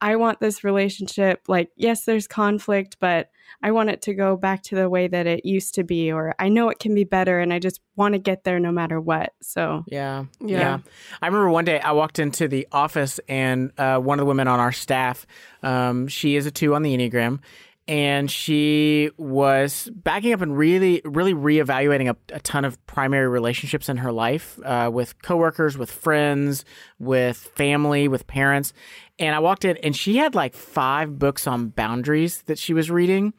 i 0.00 0.16
want 0.16 0.40
this 0.40 0.64
relationship 0.64 1.42
like 1.48 1.70
yes 1.76 2.04
there's 2.04 2.26
conflict 2.26 2.96
but 3.00 3.30
i 3.62 3.70
want 3.70 3.90
it 3.90 4.02
to 4.02 4.14
go 4.14 4.36
back 4.36 4.62
to 4.62 4.74
the 4.74 4.88
way 4.88 5.08
that 5.08 5.26
it 5.26 5.44
used 5.44 5.74
to 5.74 5.84
be 5.84 6.12
or 6.12 6.34
i 6.38 6.48
know 6.48 6.68
it 6.68 6.78
can 6.78 6.94
be 6.94 7.04
better 7.04 7.40
and 7.40 7.52
i 7.52 7.58
just 7.58 7.80
want 7.96 8.12
to 8.12 8.18
get 8.18 8.44
there 8.44 8.60
no 8.60 8.70
matter 8.70 9.00
what 9.00 9.32
so 9.40 9.84
Yeah. 9.88 10.26
Yeah. 10.40 10.78
I 11.20 11.26
remember 11.26 11.50
one 11.50 11.64
day 11.64 11.80
I 11.80 11.92
walked 11.92 12.18
into 12.18 12.46
the 12.46 12.68
office 12.70 13.18
and 13.28 13.72
uh, 13.76 13.98
one 13.98 14.18
of 14.18 14.22
the 14.22 14.26
women 14.26 14.46
on 14.46 14.60
our 14.60 14.72
staff, 14.72 15.26
um, 15.62 16.06
she 16.06 16.36
is 16.36 16.46
a 16.46 16.50
two 16.50 16.74
on 16.74 16.82
the 16.82 16.96
Enneagram. 16.96 17.40
And 17.88 18.30
she 18.30 19.10
was 19.16 19.90
backing 19.94 20.34
up 20.34 20.42
and 20.42 20.56
really, 20.56 21.00
really 21.04 21.32
reevaluating 21.32 22.10
a, 22.10 22.34
a 22.34 22.40
ton 22.40 22.66
of 22.66 22.84
primary 22.86 23.26
relationships 23.26 23.88
in 23.88 23.96
her 23.96 24.12
life 24.12 24.58
uh, 24.62 24.90
with 24.92 25.20
coworkers, 25.22 25.78
with 25.78 25.90
friends, 25.90 26.66
with 26.98 27.38
family, 27.38 28.06
with 28.06 28.26
parents. 28.26 28.74
And 29.18 29.34
I 29.34 29.38
walked 29.38 29.64
in 29.64 29.78
and 29.78 29.96
she 29.96 30.18
had 30.18 30.34
like 30.34 30.54
five 30.54 31.18
books 31.18 31.46
on 31.46 31.68
boundaries 31.68 32.42
that 32.42 32.58
she 32.58 32.74
was 32.74 32.90
reading. 32.90 33.32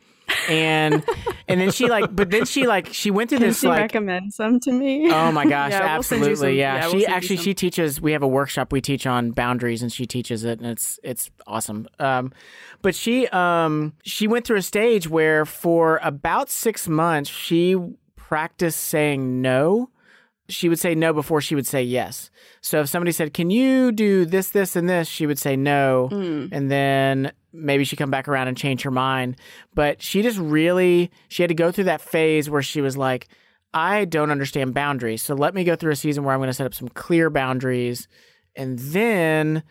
And 0.49 1.03
and 1.47 1.59
then 1.61 1.71
she 1.71 1.87
like, 1.87 2.15
but 2.15 2.29
then 2.29 2.45
she 2.45 2.67
like, 2.67 2.93
she 2.93 3.11
went 3.11 3.29
through 3.29 3.39
can 3.39 3.47
this 3.47 3.59
she 3.61 3.67
like, 3.67 3.81
recommend 3.81 4.33
some 4.33 4.59
to 4.61 4.71
me 4.71 5.11
Oh 5.11 5.31
my 5.31 5.45
gosh, 5.49 5.71
Yeah, 5.71 5.79
we'll 5.81 5.89
absolutely. 5.89 6.35
some- 6.35 6.49
yeah. 6.53 6.75
yeah, 6.75 6.87
we'll 6.87 6.99
she 6.99 7.05
actually 7.05 7.37
she 7.37 7.53
teaches 7.53 7.99
we 8.01 8.11
have 8.13 8.23
a 8.23 8.27
workshop 8.27 8.71
we 8.71 8.81
teach 8.81 9.05
on 9.07 9.31
boundaries 9.31 9.81
and 9.81 9.91
she 9.91 10.05
teaches 10.05 10.43
it 10.43 10.59
and 10.59 10.67
it's 10.69 10.99
it's 11.03 11.29
awesome. 11.47 11.87
Um 11.99 12.31
but 12.81 12.95
she 12.95 13.27
um 13.29 13.93
she 14.03 14.27
went 14.27 14.45
through 14.45 14.57
a 14.57 14.61
stage 14.61 15.07
where 15.09 15.45
for 15.45 15.99
about 16.03 16.49
6 16.49 16.87
months 16.87 17.29
she 17.29 17.75
practiced 18.15 18.79
saying 18.79 19.41
no. 19.41 19.89
She 20.49 20.67
would 20.67 20.79
say 20.79 20.95
no 20.95 21.13
before 21.13 21.41
she 21.41 21.55
would 21.55 21.67
say 21.67 21.81
yes. 21.83 22.29
So 22.61 22.81
if 22.81 22.89
somebody 22.89 23.11
said, 23.11 23.33
"Can 23.33 23.49
you 23.49 23.91
do 23.91 24.25
this 24.25 24.49
this 24.49 24.75
and 24.75 24.89
this?" 24.89 25.07
she 25.07 25.25
would 25.27 25.39
say 25.39 25.55
no 25.55 26.09
Mm. 26.11 26.49
and 26.51 26.69
then 26.71 27.31
maybe 27.53 27.83
she'd 27.83 27.95
come 27.97 28.11
back 28.11 28.27
around 28.27 28.47
and 28.47 28.57
change 28.57 28.81
her 28.81 28.91
mind. 28.91 29.35
But 29.73 30.01
she 30.01 30.21
just 30.21 30.37
really 30.39 31.11
she 31.29 31.43
had 31.43 31.49
to 31.49 31.55
go 31.55 31.71
through 31.71 31.85
that 31.85 32.01
phase 32.01 32.49
where 32.49 32.61
she 32.61 32.81
was 32.81 32.97
like, 32.97 33.27
I 33.73 34.05
don't 34.05 34.31
understand 34.31 34.73
boundaries. 34.73 35.21
So 35.21 35.35
let 35.35 35.53
me 35.53 35.63
go 35.63 35.75
through 35.75 35.91
a 35.91 35.95
season 35.95 36.23
where 36.23 36.33
I'm 36.33 36.39
going 36.39 36.49
to 36.49 36.53
set 36.53 36.65
up 36.65 36.73
some 36.73 36.89
clear 36.89 37.29
boundaries. 37.29 38.07
And 38.55 38.79
then 38.79 39.61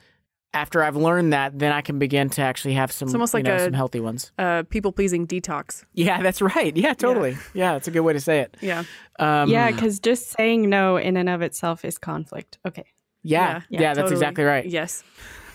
after 0.54 0.82
I've 0.82 0.96
learned 0.96 1.32
that, 1.32 1.58
then 1.58 1.72
I 1.72 1.80
can 1.82 1.98
begin 1.98 2.30
to 2.30 2.42
actually 2.42 2.74
have 2.74 2.90
some, 2.90 3.08
It's 3.08 3.14
almost 3.14 3.34
you 3.34 3.38
like 3.38 3.44
know, 3.46 3.56
a- 3.56 3.64
some 3.64 3.72
healthy 3.74 4.00
ones. 4.00 4.32
uh, 4.38 4.62
people 4.70 4.92
pleasing 4.92 5.26
detox 5.26 5.84
Yeah, 5.94 6.22
that's 6.22 6.40
right. 6.40 6.74
Yeah, 6.76 6.94
totally. 6.94 7.36
Yeah, 7.54 7.72
that's 7.74 7.88
a 7.88 7.90
good 7.90 8.00
way 8.00 8.12
to 8.14 8.20
say 8.20 8.40
it. 8.40 8.56
yeah 8.60 8.84
Um, 9.18 9.50
yeah 9.50 9.70
because 9.70 10.00
just 10.00 10.28
saying 10.30 10.68
no 10.70 10.96
in 10.96 11.16
and 11.16 11.28
of 11.28 11.42
itself 11.42 11.84
is 11.84 11.98
conflict 11.98 12.58
okay 12.66 12.84
yeah, 13.22 13.62
yeah, 13.68 13.80
Yeah, 13.80 13.94
that's 13.94 13.98
totally. 13.98 14.14
exactly 14.14 14.44
right. 14.44 14.64
yes 14.66 15.04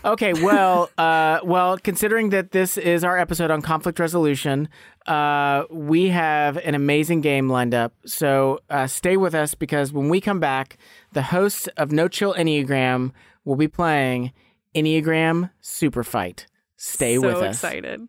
Okay, 0.06 0.34
well, 0.34 0.90
uh, 0.98 1.40
well, 1.46 1.78
considering 1.78 2.30
that 2.32 2.52
this 2.52 2.78
is 2.78 3.06
our 3.06 3.18
episode 3.18 3.50
on 3.52 3.62
conflict 3.62 4.00
resolution, 4.02 4.68
uh, 5.08 5.64
we 5.72 6.10
have 6.10 6.58
an 6.58 6.76
amazing 6.76 7.22
game 7.22 7.48
lined 7.50 7.74
up. 7.74 7.94
So 8.06 8.60
uh, 8.70 8.88
stay 8.88 9.16
with 9.16 9.34
us 9.34 9.56
because 9.56 9.94
when 9.94 10.10
we 10.10 10.20
come 10.20 10.42
back, 10.42 10.78
the 11.14 11.22
hosts 11.22 11.68
of 11.78 11.94
No 11.94 12.10
Chill 12.10 12.34
Enneagram 12.34 13.12
will 13.46 13.56
be 13.56 13.70
playing 13.70 14.34
Enneagram 14.76 15.50
Super 15.62 16.04
Fight. 16.04 16.48
Stay 16.78 17.16
so 17.16 17.22
with 17.22 17.36
us. 17.36 17.60
So 17.60 17.68
excited 17.68 18.08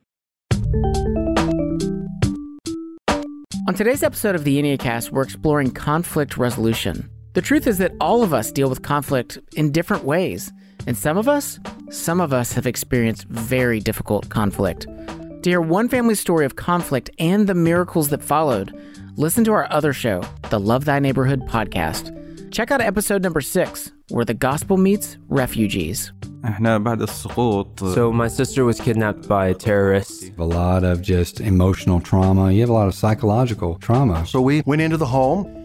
On 3.67 3.73
today's 3.73 4.03
episode 4.03 4.35
of 4.35 4.45
the 4.45 4.61
Enneacast, 4.61 5.11
we're 5.11 5.23
exploring 5.23 5.71
conflict 5.71 6.37
resolution. 6.37 7.09
The 7.33 7.41
truth 7.41 7.67
is 7.67 7.79
that 7.79 7.93
all 7.99 8.23
of 8.23 8.35
us 8.35 8.53
deal 8.53 8.69
with 8.69 8.83
conflict 8.83 9.39
in 9.57 9.73
different 9.73 10.05
ways. 10.05 10.53
And 10.87 10.95
some 10.99 11.17
of 11.17 11.29
us, 11.29 11.59
some 11.89 12.21
of 12.21 12.35
us 12.35 12.53
have 12.53 12.67
experienced 12.67 13.27
very 13.29 13.81
difficult 13.81 14.29
conflict. 14.29 14.83
To 14.83 15.51
hear 15.51 15.63
one 15.63 15.89
family's 15.89 16.21
story 16.21 16.45
of 16.45 16.57
conflict 16.57 17.09
and 17.19 17.47
the 17.47 17.55
miracles 17.55 18.11
that 18.11 18.23
followed, 18.23 18.71
listen 19.17 19.45
to 19.45 19.53
our 19.53 19.67
other 19.73 19.95
show, 19.95 20.23
the 20.51 20.61
Love 20.61 20.85
Thy 20.85 20.99
Neighborhood 20.99 21.41
podcast 21.49 22.13
check 22.55 22.71
out 22.71 22.81
episode 22.81 23.23
number 23.23 23.41
six, 23.41 23.91
where 24.11 24.25
the 24.25 24.33
gospel 24.33 24.77
meets 24.77 25.19
refugees. 25.29 26.13
So 26.45 28.13
my 28.13 28.29
sister 28.29 28.65
was 28.65 28.81
kidnapped 28.81 29.27
by 29.27 29.55
terrorists. 29.55 30.31
A 30.39 30.45
lot 30.45 30.85
of 30.85 31.03
just 31.03 31.41
emotional 31.41 32.01
trauma. 32.01 32.53
You 32.53 32.61
have 32.61 32.69
a 32.69 32.73
lot 32.73 32.87
of 32.87 32.95
psychological 32.95 33.77
trauma. 33.79 34.25
So 34.27 34.41
we 34.41 34.63
went 34.67 34.83
into 34.83 34.99
the 34.99 35.07
home. 35.07 35.65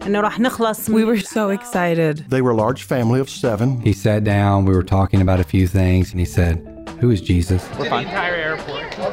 We 0.88 1.04
were 1.04 1.18
so 1.18 1.50
excited. 1.50 2.24
They 2.28 2.42
were 2.42 2.50
a 2.50 2.56
large 2.56 2.82
family 2.82 3.20
of 3.20 3.30
seven. 3.30 3.80
He 3.82 3.92
sat 3.92 4.24
down. 4.24 4.64
We 4.64 4.74
were 4.74 4.82
talking 4.82 5.20
about 5.20 5.38
a 5.38 5.44
few 5.44 5.68
things, 5.68 6.10
and 6.10 6.18
he 6.18 6.26
said, 6.26 6.66
"Who 7.00 7.10
is 7.10 7.20
Jesus?" 7.20 7.62
We're 7.78 7.88
fine. 7.88 8.04
The 8.04 8.10
entire 8.10 8.34
airport. 8.34 9.09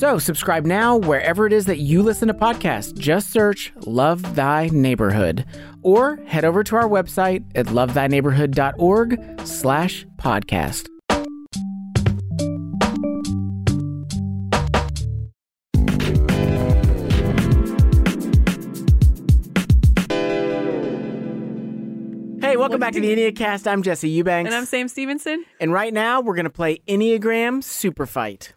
So, 0.00 0.18
subscribe 0.18 0.64
now 0.64 0.96
wherever 0.96 1.46
it 1.46 1.52
is 1.52 1.66
that 1.66 1.76
you 1.76 2.02
listen 2.02 2.28
to 2.28 2.32
podcasts. 2.32 2.98
Just 2.98 3.28
search 3.28 3.70
Love 3.84 4.34
Thy 4.34 4.70
Neighborhood 4.72 5.44
or 5.82 6.16
head 6.24 6.42
over 6.42 6.64
to 6.64 6.76
our 6.76 6.88
website 6.88 7.44
at 7.54 7.66
lovethyneighborhood.org 7.66 9.46
slash 9.46 10.06
podcast. 10.16 10.86
Hey, 22.40 22.56
welcome 22.56 22.80
back 22.80 22.94
to 22.94 23.00
the 23.02 23.14
Enneacast. 23.14 23.70
I'm 23.70 23.82
Jesse 23.82 24.08
Eubanks. 24.08 24.48
And 24.48 24.54
I'm 24.54 24.64
Sam 24.64 24.88
Stevenson. 24.88 25.44
And 25.60 25.74
right 25.74 25.92
now, 25.92 26.22
we're 26.22 26.36
going 26.36 26.44
to 26.44 26.50
play 26.50 26.78
Enneagram 26.88 27.62
Super 27.62 28.06
Fight. 28.06 28.54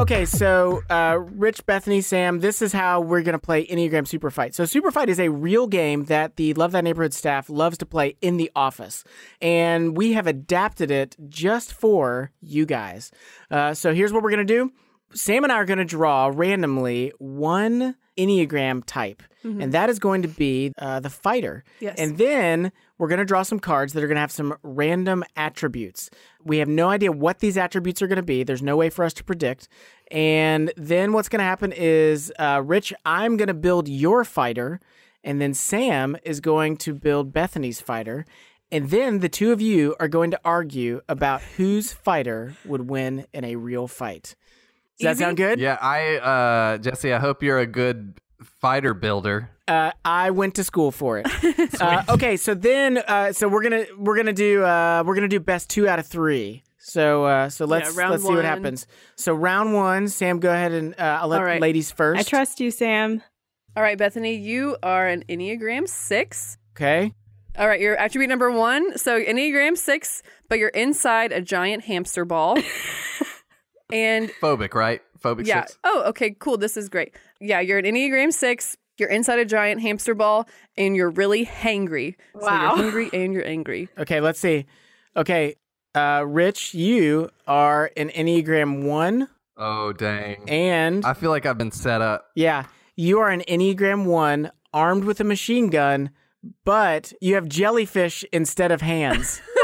Okay, 0.00 0.24
so 0.24 0.80
uh, 0.88 1.18
Rich, 1.20 1.66
Bethany, 1.66 2.00
Sam, 2.00 2.40
this 2.40 2.62
is 2.62 2.72
how 2.72 3.02
we're 3.02 3.20
going 3.22 3.34
to 3.34 3.38
play 3.38 3.66
Enneagram 3.66 4.08
Super 4.08 4.30
Fight. 4.30 4.54
So, 4.54 4.64
Super 4.64 4.90
Fight 4.90 5.10
is 5.10 5.20
a 5.20 5.28
real 5.28 5.66
game 5.66 6.04
that 6.06 6.36
the 6.36 6.54
Love 6.54 6.72
Thy 6.72 6.80
Neighborhood 6.80 7.12
staff 7.12 7.50
loves 7.50 7.76
to 7.78 7.86
play 7.86 8.16
in 8.22 8.38
the 8.38 8.50
office. 8.56 9.04
And 9.42 9.94
we 9.94 10.14
have 10.14 10.26
adapted 10.26 10.90
it 10.90 11.16
just 11.28 11.74
for 11.74 12.30
you 12.40 12.64
guys. 12.64 13.10
Uh, 13.50 13.74
so, 13.74 13.92
here's 13.92 14.10
what 14.10 14.22
we're 14.22 14.30
going 14.30 14.46
to 14.46 14.54
do 14.54 14.72
Sam 15.12 15.44
and 15.44 15.52
I 15.52 15.56
are 15.56 15.64
going 15.66 15.78
to 15.78 15.84
draw 15.84 16.30
randomly 16.32 17.12
one 17.18 17.94
Enneagram 18.16 18.82
type, 18.86 19.22
Mhm. 19.44 19.62
and 19.62 19.72
that 19.72 19.90
is 19.90 19.98
going 19.98 20.22
to 20.22 20.28
be 20.28 20.72
uh, 20.78 21.00
the 21.00 21.10
fighter. 21.10 21.62
Yes. 21.78 21.96
And 21.98 22.16
then 22.16 22.72
we're 23.00 23.08
going 23.08 23.18
to 23.18 23.24
draw 23.24 23.42
some 23.42 23.58
cards 23.58 23.94
that 23.94 24.04
are 24.04 24.06
going 24.06 24.16
to 24.16 24.20
have 24.20 24.30
some 24.30 24.54
random 24.62 25.24
attributes. 25.34 26.10
We 26.44 26.58
have 26.58 26.68
no 26.68 26.90
idea 26.90 27.10
what 27.10 27.38
these 27.38 27.56
attributes 27.56 28.02
are 28.02 28.06
going 28.06 28.16
to 28.16 28.22
be. 28.22 28.44
There's 28.44 28.60
no 28.60 28.76
way 28.76 28.90
for 28.90 29.06
us 29.06 29.14
to 29.14 29.24
predict. 29.24 29.68
And 30.10 30.70
then 30.76 31.14
what's 31.14 31.30
going 31.30 31.38
to 31.38 31.44
happen 31.44 31.72
is, 31.72 32.30
uh, 32.38 32.60
Rich, 32.62 32.92
I'm 33.06 33.38
going 33.38 33.48
to 33.48 33.54
build 33.54 33.88
your 33.88 34.22
fighter, 34.22 34.80
and 35.24 35.40
then 35.40 35.54
Sam 35.54 36.14
is 36.24 36.40
going 36.40 36.76
to 36.76 36.92
build 36.92 37.32
Bethany's 37.32 37.80
fighter. 37.80 38.26
And 38.70 38.90
then 38.90 39.20
the 39.20 39.30
two 39.30 39.50
of 39.50 39.62
you 39.62 39.96
are 39.98 40.06
going 40.06 40.30
to 40.32 40.40
argue 40.44 41.00
about 41.08 41.40
whose 41.40 41.94
fighter 41.94 42.54
would 42.66 42.90
win 42.90 43.24
in 43.32 43.44
a 43.44 43.56
real 43.56 43.88
fight. 43.88 44.36
Does 44.98 45.16
that 45.16 45.24
sound 45.24 45.38
good? 45.38 45.58
Yeah, 45.58 45.78
I 45.80 46.16
uh 46.16 46.78
Jesse, 46.78 47.14
I 47.14 47.18
hope 47.18 47.42
you're 47.42 47.58
a 47.58 47.66
good 47.66 48.20
fighter 48.42 48.94
builder. 48.94 49.50
Uh, 49.68 49.92
I 50.04 50.30
went 50.30 50.56
to 50.56 50.64
school 50.64 50.90
for 50.90 51.18
it. 51.18 51.26
uh, 51.80 52.04
okay, 52.08 52.36
so 52.36 52.54
then, 52.54 52.98
uh, 52.98 53.32
so 53.32 53.48
we're 53.48 53.62
gonna 53.62 53.86
we're 53.98 54.16
gonna 54.16 54.32
do 54.32 54.64
uh, 54.64 55.02
we're 55.06 55.14
gonna 55.14 55.28
do 55.28 55.40
best 55.40 55.70
two 55.70 55.88
out 55.88 55.98
of 55.98 56.06
three. 56.06 56.64
So 56.78 57.24
uh, 57.24 57.48
so 57.50 57.66
let's 57.66 57.94
round 57.96 58.12
let's 58.12 58.24
see 58.24 58.34
what 58.34 58.44
happens. 58.44 58.86
So 59.16 59.34
round 59.34 59.74
one, 59.74 60.08
Sam, 60.08 60.40
go 60.40 60.50
ahead 60.50 60.72
and 60.72 60.94
uh, 60.98 61.20
I'll 61.22 61.28
let 61.28 61.40
All 61.40 61.46
right. 61.46 61.60
ladies 61.60 61.90
first. 61.90 62.20
I 62.20 62.22
trust 62.22 62.58
you, 62.60 62.70
Sam. 62.70 63.22
All 63.76 63.82
right, 63.82 63.96
Bethany, 63.96 64.34
you 64.34 64.76
are 64.82 65.06
an 65.06 65.24
Enneagram 65.28 65.88
6. 65.88 66.58
Okay. 66.74 67.14
All 67.56 67.68
right, 67.68 67.80
your 67.80 67.96
attribute 67.96 68.28
number 68.28 68.50
one. 68.50 68.98
So 68.98 69.22
Enneagram 69.22 69.76
6, 69.76 70.22
but 70.48 70.58
you're 70.58 70.70
inside 70.70 71.30
a 71.30 71.40
giant 71.40 71.84
hamster 71.84 72.24
ball. 72.24 72.58
and 73.92 74.30
Phobic, 74.40 74.74
right? 74.74 75.02
Phobic 75.22 75.46
yeah. 75.46 75.66
six. 75.66 75.78
Oh, 75.84 76.04
okay, 76.08 76.34
cool. 76.38 76.56
This 76.56 76.76
is 76.76 76.88
great. 76.88 77.14
Yeah, 77.40 77.60
you're 77.60 77.78
an 77.78 77.84
Enneagram 77.84 78.32
6. 78.32 78.76
You're 78.98 79.08
inside 79.08 79.38
a 79.38 79.44
giant 79.46 79.80
hamster 79.80 80.14
ball 80.14 80.46
and 80.76 80.94
you're 80.94 81.08
really 81.10 81.46
hangry. 81.46 82.16
So 82.34 82.46
Wow. 82.46 82.74
you're 82.74 82.76
hungry 82.84 83.10
and 83.14 83.32
you're 83.32 83.46
angry. 83.46 83.88
Okay, 83.98 84.20
let's 84.20 84.38
see. 84.38 84.66
Okay, 85.16 85.54
uh, 85.94 86.24
Rich, 86.26 86.74
you 86.74 87.30
are 87.46 87.90
an 87.96 88.10
Enneagram 88.10 88.84
one, 88.84 89.28
Oh 89.56 89.92
dang. 89.92 90.48
and 90.48 91.04
I 91.04 91.14
feel 91.14 91.30
like 91.30 91.46
I've 91.46 91.58
been 91.58 91.72
set 91.72 92.00
up. 92.02 92.26
yeah, 92.34 92.64
you 92.94 93.18
are 93.20 93.30
an 93.30 93.40
Enneagram 93.48 94.04
one, 94.04 94.50
armed 94.74 95.04
with 95.04 95.18
a 95.20 95.24
machine 95.24 95.68
gun, 95.70 96.10
but 96.64 97.12
you 97.22 97.34
have 97.36 97.48
jellyfish 97.48 98.24
instead 98.32 98.70
of 98.70 98.82
hands. 98.82 99.40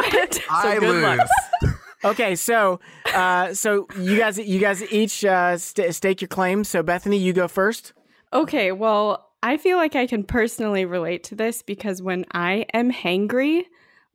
I 0.51 0.79
lose. 0.81 1.76
Okay, 2.05 2.37
so 2.37 2.81
uh, 3.15 3.55
so 3.55 3.87
you 3.99 4.19
guys 4.19 4.39
you 4.39 4.61
guys 4.61 4.83
each 4.93 5.25
uh, 5.25 5.57
st- 5.57 5.95
stake 5.95 6.21
your 6.21 6.29
claims. 6.29 6.69
So 6.69 6.83
Bethany, 6.83 7.17
you 7.17 7.33
go 7.33 7.49
first. 7.49 7.93
Okay, 8.33 8.73
well, 8.73 9.31
I 9.43 9.57
feel 9.57 9.77
like 9.77 9.97
I 9.97 10.07
can 10.07 10.25
personally 10.25 10.85
relate 10.85 11.25
to 11.25 11.35
this 11.35 11.63
because 11.63 12.03
when 12.03 12.25
I 12.33 12.67
am 12.75 12.93
hangry, 12.93 13.63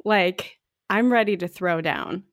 like 0.05 0.57
I'm 0.89 1.11
ready 1.11 1.37
to 1.37 1.47
throw 1.47 1.81
down. 1.81 2.23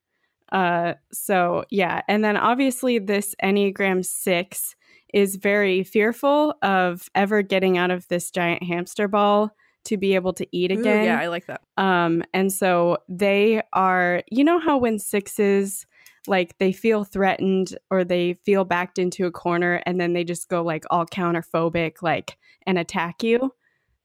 Uh 0.52 0.94
so 1.12 1.64
yeah, 1.70 2.02
and 2.08 2.24
then 2.24 2.36
obviously 2.36 2.98
this 2.98 3.34
Enneagram 3.42 4.04
6 4.04 4.74
is 5.14 5.36
very 5.36 5.82
fearful 5.84 6.54
of 6.62 7.08
ever 7.14 7.42
getting 7.42 7.78
out 7.78 7.90
of 7.90 8.06
this 8.08 8.30
giant 8.30 8.62
hamster 8.62 9.08
ball 9.08 9.50
to 9.88 9.96
be 9.96 10.14
able 10.14 10.32
to 10.34 10.46
eat 10.52 10.70
Ooh, 10.70 10.80
again. 10.80 11.04
yeah, 11.04 11.18
I 11.18 11.28
like 11.28 11.46
that. 11.46 11.60
Um, 11.76 12.22
and 12.32 12.52
so 12.52 12.98
they 13.08 13.62
are, 13.72 14.22
you 14.30 14.44
know, 14.44 14.58
how 14.58 14.78
when 14.78 14.98
sixes 14.98 15.86
like 16.26 16.56
they 16.58 16.72
feel 16.72 17.04
threatened 17.04 17.76
or 17.90 18.04
they 18.04 18.34
feel 18.34 18.64
backed 18.64 18.98
into 18.98 19.26
a 19.26 19.30
corner 19.30 19.82
and 19.86 20.00
then 20.00 20.12
they 20.12 20.24
just 20.24 20.48
go 20.48 20.62
like 20.62 20.84
all 20.90 21.06
counterphobic, 21.06 22.02
like 22.02 22.36
and 22.66 22.78
attack 22.78 23.22
you. 23.22 23.52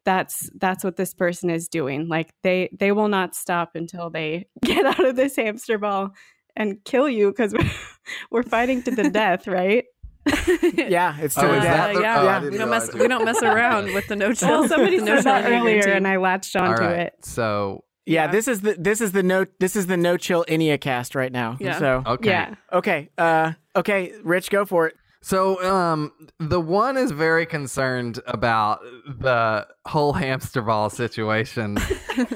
That's 0.06 0.50
that's 0.56 0.84
what 0.84 0.96
this 0.96 1.14
person 1.14 1.50
is 1.50 1.68
doing. 1.68 2.08
Like 2.08 2.34
they 2.44 2.70
they 2.78 2.92
will 2.92 3.10
not 3.10 3.36
stop 3.36 3.76
until 3.76 4.10
they 4.10 4.48
get 4.64 4.86
out 4.86 5.06
of 5.06 5.16
this 5.16 5.36
hamster 5.36 5.78
ball 5.78 6.12
and 6.56 6.84
kill 6.86 7.10
you 7.10 7.30
because 7.30 7.54
we're 8.32 8.44
fighting 8.44 8.84
to 8.84 8.92
the 8.92 9.10
death, 9.10 9.48
right? 9.48 9.86
Yeah, 10.26 11.16
it's 11.22 11.38
Oh, 11.38 11.42
to 11.42 11.48
the 11.48 11.60
that 11.60 11.94
the- 11.94 12.02
yeah, 12.02 12.20
oh, 12.22 12.24
yeah. 12.24 12.50
we 12.50 12.58
don't 12.58 12.70
mess 12.70 12.90
it 12.90 12.96
we 12.96 13.08
don't 13.08 13.26
mess 13.26 13.42
around 13.44 13.94
with 13.94 14.08
the 14.08 14.16
no 14.16 14.34
chill. 14.34 14.62
Well, 14.62 14.68
somebody 14.68 14.98
no 15.00 15.18
said 15.18 15.24
that 15.26 15.46
chill 15.46 15.54
earlier 15.54 15.82
team. 15.84 15.94
and 15.94 16.08
I 16.08 16.18
latched 16.18 16.56
All 16.56 16.68
onto 16.68 16.82
right. 16.84 17.00
it. 17.00 17.14
So 17.26 17.84
Yeah, 18.06 18.26
Yeah. 18.26 18.32
this 18.32 18.48
is 18.48 18.62
the 18.62 18.76
this 18.80 19.02
is 19.02 19.12
the 19.12 19.24
no 19.24 19.46
this 19.60 19.76
is 19.76 19.88
the 19.88 19.98
no 19.98 20.18
chill 20.18 20.46
Enneacast 20.48 21.16
right 21.16 21.32
now. 21.32 21.58
Yeah. 21.60 21.80
So 21.80 22.04
okay. 22.06 22.30
Yeah. 22.30 22.56
okay, 22.72 23.10
uh, 23.18 23.54
okay, 23.76 24.14
Rich, 24.24 24.50
go 24.50 24.66
for 24.66 24.88
it. 24.88 24.96
So, 25.26 25.64
um, 25.64 26.12
the 26.38 26.60
one 26.60 26.98
is 26.98 27.12
very 27.12 27.46
concerned 27.46 28.20
about 28.28 28.82
the 29.08 29.66
whole 29.88 30.12
hamster 30.12 30.62
ball 30.62 30.90
situation 30.90 31.78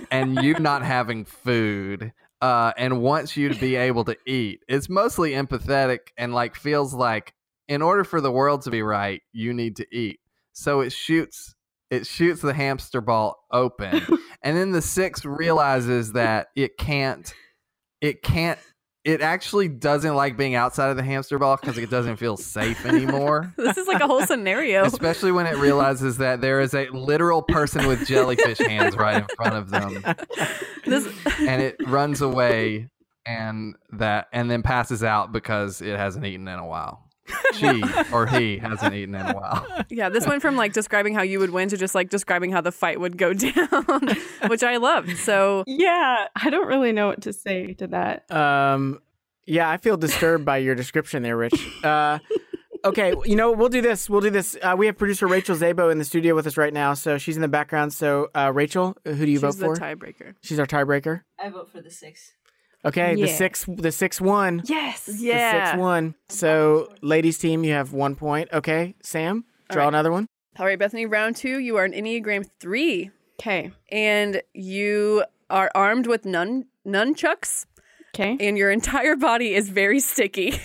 and 0.10 0.42
you 0.42 0.54
not 0.54 0.84
having 0.86 1.26
food, 1.26 2.14
uh, 2.42 2.72
and 2.78 3.02
wants 3.02 3.36
you 3.36 3.50
to 3.50 3.60
be 3.60 3.76
able 3.76 4.06
to 4.06 4.16
eat. 4.26 4.62
It's 4.70 4.88
mostly 4.88 5.32
empathetic 5.32 6.00
and 6.18 6.34
like 6.34 6.56
feels 6.56 6.94
like 6.94 7.34
in 7.68 7.82
order 7.82 8.04
for 8.04 8.22
the 8.22 8.32
world 8.32 8.62
to 8.64 8.72
be 8.72 8.82
right, 8.82 9.22
you 9.32 9.54
need 9.54 9.76
to 9.78 9.86
eat. 9.92 10.20
So 10.54 10.82
it 10.82 10.92
shoots 10.92 11.54
it 11.90 12.06
shoots 12.06 12.42
the 12.42 12.54
hamster 12.54 13.00
ball 13.00 13.46
open, 13.52 14.02
and 14.42 14.58
then 14.58 14.72
the 14.72 14.82
six 14.82 15.24
realizes 15.24 16.14
that 16.14 16.48
it 16.56 16.78
can't 16.78 17.34
it 18.02 18.22
can't 18.22 18.60
it 19.08 19.22
actually 19.22 19.70
doesn't 19.70 20.16
like 20.16 20.36
being 20.36 20.56
outside 20.56 20.90
of 20.90 20.98
the 20.98 21.04
hamster 21.04 21.40
ball 21.40 21.56
because 21.56 21.78
it 21.78 21.90
doesn't 21.90 22.18
feel 22.18 22.36
safe 22.36 22.86
anymore. 22.86 23.54
This 23.58 23.78
is 23.78 23.88
like 23.88 24.02
a 24.02 24.08
whole 24.08 24.26
scenario. 24.26 24.84
Especially 24.84 25.32
when 25.32 25.46
it 25.46 25.56
realizes 25.58 26.18
that 26.18 26.42
there 26.42 26.60
is 26.60 26.74
a 26.74 26.90
literal 26.90 27.42
person 27.42 27.88
with 27.88 28.06
jellyfish 28.06 28.58
hands 28.58 28.98
right 28.98 29.22
in 29.22 29.28
front 29.38 29.56
of 29.56 29.70
them, 29.70 30.04
This, 30.86 31.08
and 31.40 31.62
it 31.62 31.76
runs 31.88 32.22
away, 32.22 32.90
and 33.26 33.76
that 33.94 34.28
and 34.34 34.52
then 34.52 34.62
passes 34.62 35.04
out 35.04 35.32
because 35.32 35.82
it 35.82 35.98
hasn't 35.98 36.26
eaten 36.26 36.48
in 36.48 36.60
a 36.60 36.68
while. 36.68 37.07
she 37.54 37.84
or 38.12 38.26
he 38.28 38.58
hasn't 38.58 38.94
eaten 38.94 39.16
in 39.16 39.22
a 39.26 39.34
while. 39.34 39.66
Yeah, 39.90 40.10
this 40.10 40.28
went 40.28 40.42
from 40.42 40.56
like 40.56 40.74
describing 40.74 41.14
how 41.14 41.22
you 41.24 41.40
would 41.40 41.50
win 41.52 41.70
to 41.70 41.78
just 41.78 41.96
like 41.96 42.10
describing 42.10 42.52
how 42.52 42.62
the 42.62 42.72
fight 42.72 43.00
would 43.00 43.18
go 43.18 43.34
down, 43.34 43.86
which 44.48 44.64
I 44.64 44.78
loved. 44.78 45.18
So 45.18 45.64
Yeah, 45.66 46.28
I 46.36 46.50
don't 46.50 46.68
really 46.68 46.92
know 46.92 47.08
what 47.08 47.22
to 47.24 47.34
say 47.34 47.74
to 47.76 47.88
that. 47.88 48.30
Um, 48.32 49.00
yeah, 49.46 49.70
I 49.70 49.78
feel 49.78 49.98
disturbed 49.98 50.46
by 50.46 50.58
your 50.58 50.76
description 50.76 51.24
there, 51.24 51.38
Rich. 51.38 51.84
Uh, 51.84 52.20
okay, 52.84 53.14
you 53.26 53.36
know, 53.36 53.52
we'll 53.54 53.70
do 53.70 53.82
this. 53.82 54.10
We'll 54.10 54.22
do 54.22 54.30
this. 54.30 54.58
Uh, 54.62 54.76
we 54.78 54.86
have 54.88 54.98
producer 54.98 55.26
Rachel 55.28 55.56
Zabo 55.56 55.90
in 55.92 55.98
the 56.00 56.06
studio 56.06 56.36
with 56.36 56.48
us 56.48 56.58
right 56.58 56.74
now, 56.74 56.94
so 56.94 57.18
she's 57.18 57.36
in 57.38 57.42
the 57.42 57.48
background. 57.48 57.94
So, 57.94 58.28
uh, 58.36 58.52
Rachel, 58.54 58.98
who 59.06 59.16
do 59.16 59.22
you 59.32 59.38
she's 59.38 59.42
vote 59.42 59.56
the 59.58 59.66
for? 59.66 59.76
tiebreaker. 59.76 60.34
she's 60.42 60.60
our 60.60 60.68
tiebreaker. 60.68 61.22
I 61.40 61.50
vote 61.50 61.70
for 61.72 61.82
the 61.82 61.92
six. 61.92 62.34
Okay, 62.86 63.16
the 63.16 63.28
six, 63.28 63.66
the 63.68 63.92
six 63.92 64.22
one, 64.22 64.62
Yes. 64.66 65.10
Yeah. 65.20 65.60
the 65.60 65.66
six 65.72 65.80
one. 65.80 66.16
So, 66.30 66.94
ladies 67.02 67.38
team, 67.38 67.64
you 67.64 67.74
have 67.74 67.92
one 67.94 68.16
point. 68.16 68.50
Okay, 68.54 68.96
Sam, 69.02 69.46
draw 69.70 69.84
right. 69.84 69.88
another 69.90 70.12
one. 70.12 70.28
All 70.60 70.66
right, 70.66 70.80
Bethany, 70.80 71.06
round 71.06 71.36
two. 71.36 71.60
You 71.60 71.78
are 71.78 71.84
an 71.86 71.92
Enneagram 71.94 72.46
three, 72.60 73.12
Okay. 73.40 73.72
and 73.92 74.42
you 74.54 75.24
are 75.50 75.70
armed 75.76 76.08
with 76.08 76.26
nun 76.26 76.66
nunchucks, 76.86 77.66
Okay. 78.16 78.38
and 78.40 78.58
your 78.58 78.72
entire 78.72 79.16
body 79.16 79.54
is 79.54 79.70
very 79.70 80.00
sticky. 80.00 80.54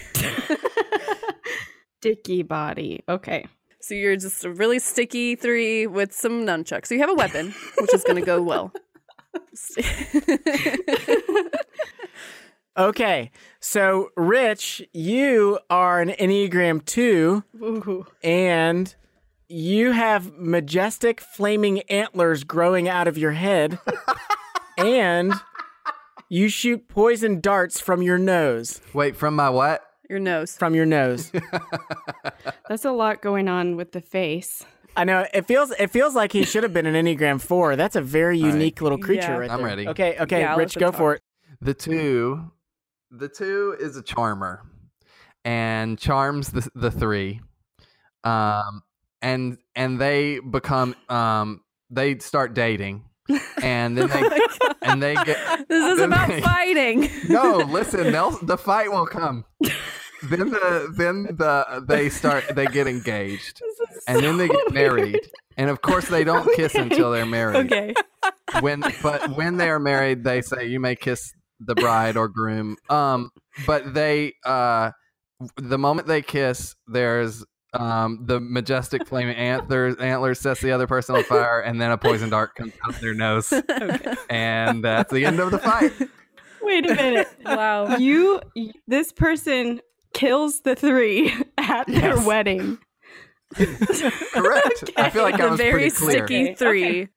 Sticky 2.01 2.43
body. 2.43 3.03
Okay. 3.09 3.47
So 3.81 3.95
you're 3.95 4.17
just 4.17 4.45
a 4.45 4.51
really 4.51 4.79
sticky 4.81 5.37
three 5.37 5.87
with 5.87 6.13
some 6.13 6.45
nunchucks. 6.45 6.87
So 6.87 6.95
you 6.95 7.01
have 7.01 7.11
a 7.11 7.15
weapon, 7.15 7.55
which 7.79 7.95
is 7.95 8.03
going 8.05 8.17
to 8.17 8.25
go 8.27 8.43
well. 8.43 8.73
Okay, 12.75 13.31
so 13.61 14.09
Rich, 14.17 14.83
you 14.95 15.59
are 15.69 16.01
an 16.01 16.09
Enneagram 16.09 16.83
two. 16.87 17.45
Ooh. 17.61 18.07
and 18.25 18.95
you 19.47 19.91
have 19.91 20.33
majestic 20.39 21.21
flaming 21.21 21.81
antlers 21.83 22.45
growing 22.45 22.89
out 22.89 23.07
of 23.07 23.19
your 23.19 23.33
head, 23.33 23.79
and 24.79 25.35
you 26.31 26.49
shoot 26.49 26.89
poison 26.89 27.41
darts 27.41 27.79
from 27.79 28.01
your 28.01 28.17
nose. 28.17 28.81
Wait, 28.95 29.17
from 29.17 29.37
my 29.37 29.51
what? 29.51 29.83
Your 30.09 30.19
nose. 30.19 30.57
From 30.57 30.75
your 30.75 30.87
nose. 30.87 31.31
That's 32.71 32.87
a 32.87 32.93
lot 32.93 33.21
going 33.21 33.49
on 33.49 33.77
with 33.77 33.93
the 33.93 34.01
face. 34.01 34.65
I 34.97 35.05
know 35.05 35.27
it 35.33 35.47
feels 35.47 35.71
it 35.79 35.91
feels 35.91 36.15
like 36.15 36.33
he 36.33 36.45
should 36.45 36.63
have 36.63 36.73
been 36.73 36.87
an 36.87 36.95
Enneagram 36.95 37.41
four. 37.41 37.77
That's 37.77 37.97
a 37.97 38.03
very 38.03 38.39
All 38.41 38.47
right. 38.47 38.55
unique 38.55 38.81
little 38.81 38.99
creature 38.99 39.23
Yeah. 39.33 39.37
right 39.39 39.51
I'm 39.51 39.59
there. 39.59 39.67
ready. 39.67 39.89
Okay, 39.89 40.17
okay, 40.21 40.41
Yeah, 40.41 40.57
Rich, 40.57 40.77
go 40.77 40.91
them 40.91 40.99
for 40.99 41.15
it. 41.15 41.23
The 41.61 41.75
two, 41.75 42.51
the 43.11 43.29
two 43.29 43.77
is 43.79 43.97
a 43.97 44.03
charmer, 44.03 44.63
and 45.45 45.99
charms 45.99 46.51
the 46.51 46.69
the 46.75 46.91
three, 46.91 47.41
um, 48.25 48.83
and 49.21 49.59
and 49.75 50.01
they 50.01 50.39
become 50.41 50.95
um 51.09 51.61
they 51.91 52.19
start 52.19 52.55
dating, 52.55 53.05
and 53.63 53.97
then 53.97 54.09
they 54.09 54.41
and 54.83 55.03
they 55.03 55.15
get 55.15 55.69
This 55.69 55.95
is 55.97 56.01
about 56.01 56.29
they- 56.29 56.41
fighting. 56.41 57.09
no 57.29 57.57
listen 57.69 58.13
they'll 58.13 58.33
the 58.43 58.59
fight 58.59 58.91
will 58.91 59.07
come. 59.07 59.45
Then 60.23 60.51
the 60.51 60.95
then 60.97 61.23
the 61.37 61.85
they 61.87 62.09
start 62.09 62.45
they 62.55 62.67
get 62.67 62.87
engaged, 62.87 63.61
and 64.09 64.23
then 64.23 64.37
they 64.37 64.49
get 64.49 64.73
married, 64.73 65.21
and 65.57 65.69
of 65.69 65.83
course 65.83 66.09
they 66.09 66.25
don't 66.25 66.49
kiss 66.55 66.75
until 66.75 67.11
they're 67.11 67.27
married. 67.27 67.73
Okay. 67.73 67.95
when 68.61 68.83
but 69.03 69.37
when 69.37 69.57
they 69.57 69.69
are 69.69 69.79
married 69.79 70.25
they 70.25 70.43
say 70.43 70.67
you 70.67 70.79
may 70.79 70.95
kiss 70.95 71.33
the 71.59 71.75
bride 71.75 72.17
or 72.17 72.29
groom 72.29 72.77
um 72.91 73.31
but 73.67 73.95
they 73.95 74.35
uh 74.45 74.91
the 75.57 75.79
moment 75.79 76.07
they 76.07 76.23
kiss 76.23 76.75
there's 76.87 77.45
um 77.73 78.25
the 78.27 78.39
majestic 78.41 79.07
flaming 79.07 79.37
antlers 79.37 79.97
antlers 79.97 80.39
sets 80.39 80.61
the 80.61 80.71
other 80.71 80.87
person 80.87 81.17
on 81.17 81.25
fire 81.25 81.61
and 81.61 81.81
then 81.81 81.91
a 81.91 81.99
poison 81.99 82.29
dart 82.29 82.55
comes 82.55 82.73
out 82.85 82.95
of 82.95 83.01
their 83.01 83.15
nose 83.15 83.53
and 84.31 84.85
that's 84.85 85.13
the 85.13 85.25
end 85.25 85.41
of 85.41 85.51
the 85.51 85.59
fight 85.59 85.93
Wait 86.63 86.89
a 86.89 86.95
minute. 86.95 87.29
Wow. 87.45 87.97
You, 87.97 88.41
this 88.87 89.11
person 89.11 89.81
kills 90.23 90.61
the 90.61 90.77
three 90.77 91.35
at 91.59 91.87
their 91.89 92.21
wedding. 92.21 92.79
correct 94.33 94.91
i 94.97 95.11
feel 95.11 95.23
like 95.23 95.39
i 95.39 95.47
was 95.47 95.61
very 95.61 95.91
pretty 95.91 95.95
clear 95.95 96.27
sticky 96.27 96.43
Okay, 96.43 96.55
three. 96.55 97.09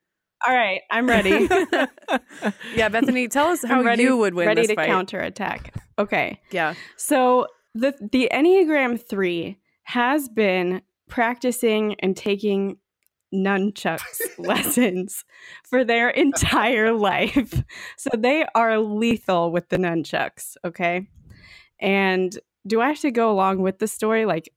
All 0.46 0.54
right, 0.54 0.82
I'm 0.92 1.08
ready. 1.08 1.48
Yeah, 2.76 2.90
Bethany, 2.90 3.30
tell 3.30 3.48
us 3.48 3.64
how 3.64 3.80
oh, 3.80 3.84
ready, 3.84 4.04
you 4.04 4.18
would 4.18 4.34
win 4.34 4.48
ready 4.48 4.62
this 4.62 4.72
to 4.72 4.76
fight. 4.76 4.88
counterattack. 4.88 5.74
Okay. 5.98 6.40
Yeah. 6.52 6.74
So 6.98 7.48
the 7.74 7.94
the 8.12 8.30
Enneagram 8.32 9.00
3 9.02 9.58
has 9.84 10.28
been 10.28 10.82
practicing 11.08 11.96
and 12.02 12.18
taking 12.18 12.78
nunchucks 13.34 14.20
lessons 14.38 15.24
for 15.64 15.86
their 15.86 16.10
entire 16.10 16.92
life. 16.92 17.64
So 17.98 18.10
they 18.16 18.46
are 18.54 18.78
lethal 18.78 19.52
with 19.52 19.70
the 19.70 19.78
nunchucks, 19.78 20.58
okay? 20.66 21.08
And 21.80 22.38
do 22.68 22.82
I 22.82 22.88
have 22.90 23.00
to 23.02 23.12
go 23.12 23.32
along 23.32 23.62
with 23.62 23.80
the 23.80 23.88
story 23.88 24.26
like 24.26 24.50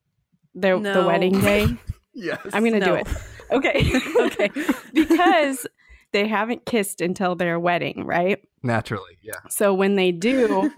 the 0.54 0.78
the 0.78 1.04
wedding 1.06 1.40
day? 1.40 1.66
yes 2.14 2.38
I'm 2.52 2.62
going 2.64 2.78
to 2.80 2.84
do 2.84 2.94
it. 2.94 3.06
Okay. 3.50 3.90
Okay. 4.20 4.50
because 4.92 5.66
they 6.12 6.28
haven't 6.28 6.66
kissed 6.66 7.00
until 7.00 7.34
their 7.34 7.58
wedding, 7.58 8.04
right? 8.04 8.38
naturally 8.62 9.16
yeah 9.22 9.38
So 9.48 9.72
when 9.72 9.94
they 9.96 10.12
do, 10.12 10.70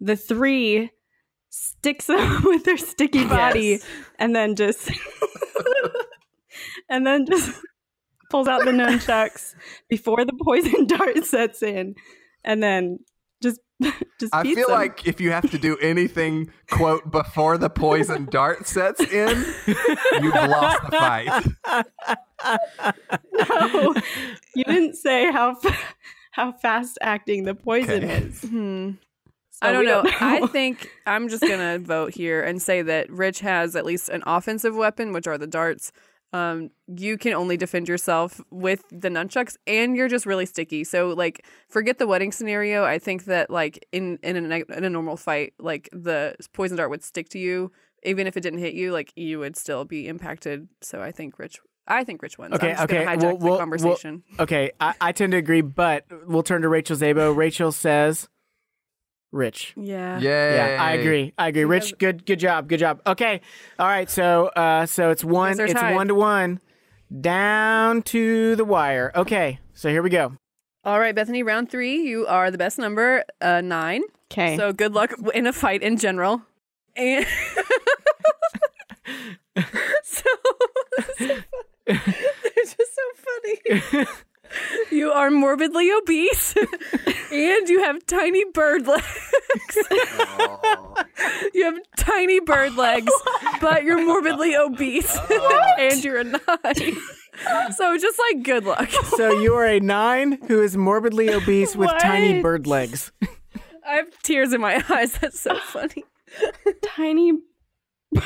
the 0.00 0.16
three 0.16 0.90
sticks 1.50 2.06
them 2.06 2.42
with 2.44 2.64
their 2.64 2.76
sticky 2.78 3.24
body 3.24 3.60
Yes. 3.78 3.86
and 4.18 4.34
then 4.34 4.56
just 4.56 4.90
and 6.88 7.06
then 7.06 7.26
just 7.26 7.50
pulls 8.30 8.48
out 8.48 8.64
the 8.64 8.70
nunchucks 8.72 9.54
before 9.88 10.24
the 10.24 10.32
poison 10.44 10.86
dart 10.86 11.24
sets 11.24 11.62
in 11.62 11.94
and 12.44 12.62
then 12.62 12.98
just 13.82 13.96
just 14.20 14.34
I 14.34 14.42
beats 14.42 14.56
feel 14.56 14.68
them. 14.68 14.78
like 14.78 15.06
if 15.06 15.20
you 15.20 15.30
have 15.30 15.50
to 15.50 15.58
do 15.58 15.76
anything, 15.78 16.50
quote, 16.70 17.10
before 17.10 17.58
the 17.58 17.70
poison 17.70 18.26
dart 18.26 18.66
sets 18.66 19.00
in, 19.00 19.44
you've 20.20 20.34
lost 20.34 20.90
the 20.90 20.96
fight. 20.96 21.86
no, 23.32 23.94
you 24.54 24.64
didn't 24.64 24.94
say 24.96 25.30
how 25.30 25.54
fa- 25.54 25.76
how 26.32 26.52
fast 26.52 26.98
acting 27.00 27.44
the 27.44 27.54
poison 27.54 28.04
Okay. 28.04 28.16
is. 28.18 28.42
Hmm. 28.42 28.90
So 29.50 29.66
I 29.68 29.72
don't 29.72 29.80
we 29.80 29.86
know. 29.86 30.02
I 30.04 30.46
think 30.52 30.88
I'm 31.06 31.28
just 31.28 31.42
gonna 31.42 31.78
vote 31.80 32.14
here 32.14 32.42
and 32.42 32.62
say 32.62 32.82
that 32.82 33.10
Rich 33.10 33.40
has 33.40 33.74
at 33.74 33.84
least 33.84 34.08
an 34.08 34.22
offensive 34.26 34.76
weapon, 34.76 35.12
which 35.12 35.26
are 35.26 35.36
the 35.38 35.48
darts. 35.48 35.90
Um, 36.32 36.70
you 36.86 37.16
can 37.16 37.32
only 37.32 37.56
defend 37.56 37.88
yourself 37.88 38.40
with 38.50 38.84
the 38.90 39.08
nunchucks, 39.08 39.56
and 39.66 39.96
you're 39.96 40.08
just 40.08 40.26
really 40.26 40.44
sticky. 40.44 40.84
So, 40.84 41.08
like, 41.10 41.46
forget 41.68 41.98
the 41.98 42.06
wedding 42.06 42.32
scenario. 42.32 42.84
I 42.84 42.98
think 42.98 43.24
that, 43.24 43.48
like, 43.50 43.86
in 43.92 44.18
in 44.22 44.52
a, 44.52 44.56
in 44.76 44.84
a 44.84 44.90
normal 44.90 45.16
fight, 45.16 45.54
like 45.58 45.88
the 45.92 46.34
poison 46.52 46.76
dart 46.76 46.90
would 46.90 47.02
stick 47.02 47.30
to 47.30 47.38
you, 47.38 47.72
even 48.02 48.26
if 48.26 48.36
it 48.36 48.42
didn't 48.42 48.58
hit 48.58 48.74
you. 48.74 48.92
Like, 48.92 49.12
you 49.16 49.38
would 49.38 49.56
still 49.56 49.84
be 49.86 50.06
impacted. 50.06 50.68
So, 50.82 51.00
I 51.00 51.12
think 51.12 51.38
Rich. 51.38 51.60
I 51.90 52.04
think 52.04 52.20
Rich 52.22 52.36
wins. 52.36 52.52
Okay, 52.54 52.72
I'm 52.72 52.76
just 52.76 52.84
okay. 52.84 53.04
Hijack 53.06 53.22
we'll- 53.22 53.38
the 53.58 53.66
we'll- 53.66 53.96
we'll- 54.02 54.20
okay, 54.40 54.72
I, 54.78 54.94
I 55.00 55.12
tend 55.12 55.32
to 55.32 55.38
agree, 55.38 55.62
but 55.62 56.04
we'll 56.26 56.42
turn 56.42 56.60
to 56.60 56.68
Rachel 56.68 56.96
Zabo. 56.96 57.34
Rachel 57.34 57.72
says, 57.72 58.28
"Rich." 59.32 59.74
yeah. 59.76 60.18
Yay. 60.18 60.56
Yeah, 60.56 60.82
I 60.82 60.92
agree. 60.92 61.32
I 61.38 61.48
agree. 61.48 61.64
Rich, 61.64 61.98
good, 61.98 62.24
good 62.26 62.38
job, 62.38 62.68
good 62.68 62.80
job. 62.80 63.00
Okay, 63.06 63.40
all 63.78 63.86
right. 63.86 64.10
So, 64.10 64.46
uh, 64.48 64.86
so 64.86 65.10
it's 65.10 65.24
one. 65.24 65.58
It's 65.60 65.72
tied. 65.72 65.94
one 65.94 66.08
to 66.08 66.14
one, 66.14 66.60
down 67.20 68.02
to 68.02 68.56
the 68.56 68.64
wire. 68.64 69.12
Okay, 69.14 69.60
so 69.74 69.88
here 69.88 70.02
we 70.02 70.10
go. 70.10 70.34
All 70.84 70.98
right, 70.98 71.14
Bethany, 71.14 71.42
round 71.42 71.70
three. 71.70 71.96
You 72.02 72.26
are 72.26 72.50
the 72.50 72.58
best 72.58 72.78
number, 72.78 73.24
uh, 73.40 73.60
nine. 73.60 74.02
Okay. 74.30 74.56
So 74.56 74.72
good 74.72 74.94
luck 74.94 75.12
in 75.34 75.46
a 75.46 75.52
fight 75.52 75.82
in 75.82 75.96
general. 75.96 76.42
And 76.96 77.26
so, 80.04 80.24
they're 81.86 81.96
just 82.64 82.76
so 82.76 83.02
funny. 83.16 84.06
You 84.90 85.10
are 85.12 85.30
morbidly 85.30 85.90
obese 85.92 86.54
and 87.32 87.68
you 87.68 87.82
have 87.84 88.04
tiny 88.06 88.44
bird 88.52 88.86
legs. 88.86 89.78
you 91.54 91.64
have 91.64 91.78
tiny 91.96 92.40
bird 92.40 92.76
legs, 92.76 93.12
but 93.60 93.84
you're 93.84 94.04
morbidly 94.04 94.56
obese 94.56 95.18
and 95.78 96.02
you're 96.02 96.18
a 96.18 96.24
nine. 96.24 96.96
So 97.76 97.96
just 97.98 98.18
like 98.32 98.42
good 98.42 98.64
luck. 98.64 98.90
So 99.16 99.38
you 99.38 99.54
are 99.54 99.66
a 99.66 99.80
nine 99.80 100.38
who 100.48 100.62
is 100.62 100.76
morbidly 100.76 101.30
obese 101.32 101.76
with 101.76 101.90
tiny 102.00 102.42
bird 102.42 102.66
legs. 102.66 103.12
I 103.86 103.94
have 103.96 104.22
tears 104.22 104.52
in 104.52 104.60
my 104.60 104.82
eyes. 104.88 105.12
That's 105.18 105.38
so 105.40 105.56
funny. 105.58 106.04
tiny 106.82 107.32
bird 108.12 108.24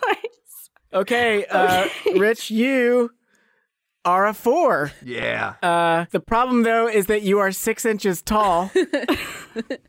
bites. 0.00 0.70
Okay, 0.92 1.44
uh, 1.46 1.88
Rich, 2.14 2.50
you 2.50 3.10
are 4.06 4.26
a 4.26 4.32
four. 4.32 4.92
Yeah. 5.04 5.54
Uh, 5.62 6.06
the 6.10 6.20
problem 6.20 6.62
though 6.62 6.88
is 6.88 7.06
that 7.06 7.22
you 7.22 7.38
are 7.40 7.52
six 7.52 7.84
inches 7.84 8.22
tall, 8.22 8.70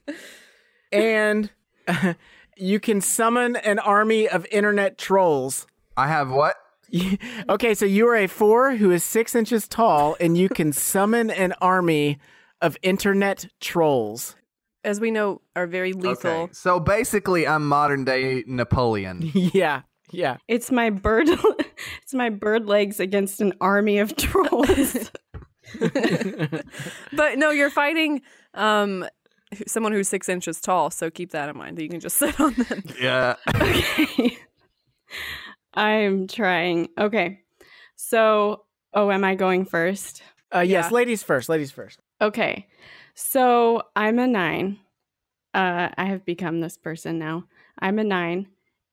and 0.92 1.50
You 2.60 2.80
can 2.80 3.02
summon 3.02 3.56
an 3.56 3.78
army 3.78 4.28
of 4.28 4.48
internet 4.52 4.98
trolls. 4.98 5.68
I 5.96 6.08
have 6.08 6.32
what? 6.32 6.56
okay, 7.50 7.76
so 7.76 7.86
you 7.86 8.08
are 8.08 8.16
a 8.16 8.28
four 8.28 8.76
who 8.76 8.90
is 8.90 9.04
six 9.04 9.36
inches 9.36 9.68
tall, 9.68 10.18
and 10.20 10.36
you 10.36 10.50
can 10.50 10.74
summon 10.74 11.30
an 11.30 11.54
army 11.62 12.18
of 12.60 12.76
internet 12.82 13.48
trolls. 13.60 14.36
As 14.84 15.00
we 15.00 15.12
know, 15.12 15.42
are 15.56 15.68
very 15.68 15.94
lethal. 15.94 16.32
Okay. 16.32 16.54
So 16.54 16.80
basically, 16.80 17.48
I'm 17.48 17.68
modern 17.68 18.06
day 18.06 18.44
Napoleon. 18.48 19.22
yeah, 19.34 19.82
yeah. 20.12 20.38
It's 20.48 20.72
my 20.72 20.90
bird. 20.90 21.28
it's 22.02 22.14
my 22.14 22.30
bird 22.30 22.68
legs 22.68 23.00
against 23.00 23.42
an 23.42 23.54
army 23.62 24.00
of 24.00 24.16
trolls. 24.16 25.12
but 25.82 27.38
no, 27.38 27.52
you're 27.52 27.70
fighting 27.70 28.22
um, 28.54 29.06
someone 29.68 29.92
who's 29.92 30.08
six 30.08 30.30
inches 30.30 30.62
tall, 30.62 30.90
so 30.90 31.10
keep 31.10 31.32
that 31.32 31.50
in 31.50 31.58
mind 31.58 31.78
that 31.78 31.84
you 31.84 31.90
can 31.90 32.00
just 32.00 32.18
sit 32.18 32.40
on 32.40 32.54
them. 32.54 32.84
Yeah. 33.00 33.36
okay. 33.54 34.38
I'm 35.74 36.28
trying. 36.28 36.88
Okay. 36.98 37.42
So, 37.98 38.64
oh, 38.94 39.12
am 39.12 39.24
I 39.24 39.36
going 39.36 39.66
first? 39.66 40.24
Uh, 40.56 40.60
yes, 40.60 40.86
yeah. 40.86 40.96
ladies 40.96 41.22
first. 41.24 41.50
Ladies 41.50 41.72
first. 41.72 42.00
Okay. 42.22 42.68
So 43.14 43.84
I'm 43.96 44.20
a 44.20 44.28
nine. 44.28 44.80
Uh, 45.54 45.90
I 45.98 46.06
have 46.06 46.24
become 46.26 46.62
this 46.62 46.78
person 46.78 47.20
now. 47.20 47.46
I'm 47.80 48.00
a 48.00 48.04
nine. 48.04 48.48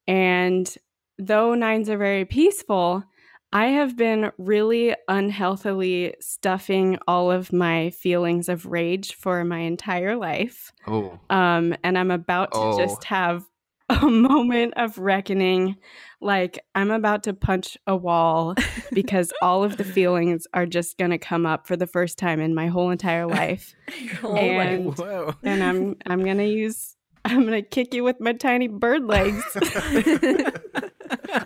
And 0.06 0.74
though 1.18 1.54
nines 1.54 1.88
are 1.88 1.98
very 1.98 2.24
peaceful, 2.24 3.04
I 3.52 3.66
have 3.66 3.96
been 3.96 4.32
really 4.36 4.96
unhealthily 5.06 6.14
stuffing 6.20 6.98
all 7.06 7.30
of 7.30 7.52
my 7.52 7.90
feelings 7.90 8.48
of 8.48 8.66
rage 8.66 9.14
for 9.14 9.44
my 9.44 9.60
entire 9.60 10.16
life. 10.16 10.72
Oh. 10.88 11.20
Um, 11.30 11.76
and 11.84 11.96
I'm 11.96 12.10
about 12.10 12.50
to 12.52 12.58
oh. 12.58 12.78
just 12.78 13.04
have 13.04 13.44
a 13.88 14.06
moment 14.10 14.74
of 14.76 14.98
reckoning. 14.98 15.76
Like, 16.20 16.58
I'm 16.74 16.90
about 16.90 17.22
to 17.24 17.32
punch 17.32 17.78
a 17.86 17.94
wall 17.94 18.56
because 18.92 19.32
all 19.42 19.62
of 19.62 19.76
the 19.76 19.84
feelings 19.84 20.48
are 20.52 20.66
just 20.66 20.98
going 20.98 21.12
to 21.12 21.18
come 21.18 21.46
up 21.46 21.68
for 21.68 21.76
the 21.76 21.86
first 21.86 22.18
time 22.18 22.40
in 22.40 22.56
my 22.56 22.66
whole 22.66 22.90
entire 22.90 23.26
life. 23.26 23.74
oh 24.24 24.34
and, 24.36 24.98
and 25.44 25.62
I'm 25.62 25.96
I'm 26.06 26.24
going 26.24 26.38
to 26.38 26.48
use 26.48 26.96
I'm 27.24 27.46
going 27.46 27.62
to 27.62 27.62
kick 27.62 27.94
you 27.94 28.04
with 28.04 28.20
my 28.20 28.32
tiny 28.32 28.68
bird 28.68 29.04
legs. 29.04 29.44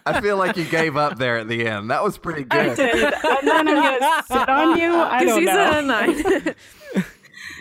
I 0.06 0.20
feel 0.20 0.36
like 0.36 0.56
you 0.56 0.64
gave 0.64 0.96
up 0.96 1.18
there 1.18 1.38
at 1.38 1.48
the 1.48 1.66
end. 1.66 1.90
That 1.90 2.02
was 2.02 2.18
pretty 2.18 2.44
good. 2.44 2.70
I 2.70 2.74
did. 2.74 3.04
And 3.04 3.48
then 3.48 3.68
I'm 3.68 3.74
going 3.74 4.00
to 4.00 4.24
sit 4.26 4.48
on 4.48 4.78
you. 4.78 4.94
I 4.94 5.24
don't 5.26 5.38
she's 5.40 5.46
know. 5.46 5.78
a 5.78 5.82
nine. 5.82 6.54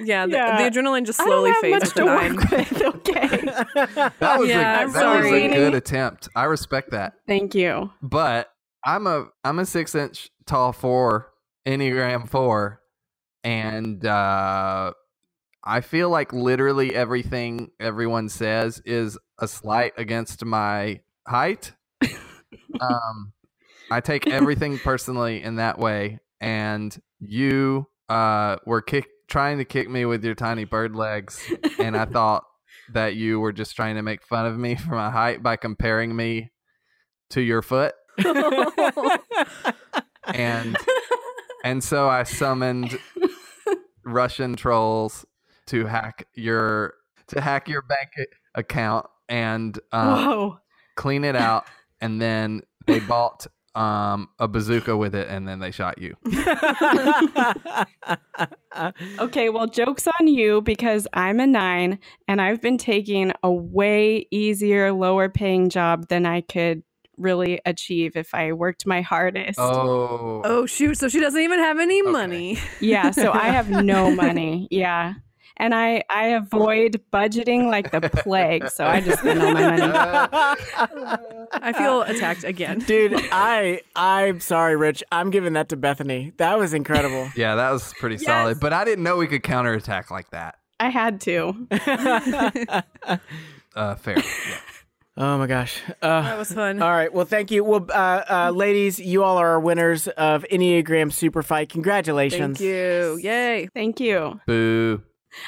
yeah, 0.03 0.25
the, 0.25 0.31
Yeah. 0.33 0.69
the 0.69 0.79
adrenaline 0.79 1.05
just 1.05 1.19
I 1.19 1.25
don't 1.25 1.31
slowly 1.31 1.51
have 1.51 1.61
fades 1.61 1.79
much 1.85 1.89
to 1.89 1.99
to 1.99 2.05
nine. 2.05 2.35
work 2.35 2.51
with. 2.51 2.81
Okay. 2.81 3.27
That 4.19 4.39
was, 4.39 4.49
Yeah, 4.49 4.79
a, 4.79 4.83
I'm 4.83 4.93
that 4.93 5.17
was 5.23 5.25
a 5.31 5.47
good 5.49 5.73
attempt. 5.75 6.29
I 6.35 6.43
respect 6.45 6.91
that. 6.91 7.13
Thank 7.27 7.55
you. 7.55 7.91
But 8.01 8.49
I'm 8.83 9.07
a 9.07 9.27
I'm 9.43 9.59
a 9.59 9.65
six 9.65 9.95
inch 9.95 10.29
tall 10.45 10.71
four 10.73 11.31
Enneagram 11.67 12.27
four, 12.29 12.81
and 13.43 14.05
uh, 14.05 14.93
I 15.63 15.81
feel 15.81 16.09
like 16.09 16.31
literally 16.33 16.95
everything 16.95 17.71
everyone 17.79 18.29
says 18.29 18.81
is 18.85 19.17
a 19.39 19.47
slight 19.47 19.93
against 19.97 20.45
my 20.45 21.01
height. 21.27 21.73
Um, 22.79 23.33
I 23.89 24.01
take 24.01 24.27
everything 24.27 24.79
personally 24.79 25.41
in 25.41 25.55
that 25.55 25.79
way, 25.79 26.19
and 26.39 26.95
you 27.19 27.87
uh, 28.09 28.57
were 28.65 28.81
kick 28.81 29.07
trying 29.27 29.57
to 29.57 29.65
kick 29.65 29.89
me 29.89 30.05
with 30.05 30.23
your 30.23 30.35
tiny 30.35 30.63
bird 30.63 30.95
legs, 30.95 31.41
and 31.79 31.95
I 31.97 32.05
thought 32.13 32.43
that 32.93 33.15
you 33.15 33.39
were 33.39 33.51
just 33.51 33.75
trying 33.75 33.95
to 33.95 34.01
make 34.01 34.23
fun 34.23 34.45
of 34.45 34.57
me 34.57 34.75
for 34.75 34.95
my 34.95 35.09
height 35.09 35.43
by 35.43 35.55
comparing 35.55 36.15
me 36.15 36.51
to 37.31 37.41
your 37.41 37.61
foot. 37.61 37.93
and 40.25 40.77
and 41.63 41.83
so 41.83 42.07
I 42.09 42.23
summoned 42.23 42.97
Russian 44.05 44.55
trolls 44.55 45.25
to 45.67 45.85
hack 45.85 46.27
your 46.33 46.95
to 47.27 47.41
hack 47.41 47.67
your 47.67 47.81
bank 47.81 48.09
account 48.55 49.05
and 49.29 49.77
um, 49.91 50.59
clean 50.95 51.23
it 51.23 51.35
out, 51.35 51.65
and 52.01 52.21
then 52.21 52.61
they 52.85 52.99
bought 53.07 53.47
um, 53.75 54.29
a 54.39 54.47
bazooka 54.47 54.97
with 54.97 55.13
it, 55.15 55.27
and 55.29 55.47
then 55.47 55.59
they 55.59 55.71
shot 55.71 55.97
you. 55.99 56.15
Okay, 59.19 59.49
well, 59.49 59.65
joke's 59.67 60.07
on 60.19 60.27
you 60.27 60.61
because 60.61 61.07
I'm 61.13 61.39
a 61.39 61.47
nine 61.47 61.97
and 62.27 62.39
I've 62.39 62.61
been 62.61 62.77
taking 62.77 63.31
a 63.41 63.51
way 63.51 64.27
easier, 64.29 64.91
lower 64.93 65.29
paying 65.29 65.69
job 65.69 66.07
than 66.09 66.25
I 66.27 66.41
could 66.41 66.83
really 67.17 67.59
achieve 67.65 68.15
if 68.15 68.35
I 68.35 68.53
worked 68.53 68.85
my 68.85 69.01
hardest. 69.01 69.59
Oh, 69.59 70.41
Oh 70.45 70.65
shoot! 70.67 70.97
So 70.97 71.09
she 71.09 71.19
doesn't 71.19 71.41
even 71.41 71.59
have 71.59 71.79
any 71.79 72.01
money. 72.03 72.59
Yeah, 72.79 73.09
so 73.11 73.31
I 73.31 73.49
have 73.49 73.69
no 73.69 74.11
money. 74.15 74.67
Yeah. 74.69 75.15
And 75.59 75.73
I, 75.73 76.03
I 76.09 76.27
avoid 76.27 77.01
budgeting 77.11 77.69
like 77.71 77.91
the 77.91 78.01
plague, 78.01 78.69
so 78.69 78.85
I 78.85 79.01
just 79.01 79.19
spend 79.19 79.41
all 79.41 79.51
my 79.53 79.75
money. 79.75 79.91
I 81.51 81.73
feel 81.75 82.03
attacked 82.03 82.43
again. 82.43 82.79
Dude, 82.79 83.13
I 83.31 83.81
I'm 83.95 84.39
sorry, 84.39 84.75
Rich. 84.75 85.03
I'm 85.11 85.31
giving 85.31 85.53
that 85.53 85.69
to 85.69 85.75
Bethany. 85.77 86.31
That 86.37 86.59
was 86.59 86.73
incredible. 86.73 87.29
yeah, 87.35 87.55
that 87.55 87.71
was 87.71 87.91
pretty 87.99 88.17
solid. 88.19 88.59
But 88.59 88.71
I 88.73 88.85
didn't 88.85 89.03
know 89.03 89.17
we 89.17 89.25
could 89.27 89.41
counterattack 89.43 90.11
like 90.11 90.29
that. 90.29 90.55
I 90.79 90.89
had 90.89 91.21
to. 91.21 91.67
Uh, 93.75 93.93
fair. 93.93 94.17
Yeah. 94.17 94.57
Oh 95.17 95.37
my 95.37 95.45
gosh. 95.45 95.81
Uh, 96.01 96.21
That 96.21 96.37
was 96.39 96.51
fun. 96.51 96.81
all 96.81 96.89
right. 96.89 97.13
Well, 97.13 97.25
thank 97.25 97.51
you. 97.51 97.63
Well, 97.63 97.85
uh, 97.93 98.23
uh, 98.27 98.51
ladies, 98.51 98.99
you 98.99 99.23
all 99.23 99.37
are 99.37 99.49
our 99.49 99.59
winners 99.59 100.07
of 100.07 100.43
Enneagram 100.51 101.11
Super 101.13 101.43
Fight. 101.43 101.69
Congratulations. 101.69 102.57
Thank 102.57 102.67
you. 102.67 103.19
Yay. 103.21 103.69
Thank 103.73 103.99
you. 103.99 104.39
Boo. 104.47 105.03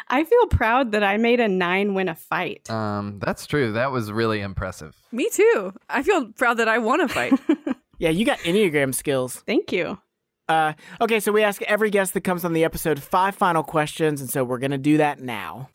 I 0.07 0.23
feel 0.23 0.47
proud 0.47 0.91
that 0.91 1.03
I 1.03 1.17
made 1.17 1.39
a 1.39 1.47
nine 1.47 1.93
win 1.93 2.09
a 2.09 2.15
fight. 2.15 2.69
Um, 2.69 3.19
that's 3.19 3.45
true. 3.47 3.71
That 3.73 3.91
was 3.91 4.11
really 4.11 4.41
impressive. 4.41 4.95
Me 5.11 5.29
too. 5.31 5.73
I 5.89 6.03
feel 6.03 6.31
proud 6.33 6.57
that 6.57 6.67
I 6.67 6.77
won 6.77 7.01
a 7.01 7.07
fight. 7.07 7.33
Yeah, 7.99 8.11
you 8.11 8.25
got 8.25 8.39
Enneagram 8.39 8.95
skills. 8.95 9.43
Thank 9.45 9.73
you. 9.73 9.99
Uh, 10.47 10.71
okay, 11.01 11.19
so 11.19 11.33
we 11.33 11.43
ask 11.43 11.61
every 11.63 11.89
guest 11.89 12.13
that 12.13 12.21
comes 12.21 12.45
on 12.45 12.53
the 12.53 12.63
episode 12.63 13.03
five 13.03 13.35
final 13.35 13.61
questions, 13.61 14.21
and 14.21 14.29
so 14.29 14.43
we're 14.43 14.57
going 14.57 14.71
to 14.71 14.77
do 14.77 14.97
that 14.97 15.19
now. 15.19 15.69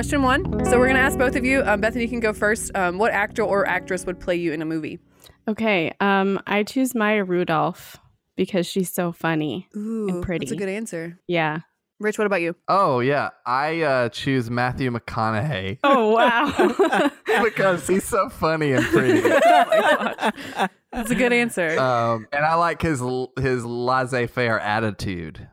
Question 0.00 0.22
one. 0.22 0.64
So 0.64 0.78
we're 0.78 0.86
gonna 0.86 0.98
ask 0.98 1.18
both 1.18 1.36
of 1.36 1.44
you. 1.44 1.62
Um, 1.62 1.82
Bethany 1.82 2.04
you 2.04 2.08
can 2.08 2.20
go 2.20 2.32
first. 2.32 2.70
Um, 2.74 2.96
what 2.96 3.12
actor 3.12 3.42
or 3.42 3.66
actress 3.66 4.06
would 4.06 4.18
play 4.18 4.34
you 4.34 4.50
in 4.50 4.62
a 4.62 4.64
movie? 4.64 4.98
Okay, 5.46 5.92
um, 6.00 6.40
I 6.46 6.62
choose 6.62 6.94
Maya 6.94 7.22
Rudolph 7.22 7.98
because 8.34 8.66
she's 8.66 8.90
so 8.90 9.12
funny 9.12 9.68
and 9.74 10.22
pretty. 10.22 10.46
That's 10.46 10.52
a 10.52 10.56
good 10.56 10.70
answer. 10.70 11.18
Yeah. 11.26 11.58
Rich, 11.98 12.16
what 12.16 12.24
about 12.24 12.40
you? 12.40 12.56
Oh 12.66 13.00
yeah, 13.00 13.28
I 13.44 13.82
uh, 13.82 14.08
choose 14.08 14.50
Matthew 14.50 14.90
McConaughey 14.90 15.80
Oh 15.84 16.12
wow. 16.12 17.10
because 17.44 17.86
he's 17.86 18.04
so 18.04 18.30
funny 18.30 18.72
and 18.72 18.86
pretty. 18.86 19.20
That's 20.92 21.10
a 21.10 21.14
good 21.14 21.34
answer. 21.34 21.78
um, 21.78 22.26
and 22.32 22.42
I 22.42 22.54
like 22.54 22.80
his 22.80 23.02
his 23.38 23.66
laissez-faire 23.66 24.60
attitude. 24.60 25.46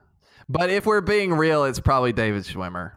But 0.48 0.70
if 0.70 0.86
we're 0.86 1.02
being 1.02 1.34
real, 1.34 1.66
it's 1.66 1.82
probably 1.82 2.14
David 2.14 2.44
Schwimmer. 2.44 2.94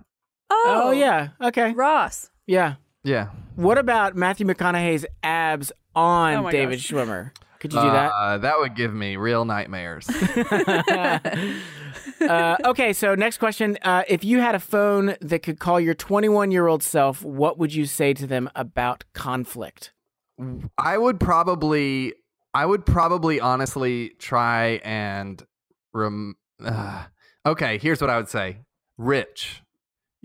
Oh, 0.51 0.83
Oh, 0.87 0.91
yeah. 0.91 1.29
Okay. 1.41 1.73
Ross. 1.73 2.31
Yeah. 2.47 2.75
Yeah. 3.05 3.29
What 3.57 3.79
about 3.79 4.17
Matthew 4.17 4.47
McConaughey's 4.47 5.07
abs 5.23 5.73
on 5.95 6.35
Oh 6.47 6.51
David 6.51 6.79
gosh. 6.79 6.89
Schwimmer? 6.91 7.31
Could 7.61 7.73
you 7.75 7.81
do 7.81 7.91
that? 7.91 8.11
Uh, 8.13 8.39
that 8.39 8.59
would 8.59 8.75
give 8.75 8.95
me 8.95 9.17
real 9.17 9.45
nightmares. 9.45 10.09
uh, 12.21 12.57
okay, 12.65 12.93
so 12.95 13.15
next 13.15 13.39
question. 13.39 13.77
Uh, 13.83 14.03
if 14.09 14.25
you 14.25 14.41
had 14.41 14.55
a 14.55 14.59
phone 14.59 15.15
that 15.21 15.41
could 15.43 15.59
call 15.59 15.79
your 15.79 15.93
21 15.95 16.51
year 16.51 16.67
old 16.67 16.83
self, 16.83 17.23
what 17.23 17.59
would 17.59 17.75
you 17.75 17.85
say 17.85 18.15
to 18.15 18.27
them 18.27 18.49
about 18.55 19.05
conflict? 19.13 19.93
I 20.79 20.97
would 20.97 21.21
probably, 21.21 22.15
I 22.55 22.65
would 22.65 22.87
probably 22.87 23.41
honestly 23.41 24.13
try 24.19 24.81
and 24.83 25.45
rem. 25.93 26.37
Uh, 26.65 27.05
okay, 27.45 27.77
here's 27.77 28.01
what 28.01 28.09
I 28.09 28.17
would 28.17 28.29
say, 28.31 28.59
Rich, 28.97 29.63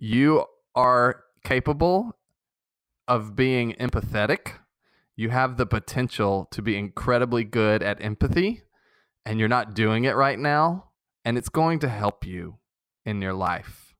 you 0.05 0.45
are 0.75 1.23
capable 1.43 2.11
of 3.07 3.35
being 3.35 3.73
empathetic. 3.73 4.59
You 5.15 5.29
have 5.29 5.57
the 5.57 5.65
potential 5.65 6.47
to 6.51 6.61
be 6.61 6.77
incredibly 6.77 7.43
good 7.43 7.81
at 7.81 8.03
empathy, 8.03 8.61
and 9.25 9.39
you're 9.39 9.49
not 9.49 9.73
doing 9.73 10.03
it 10.03 10.15
right 10.15 10.37
now. 10.37 10.91
And 11.23 11.39
it's 11.39 11.49
going 11.49 11.79
to 11.79 11.89
help 11.89 12.23
you 12.23 12.59
in 13.03 13.19
your 13.19 13.33
life 13.33 13.95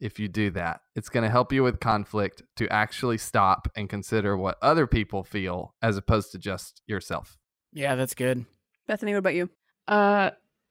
if 0.00 0.18
you 0.18 0.26
do 0.26 0.50
that. 0.50 0.80
It's 0.96 1.08
going 1.08 1.22
to 1.22 1.30
help 1.30 1.52
you 1.52 1.62
with 1.62 1.78
conflict 1.78 2.42
to 2.56 2.68
actually 2.72 3.18
stop 3.18 3.68
and 3.76 3.88
consider 3.88 4.36
what 4.36 4.58
other 4.60 4.88
people 4.88 5.22
feel 5.22 5.76
as 5.80 5.96
opposed 5.96 6.32
to 6.32 6.38
just 6.38 6.82
yourself. 6.88 7.38
Yeah, 7.72 7.94
that's 7.94 8.14
good. 8.14 8.46
Bethany, 8.88 9.12
what 9.12 9.18
about 9.18 9.34
you? 9.34 9.50
Uh, 9.86 10.30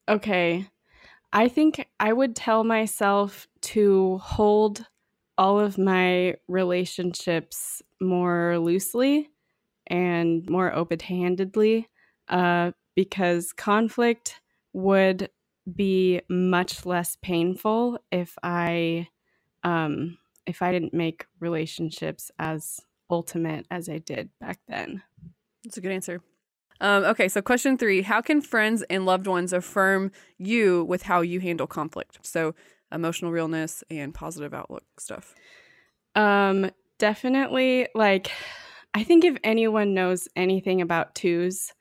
okay. 0.09 0.67
I 1.33 1.47
think 1.47 1.87
I 1.99 2.13
would 2.13 2.35
tell 2.35 2.63
myself 2.63 3.47
to 3.61 4.17
hold 4.19 4.85
all 5.37 5.59
of 5.59 5.77
my 5.77 6.35
relationships 6.47 7.81
more 7.99 8.57
loosely 8.59 9.29
and 9.87 10.49
more 10.49 10.73
open 10.73 10.99
handedly 10.99 11.89
uh, 12.29 12.71
because 12.95 13.51
conflict 13.53 14.41
would 14.73 15.29
be 15.75 16.21
much 16.29 16.85
less 16.85 17.17
painful 17.21 17.99
if 18.11 18.37
I 18.43 19.09
um, 19.63 20.17
if 20.45 20.61
I 20.61 20.71
didn't 20.71 20.93
make 20.93 21.25
relationships 21.39 22.29
as 22.37 22.79
ultimate 23.09 23.65
as 23.71 23.89
I 23.89 23.97
did 23.97 24.29
back 24.39 24.59
then. 24.67 25.01
That's 25.63 25.77
a 25.77 25.81
good 25.81 25.91
answer. 25.91 26.21
Um, 26.81 27.03
okay, 27.05 27.27
so 27.27 27.41
question 27.41 27.77
three 27.77 28.01
How 28.01 28.21
can 28.21 28.41
friends 28.41 28.83
and 28.89 29.05
loved 29.05 29.27
ones 29.27 29.53
affirm 29.53 30.11
you 30.37 30.83
with 30.85 31.03
how 31.03 31.21
you 31.21 31.39
handle 31.39 31.67
conflict? 31.67 32.19
So, 32.21 32.53
emotional 32.91 33.31
realness 33.31 33.83
and 33.89 34.13
positive 34.13 34.53
outlook 34.53 34.83
stuff. 34.99 35.33
Um, 36.15 36.71
definitely, 36.99 37.87
like, 37.95 38.31
I 38.93 39.03
think 39.03 39.23
if 39.23 39.37
anyone 39.43 39.93
knows 39.93 40.27
anything 40.35 40.81
about 40.81 41.15
twos, 41.15 41.71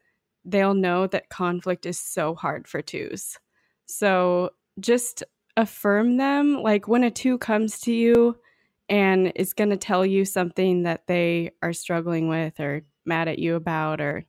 they'll 0.45 0.75
know 0.75 1.07
that 1.07 1.29
conflict 1.29 1.87
is 1.87 1.99
so 1.99 2.35
hard 2.35 2.69
for 2.69 2.83
twos. 2.83 3.39
So, 3.87 4.51
just 4.81 5.25
affirm 5.57 6.17
them. 6.17 6.63
Like, 6.63 6.87
when 6.87 7.05
a 7.05 7.11
two 7.11 7.39
comes 7.39 7.81
to 7.81 7.93
you 7.93 8.37
and 8.89 9.33
is 9.35 9.55
going 9.55 9.71
to 9.71 9.77
tell 9.77 10.05
you 10.05 10.25
something 10.25 10.83
that 10.83 11.07
they 11.07 11.51
are 11.63 11.73
struggling 11.73 12.29
with 12.29 12.61
or 12.61 12.83
mad 13.07 13.29
at 13.29 13.39
you 13.39 13.55
about 13.55 14.01
or 14.01 14.25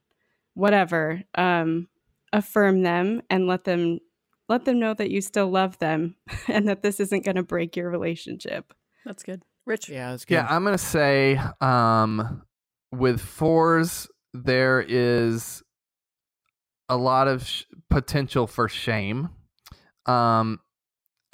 whatever 0.56 1.22
um, 1.36 1.88
affirm 2.34 2.82
them 2.82 3.22
and 3.30 3.48
let 3.48 3.64
them 3.64 4.00
let 4.48 4.66
them 4.66 4.80
know 4.80 4.94
that 4.94 5.10
you 5.10 5.22
still 5.22 5.50
love 5.50 5.78
them 5.80 6.16
and 6.48 6.68
that 6.68 6.82
this 6.82 7.00
isn't 7.00 7.26
going 7.26 7.36
to 7.36 7.44
break 7.44 7.76
your 7.76 7.90
relationship. 7.90 8.74
That's 9.06 9.24
good. 9.24 9.44
Rich? 9.66 9.90
Yeah 9.90 10.12
that's 10.12 10.26
good. 10.26 10.36
Yeah 10.36 10.48
i'm 10.50 10.64
going 10.64 10.78
to 10.78 10.84
say 10.84 11.40
um, 11.62 12.44
with 12.92 13.22
fours 13.22 14.08
there 14.34 14.84
is 14.88 15.64
a 16.90 16.98
lot 16.98 17.28
of 17.28 17.46
sh- 17.46 17.64
potential 17.90 18.48
for 18.48 18.68
shame. 18.68 19.30
Um, 20.06 20.60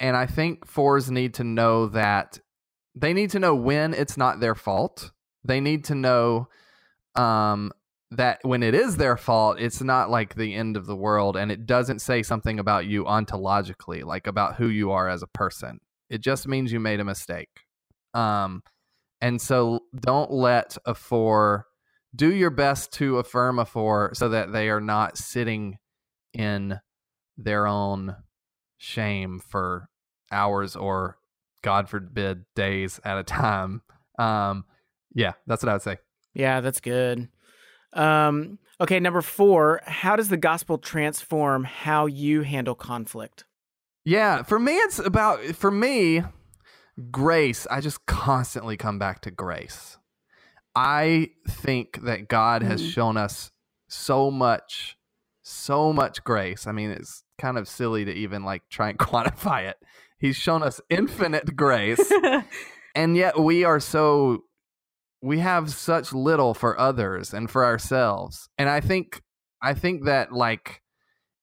and 0.00 0.16
i 0.16 0.26
think 0.26 0.66
fours 0.66 1.10
need 1.10 1.34
to 1.34 1.44
know 1.44 1.86
that 1.88 2.40
they 2.94 3.12
need 3.12 3.30
to 3.30 3.38
know 3.38 3.54
when 3.54 3.94
it's 3.94 4.16
not 4.16 4.40
their 4.40 4.54
fault. 4.54 5.12
They 5.44 5.60
need 5.60 5.84
to 5.86 5.94
know 5.94 6.48
um, 7.14 7.72
that 8.16 8.40
when 8.42 8.62
it 8.62 8.74
is 8.74 8.96
their 8.96 9.16
fault, 9.16 9.58
it's 9.60 9.82
not 9.82 10.10
like 10.10 10.34
the 10.34 10.54
end 10.54 10.76
of 10.76 10.86
the 10.86 10.96
world 10.96 11.36
and 11.36 11.50
it 11.50 11.66
doesn't 11.66 12.00
say 12.00 12.22
something 12.22 12.58
about 12.58 12.86
you 12.86 13.04
ontologically, 13.04 14.04
like 14.04 14.26
about 14.26 14.56
who 14.56 14.68
you 14.68 14.90
are 14.90 15.08
as 15.08 15.22
a 15.22 15.26
person. 15.26 15.80
It 16.10 16.20
just 16.20 16.46
means 16.46 16.72
you 16.72 16.80
made 16.80 17.00
a 17.00 17.04
mistake. 17.04 17.64
Um, 18.14 18.62
and 19.20 19.40
so 19.40 19.80
don't 19.98 20.30
let 20.30 20.76
a 20.84 20.94
four 20.94 21.66
do 22.14 22.32
your 22.32 22.50
best 22.50 22.92
to 22.94 23.18
affirm 23.18 23.58
a 23.58 23.64
four 23.64 24.12
so 24.14 24.28
that 24.28 24.52
they 24.52 24.68
are 24.68 24.80
not 24.80 25.16
sitting 25.16 25.78
in 26.34 26.78
their 27.38 27.66
own 27.66 28.16
shame 28.76 29.40
for 29.40 29.88
hours 30.30 30.76
or 30.76 31.16
God 31.62 31.88
forbid 31.88 32.44
days 32.54 33.00
at 33.04 33.18
a 33.18 33.22
time. 33.22 33.82
Um, 34.18 34.64
yeah, 35.14 35.32
that's 35.46 35.62
what 35.62 35.70
I 35.70 35.74
would 35.74 35.82
say. 35.82 35.96
Yeah, 36.34 36.60
that's 36.60 36.80
good. 36.80 37.28
Um, 37.92 38.58
okay, 38.80 38.98
number 39.00 39.22
four, 39.22 39.80
how 39.84 40.16
does 40.16 40.28
the 40.28 40.36
gospel 40.36 40.78
transform 40.78 41.64
how 41.64 42.06
you 42.06 42.42
handle 42.42 42.74
conflict? 42.74 43.44
Yeah, 44.04 44.42
for 44.42 44.58
me, 44.58 44.76
it's 44.76 44.98
about, 44.98 45.40
for 45.54 45.70
me, 45.70 46.22
grace. 47.10 47.66
I 47.70 47.80
just 47.80 48.04
constantly 48.06 48.76
come 48.76 48.98
back 48.98 49.20
to 49.22 49.30
grace. 49.30 49.98
I 50.74 51.30
think 51.48 52.02
that 52.04 52.28
God 52.28 52.62
has 52.62 52.82
Mm. 52.82 52.90
shown 52.90 53.16
us 53.16 53.50
so 53.88 54.30
much, 54.30 54.96
so 55.42 55.92
much 55.92 56.24
grace. 56.24 56.66
I 56.66 56.72
mean, 56.72 56.90
it's 56.90 57.22
kind 57.38 57.58
of 57.58 57.68
silly 57.68 58.04
to 58.04 58.12
even 58.12 58.42
like 58.44 58.62
try 58.70 58.88
and 58.88 58.98
quantify 58.98 59.68
it. 59.68 59.76
He's 60.18 60.36
shown 60.36 60.62
us 60.62 60.80
infinite 60.88 61.56
grace, 61.56 62.10
and 62.94 63.16
yet 63.16 63.38
we 63.38 63.64
are 63.64 63.80
so 63.80 64.44
we 65.22 65.38
have 65.38 65.72
such 65.72 66.12
little 66.12 66.52
for 66.52 66.78
others 66.78 67.32
and 67.32 67.48
for 67.48 67.64
ourselves. 67.64 68.48
And 68.58 68.68
I 68.68 68.80
think 68.80 69.22
I 69.62 69.74
think 69.74 70.04
that 70.04 70.32
like 70.32 70.82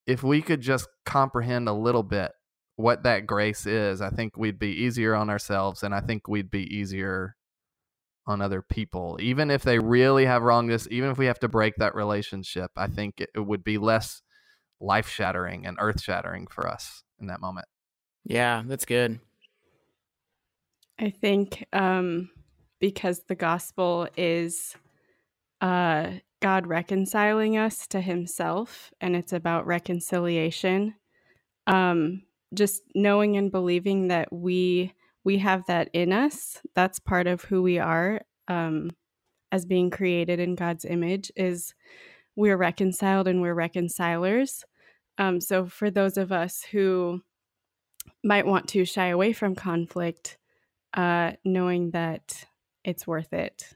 if 0.05 0.21
we 0.21 0.41
could 0.41 0.61
just 0.61 0.87
comprehend 1.05 1.69
a 1.69 1.73
little 1.73 2.03
bit 2.03 2.31
what 2.75 3.03
that 3.03 3.25
grace 3.25 3.65
is, 3.65 4.01
I 4.01 4.09
think 4.09 4.37
we'd 4.37 4.59
be 4.59 4.71
easier 4.71 5.15
on 5.15 5.29
ourselves 5.29 5.81
and 5.81 5.95
I 5.95 6.01
think 6.01 6.27
we'd 6.27 6.51
be 6.51 6.63
easier 6.63 7.35
on 8.27 8.41
other 8.41 8.61
people. 8.61 9.17
Even 9.21 9.49
if 9.49 9.63
they 9.63 9.79
really 9.79 10.25
have 10.25 10.43
wronged 10.43 10.71
us, 10.71 10.87
even 10.91 11.09
if 11.09 11.17
we 11.17 11.25
have 11.27 11.39
to 11.39 11.47
break 11.47 11.75
that 11.77 11.95
relationship, 11.95 12.71
I 12.75 12.87
think 12.87 13.21
it, 13.21 13.29
it 13.33 13.39
would 13.39 13.63
be 13.63 13.77
less 13.77 14.21
life 14.81 15.07
shattering 15.07 15.65
and 15.65 15.77
earth 15.79 16.01
shattering 16.01 16.47
for 16.47 16.67
us 16.67 17.03
in 17.19 17.27
that 17.27 17.41
moment. 17.41 17.67
Yeah, 18.25 18.63
that's 18.65 18.85
good. 18.85 19.19
I 20.99 21.11
think 21.11 21.65
um, 21.71 22.29
because 22.79 23.23
the 23.27 23.35
gospel 23.35 24.07
is 24.17 24.75
uh, 25.61 26.11
God 26.41 26.67
reconciling 26.67 27.57
us 27.57 27.87
to 27.87 28.01
Himself, 28.01 28.91
and 29.01 29.15
it's 29.15 29.33
about 29.33 29.67
reconciliation. 29.67 30.95
Um, 31.67 32.23
just 32.53 32.81
knowing 32.95 33.37
and 33.37 33.51
believing 33.51 34.07
that 34.07 34.31
we 34.31 34.93
we 35.23 35.37
have 35.39 35.65
that 35.67 35.89
in 35.93 36.13
us. 36.13 36.61
That's 36.75 36.99
part 36.99 37.27
of 37.27 37.43
who 37.43 37.61
we 37.61 37.77
are 37.77 38.21
um, 38.47 38.89
as 39.51 39.65
being 39.65 39.89
created 39.89 40.39
in 40.39 40.55
God's 40.55 40.85
image. 40.85 41.31
Is 41.35 41.73
we're 42.35 42.57
reconciled 42.57 43.27
and 43.27 43.41
we're 43.41 43.53
reconcilers. 43.53 44.63
Um, 45.17 45.41
so 45.41 45.65
for 45.65 45.91
those 45.91 46.17
of 46.17 46.31
us 46.31 46.63
who 46.71 47.21
might 48.23 48.45
want 48.45 48.69
to 48.69 48.85
shy 48.85 49.07
away 49.07 49.33
from 49.33 49.55
conflict, 49.55 50.37
uh, 50.93 51.33
knowing 51.43 51.91
that 51.91 52.45
it's 52.83 53.07
worth 53.07 53.33
it. 53.33 53.75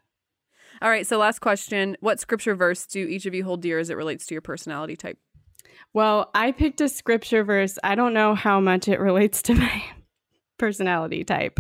All 0.82 0.90
right, 0.90 1.06
so 1.06 1.18
last 1.18 1.40
question. 1.40 1.98
What 2.00 2.20
scripture 2.20 2.56
verse 2.56 2.86
do 2.86 3.06
each 3.06 3.26
of 3.26 3.34
you 3.34 3.44
hold 3.44 3.62
dear 3.62 3.80
as 3.80 3.90
it 3.90 3.98
relates 3.98 4.26
to 4.28 4.36
your 4.36 4.42
personality 4.42 4.96
type? 4.96 5.18
Well, 5.94 6.32
I 6.34 6.52
picked 6.52 6.82
a 6.82 6.90
scripture 6.90 7.44
verse. 7.44 7.78
I 7.84 7.96
don't 7.96 8.14
know 8.14 8.36
how 8.36 8.60
much 8.60 8.88
it 8.88 9.00
relates 9.00 9.42
to 9.44 9.56
my 9.56 9.84
personality 10.58 11.24
type, 11.24 11.60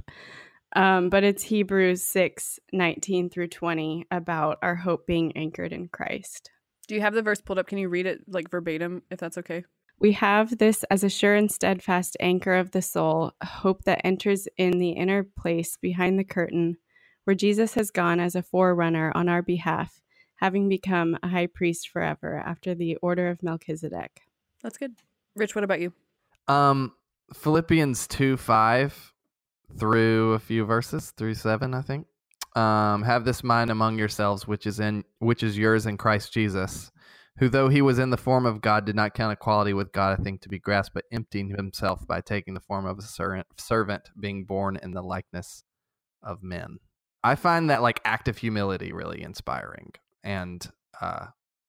um, 0.76 1.10
but 1.10 1.24
it's 1.24 1.44
Hebrews 1.44 2.02
6 2.04 2.60
19 2.72 3.30
through 3.30 3.48
20 3.48 4.08
about 4.12 4.58
our 4.62 4.76
hope 4.76 5.06
being 5.06 5.32
anchored 5.38 5.74
in 5.74 5.88
Christ. 5.88 6.50
Do 6.88 6.96
you 6.96 7.02
have 7.02 7.14
the 7.14 7.22
verse 7.22 7.42
pulled 7.42 7.60
up? 7.60 7.68
Can 7.68 7.78
you 7.78 7.90
read 7.90 8.06
it 8.06 8.22
like 8.28 8.52
verbatim, 8.52 9.04
if 9.10 9.20
that's 9.20 9.38
okay? 9.38 9.64
We 10.00 10.12
have 10.14 10.58
this 10.58 10.84
as 10.92 11.04
a 11.04 11.10
sure 11.10 11.36
and 11.36 11.50
steadfast 11.50 12.18
anchor 12.20 12.56
of 12.56 12.72
the 12.72 12.82
soul, 12.82 13.32
a 13.40 13.46
hope 13.46 13.86
that 13.86 14.02
enters 14.04 14.48
in 14.58 14.80
the 14.80 14.90
inner 14.90 15.24
place 15.24 15.78
behind 15.78 16.20
the 16.20 16.26
curtain, 16.26 16.78
where 17.24 17.36
Jesus 17.36 17.74
has 17.76 17.92
gone 17.92 18.20
as 18.20 18.36
a 18.36 18.44
forerunner 18.44 19.12
on 19.16 19.30
our 19.30 19.42
behalf, 19.42 20.02
having 20.36 20.70
become 20.70 21.18
a 21.24 21.28
high 21.28 21.48
priest 21.48 21.90
forever 21.90 22.42
after 22.46 22.76
the 22.76 22.96
order 22.98 23.30
of 23.30 23.44
Melchizedek. 23.44 24.22
That's 24.62 24.78
good. 24.78 24.94
Rich, 25.36 25.56
what 25.56 25.64
about 25.64 25.82
you? 25.82 25.94
Um, 26.48 26.94
Philippians 27.34 28.08
2 28.08 28.38
5 28.38 29.14
through 29.78 30.34
a 30.34 30.40
few 30.40 30.66
verses, 30.66 31.12
through 31.12 31.34
7, 31.34 31.74
I 31.74 31.82
think. 31.82 32.08
Um, 32.56 33.02
have 33.04 33.26
this 33.26 33.44
mind 33.44 33.72
among 33.72 33.98
yourselves, 33.98 34.48
which 34.48 34.68
is 34.68 34.80
in 34.80 35.04
which 35.18 35.42
is 35.42 35.58
yours 35.58 35.88
in 35.88 35.98
Christ 35.98 36.32
Jesus, 36.32 36.92
who 37.40 37.50
though 37.50 37.68
he 37.68 37.82
was 37.82 37.98
in 37.98 38.12
the 38.12 38.18
form 38.18 38.46
of 38.46 38.62
God, 38.62 38.86
did 38.86 38.96
not 38.96 39.16
count 39.16 39.34
equality 39.34 39.74
with 39.74 39.92
God 39.92 40.20
a 40.20 40.22
thing 40.22 40.38
to 40.40 40.50
be 40.50 40.60
grasped, 40.60 40.94
but 40.94 41.06
emptied 41.12 41.56
himself 41.56 42.06
by 42.06 42.22
taking 42.22 42.54
the 42.54 42.60
form 42.60 42.86
of 42.86 43.00
a 43.00 43.02
servant, 43.02 43.48
servant 43.58 44.12
being 44.20 44.46
born 44.46 44.78
in 44.84 44.92
the 44.92 45.02
likeness 45.02 45.64
of 46.22 46.44
men. 46.44 46.78
I 47.24 47.36
find 47.36 47.70
that 47.70 47.82
like 47.82 48.02
act 48.06 48.28
of 48.28 48.38
humility 48.38 48.92
really 48.92 49.22
inspiring 49.22 49.94
and 50.24 50.66
uh, 51.02 51.28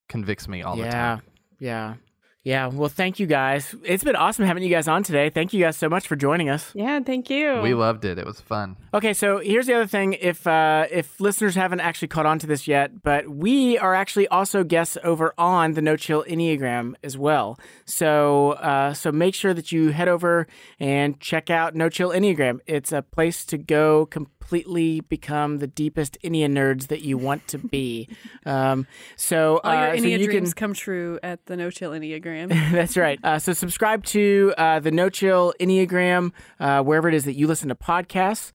convicts 0.09 0.49
me 0.49 0.63
all 0.63 0.77
the 0.77 0.89
time. 0.89 1.23
yeah, 1.59 1.95
yeah. 2.43 2.67
Well, 2.67 2.91
thank 2.91 3.19
you 3.19 3.27
guys. 3.27 3.75
It's 3.85 4.05
been 4.05 4.17
awesome 4.17 4.45
having 4.45 4.63
you 4.63 4.69
guys 4.69 4.87
on 4.87 5.03
today. 5.03 5.31
Thank 5.31 5.55
you 5.55 5.65
guys 5.65 5.79
so 5.79 5.89
much 5.89 6.07
for 6.07 6.15
joining 6.15 6.51
us. 6.51 6.73
Yeah, 6.75 7.01
thank 7.01 7.31
you. 7.31 7.61
We 7.63 7.73
loved 7.73 8.05
it. 8.05 8.19
It 8.19 8.27
was 8.27 8.39
fun. 8.39 8.77
Okay, 8.93 9.15
so 9.15 9.39
here's 9.39 9.67
the 9.67 9.73
other 9.73 9.87
thing. 9.87 10.13
If 10.13 10.47
uh, 10.47 10.87
if 10.91 11.19
listeners 11.21 11.55
haven't 11.55 11.81
actually 11.81 12.09
caught 12.09 12.27
on 12.27 12.39
to 12.41 12.47
this 12.47 12.69
yet, 12.69 13.03
but 13.03 13.29
we 13.31 13.79
are 13.79 13.95
actually 13.95 14.29
also 14.29 14.63
guests 14.63 14.99
over 15.03 15.33
on 15.39 15.73
the 15.73 15.81
No 15.81 15.97
Chill 15.97 16.23
Enneagram 16.25 16.97
as 17.03 17.17
well. 17.17 17.59
So 17.87 18.53
uh, 18.53 18.93
so 18.93 19.11
make 19.11 19.35
sure 19.35 19.55
that 19.55 19.73
you 19.73 19.89
head 19.93 20.09
over 20.09 20.47
and 20.79 21.19
check 21.21 21.49
out 21.49 21.75
No 21.75 21.89
Chill 21.89 22.11
Enneagram. 22.11 22.59
It's 22.67 22.93
a 22.93 23.01
place 23.01 23.47
to 23.47 23.57
go 23.57 24.05
completely 24.05 24.34
completely 24.45 25.01
become 25.01 25.59
the 25.59 25.67
deepest 25.67 26.19
Enya 26.23 26.47
nerds 26.51 26.89
that 26.89 27.01
you 27.01 27.17
want 27.17 27.47
to 27.49 27.59
be. 27.59 28.09
Um, 28.47 28.87
so, 29.17 29.59
All 29.65 29.73
your 29.73 29.83
uh, 29.95 29.97
so 29.97 30.05
you 30.05 30.27
dreams 30.27 30.53
can. 30.53 30.69
come 30.69 30.75
true 30.75 31.19
at 31.23 31.47
the 31.47 31.57
No 31.57 31.71
Chill 31.71 31.93
Enneagram. 31.93 32.49
That's 32.73 32.95
right. 32.95 33.19
Uh, 33.25 33.39
so 33.39 33.55
subscribe 33.55 34.05
to 34.07 34.53
uh, 34.59 34.81
the 34.81 34.91
No 34.91 35.09
Chill 35.09 35.55
Enneagram 35.59 36.33
uh, 36.61 36.83
wherever 36.83 37.09
it 37.09 37.15
is 37.15 37.25
that 37.25 37.35
you 37.35 37.47
listen 37.47 37.71
to 37.71 37.75
podcasts. 37.75 38.53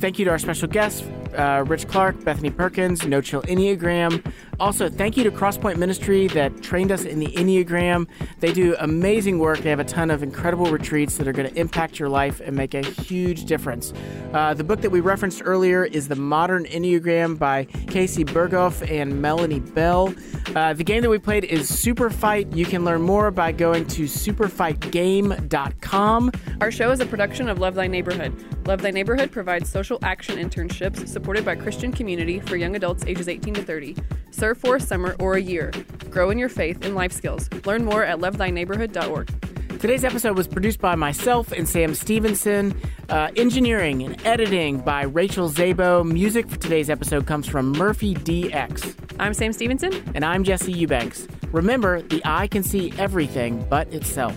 Thank 0.00 0.18
you 0.18 0.24
to 0.26 0.30
our 0.30 0.38
special 0.38 0.68
guests, 0.68 1.02
uh, 1.36 1.64
Rich 1.66 1.88
Clark, 1.88 2.22
Bethany 2.24 2.50
Perkins, 2.50 3.04
No 3.04 3.20
Chill 3.20 3.42
Enneagram. 3.42 4.24
Also, 4.60 4.88
thank 4.88 5.16
you 5.16 5.24
to 5.24 5.30
Crosspoint 5.30 5.76
Ministry 5.76 6.26
that 6.28 6.62
trained 6.62 6.90
us 6.90 7.04
in 7.04 7.18
the 7.20 7.26
Enneagram. 7.28 8.08
They 8.40 8.52
do 8.52 8.74
amazing 8.80 9.38
work. 9.38 9.60
They 9.60 9.70
have 9.70 9.78
a 9.78 9.84
ton 9.84 10.10
of 10.10 10.24
incredible 10.24 10.66
retreats 10.66 11.16
that 11.18 11.28
are 11.28 11.32
going 11.32 11.48
to 11.48 11.56
impact 11.58 12.00
your 12.00 12.08
life 12.08 12.40
and 12.40 12.56
make 12.56 12.74
a 12.74 12.82
huge 12.82 13.44
difference. 13.44 13.92
Uh, 14.32 14.54
the 14.54 14.64
book 14.64 14.80
that 14.80 14.90
we 14.90 14.98
referenced 15.00 15.42
earlier 15.44 15.84
is 15.84 16.08
The 16.08 16.16
Modern 16.16 16.64
Enneagram 16.64 17.38
by 17.38 17.66
Kacie 17.66 18.24
Berghoef 18.24 18.90
and 18.90 19.22
Melanie 19.22 19.60
Bell. 19.60 20.12
Uh, 20.56 20.72
the 20.72 20.82
game 20.82 21.02
that 21.02 21.10
we 21.10 21.18
played 21.18 21.44
is 21.44 21.68
Super 21.68 22.10
Fight. 22.10 22.52
You 22.52 22.66
can 22.66 22.84
learn 22.84 23.02
more 23.02 23.30
by 23.30 23.52
going 23.52 23.86
to 23.88 24.04
superfightgame.com. 24.04 26.32
Our 26.60 26.72
show 26.72 26.90
is 26.90 26.98
a 27.00 27.06
production 27.06 27.48
of 27.48 27.60
Love 27.60 27.76
Thy 27.76 27.86
Neighborhood. 27.86 28.34
Love 28.68 28.82
Thy 28.82 28.90
Neighborhood 28.90 29.32
provides 29.32 29.70
social 29.70 29.98
action 30.02 30.36
internships 30.36 31.08
supported 31.08 31.42
by 31.42 31.54
Christian 31.54 31.90
community 31.90 32.38
for 32.38 32.56
young 32.56 32.76
adults 32.76 33.02
ages 33.06 33.26
18 33.26 33.54
to 33.54 33.62
30. 33.62 33.96
Serve 34.30 34.58
for 34.58 34.76
a 34.76 34.80
summer 34.80 35.16
or 35.18 35.36
a 35.36 35.40
year. 35.40 35.72
Grow 36.10 36.28
in 36.28 36.36
your 36.36 36.50
faith 36.50 36.84
and 36.84 36.94
life 36.94 37.10
skills. 37.10 37.48
Learn 37.64 37.82
more 37.82 38.04
at 38.04 38.18
lovethyneighborhood.org. 38.18 39.78
Today's 39.78 40.04
episode 40.04 40.36
was 40.36 40.46
produced 40.46 40.82
by 40.82 40.96
myself 40.96 41.50
and 41.50 41.66
Sam 41.66 41.94
Stevenson. 41.94 42.78
Uh, 43.08 43.30
engineering 43.36 44.02
and 44.02 44.20
editing 44.26 44.80
by 44.80 45.04
Rachel 45.04 45.48
Zabo. 45.48 46.06
Music 46.06 46.46
for 46.46 46.58
today's 46.58 46.90
episode 46.90 47.26
comes 47.26 47.48
from 47.48 47.72
Murphy 47.72 48.16
DX. 48.16 48.96
I'm 49.18 49.32
Sam 49.32 49.54
Stevenson. 49.54 49.94
And 50.14 50.26
I'm 50.26 50.44
Jesse 50.44 50.72
Eubanks. 50.72 51.26
Remember, 51.52 52.02
the 52.02 52.20
eye 52.26 52.48
can 52.48 52.62
see 52.62 52.92
everything 52.98 53.64
but 53.70 53.90
itself. 53.94 54.36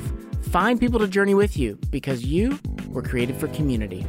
Find 0.52 0.82
people 0.82 1.00
to 1.00 1.08
journey 1.08 1.34
with 1.34 1.56
you 1.56 1.78
because 1.92 2.26
you 2.26 2.60
were 2.90 3.02
created 3.02 3.38
for 3.38 3.48
community. 3.48 4.06